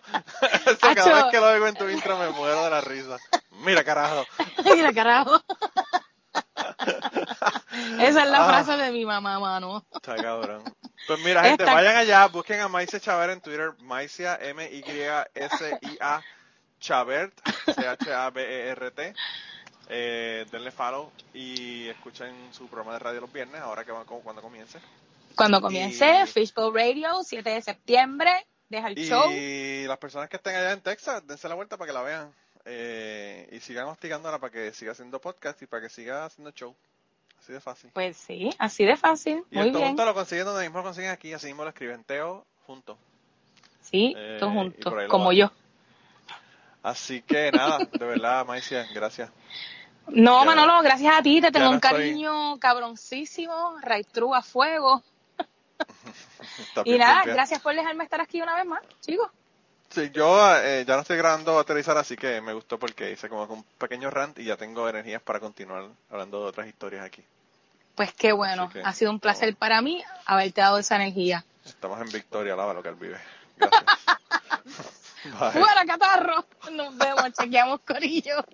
[0.80, 3.18] cada vez que lo oigo en tu intro me muero de la risa.
[3.64, 4.26] Mira carajo.
[4.64, 5.42] Mira carajo.
[8.00, 8.48] Esa es la ah.
[8.48, 9.86] frase de mi mamá, mano.
[9.94, 10.64] Está cabrón.
[11.06, 16.22] Pues mira, gente, vayan allá, busquen a Maicia Chavert en Twitter, Maicia, M-Y-S-I-A,
[16.80, 17.34] Chavert,
[17.66, 19.14] C-H-A-B-E-R-T.
[19.90, 24.42] Eh, denle follow y escuchen su programa de radio los viernes, ahora que va cuando
[24.42, 24.80] comience.
[25.36, 29.32] Cuando comience, Fishbowl Radio, 7 de septiembre, deja el show.
[29.32, 32.34] Y las personas que estén allá en Texas, dense la vuelta para que la vean.
[32.66, 36.76] Eh, y sigan hostigándola para que siga haciendo podcast y para que siga haciendo show.
[37.48, 37.90] Así de fácil.
[37.94, 39.42] Pues sí, así de fácil.
[39.52, 39.88] Y Muy bien.
[39.88, 42.98] junto lo consiguen donde mismo lo consiguen aquí, así mismo lo escriben Teo junto.
[43.80, 45.50] Sí, eh, todos juntos, como yo.
[46.84, 49.32] Así que nada, de verdad, Maicia, gracias.
[50.08, 55.02] No, Manolo, gracias a ti, te tengo un cariño cabroncísimo, right true a fuego.
[56.84, 59.32] y nada, gracias por dejarme estar aquí una vez más, chicos.
[59.90, 63.46] Sí, yo eh, ya no estoy grabando aterrizar, así que me gustó porque hice como
[63.46, 67.24] un pequeño rant y ya tengo energías para continuar hablando de otras historias aquí.
[67.98, 71.44] Pues qué bueno, ha sido un placer para mí haberte dado esa energía.
[71.66, 73.18] Estamos en Victoria, lava lo que él vive.
[73.58, 75.52] Gracias.
[75.52, 76.46] Fuera, catarro.
[76.74, 78.46] Nos vemos, chequeamos corillo.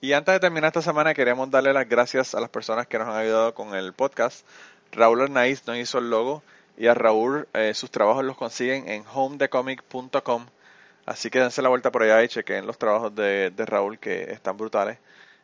[0.00, 3.08] Y antes de terminar esta semana, queremos darle las gracias a las personas que nos
[3.08, 4.46] han ayudado con el podcast.
[4.92, 6.42] Raúl Arnaiz nos hizo el logo
[6.78, 10.46] y a Raúl eh, sus trabajos los consiguen en homedecomic.com.
[11.04, 14.32] Así que dense la vuelta por allá y chequen los trabajos de, de, Raúl que
[14.32, 14.96] están brutales.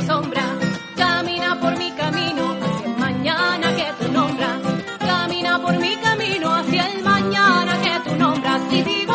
[0.00, 0.42] sombra.
[0.96, 4.60] Camina por mi camino hacia el mañana que tú nombras.
[4.98, 8.62] Camina por mi camino hacia el mañana que tú nombras.
[8.72, 9.05] Y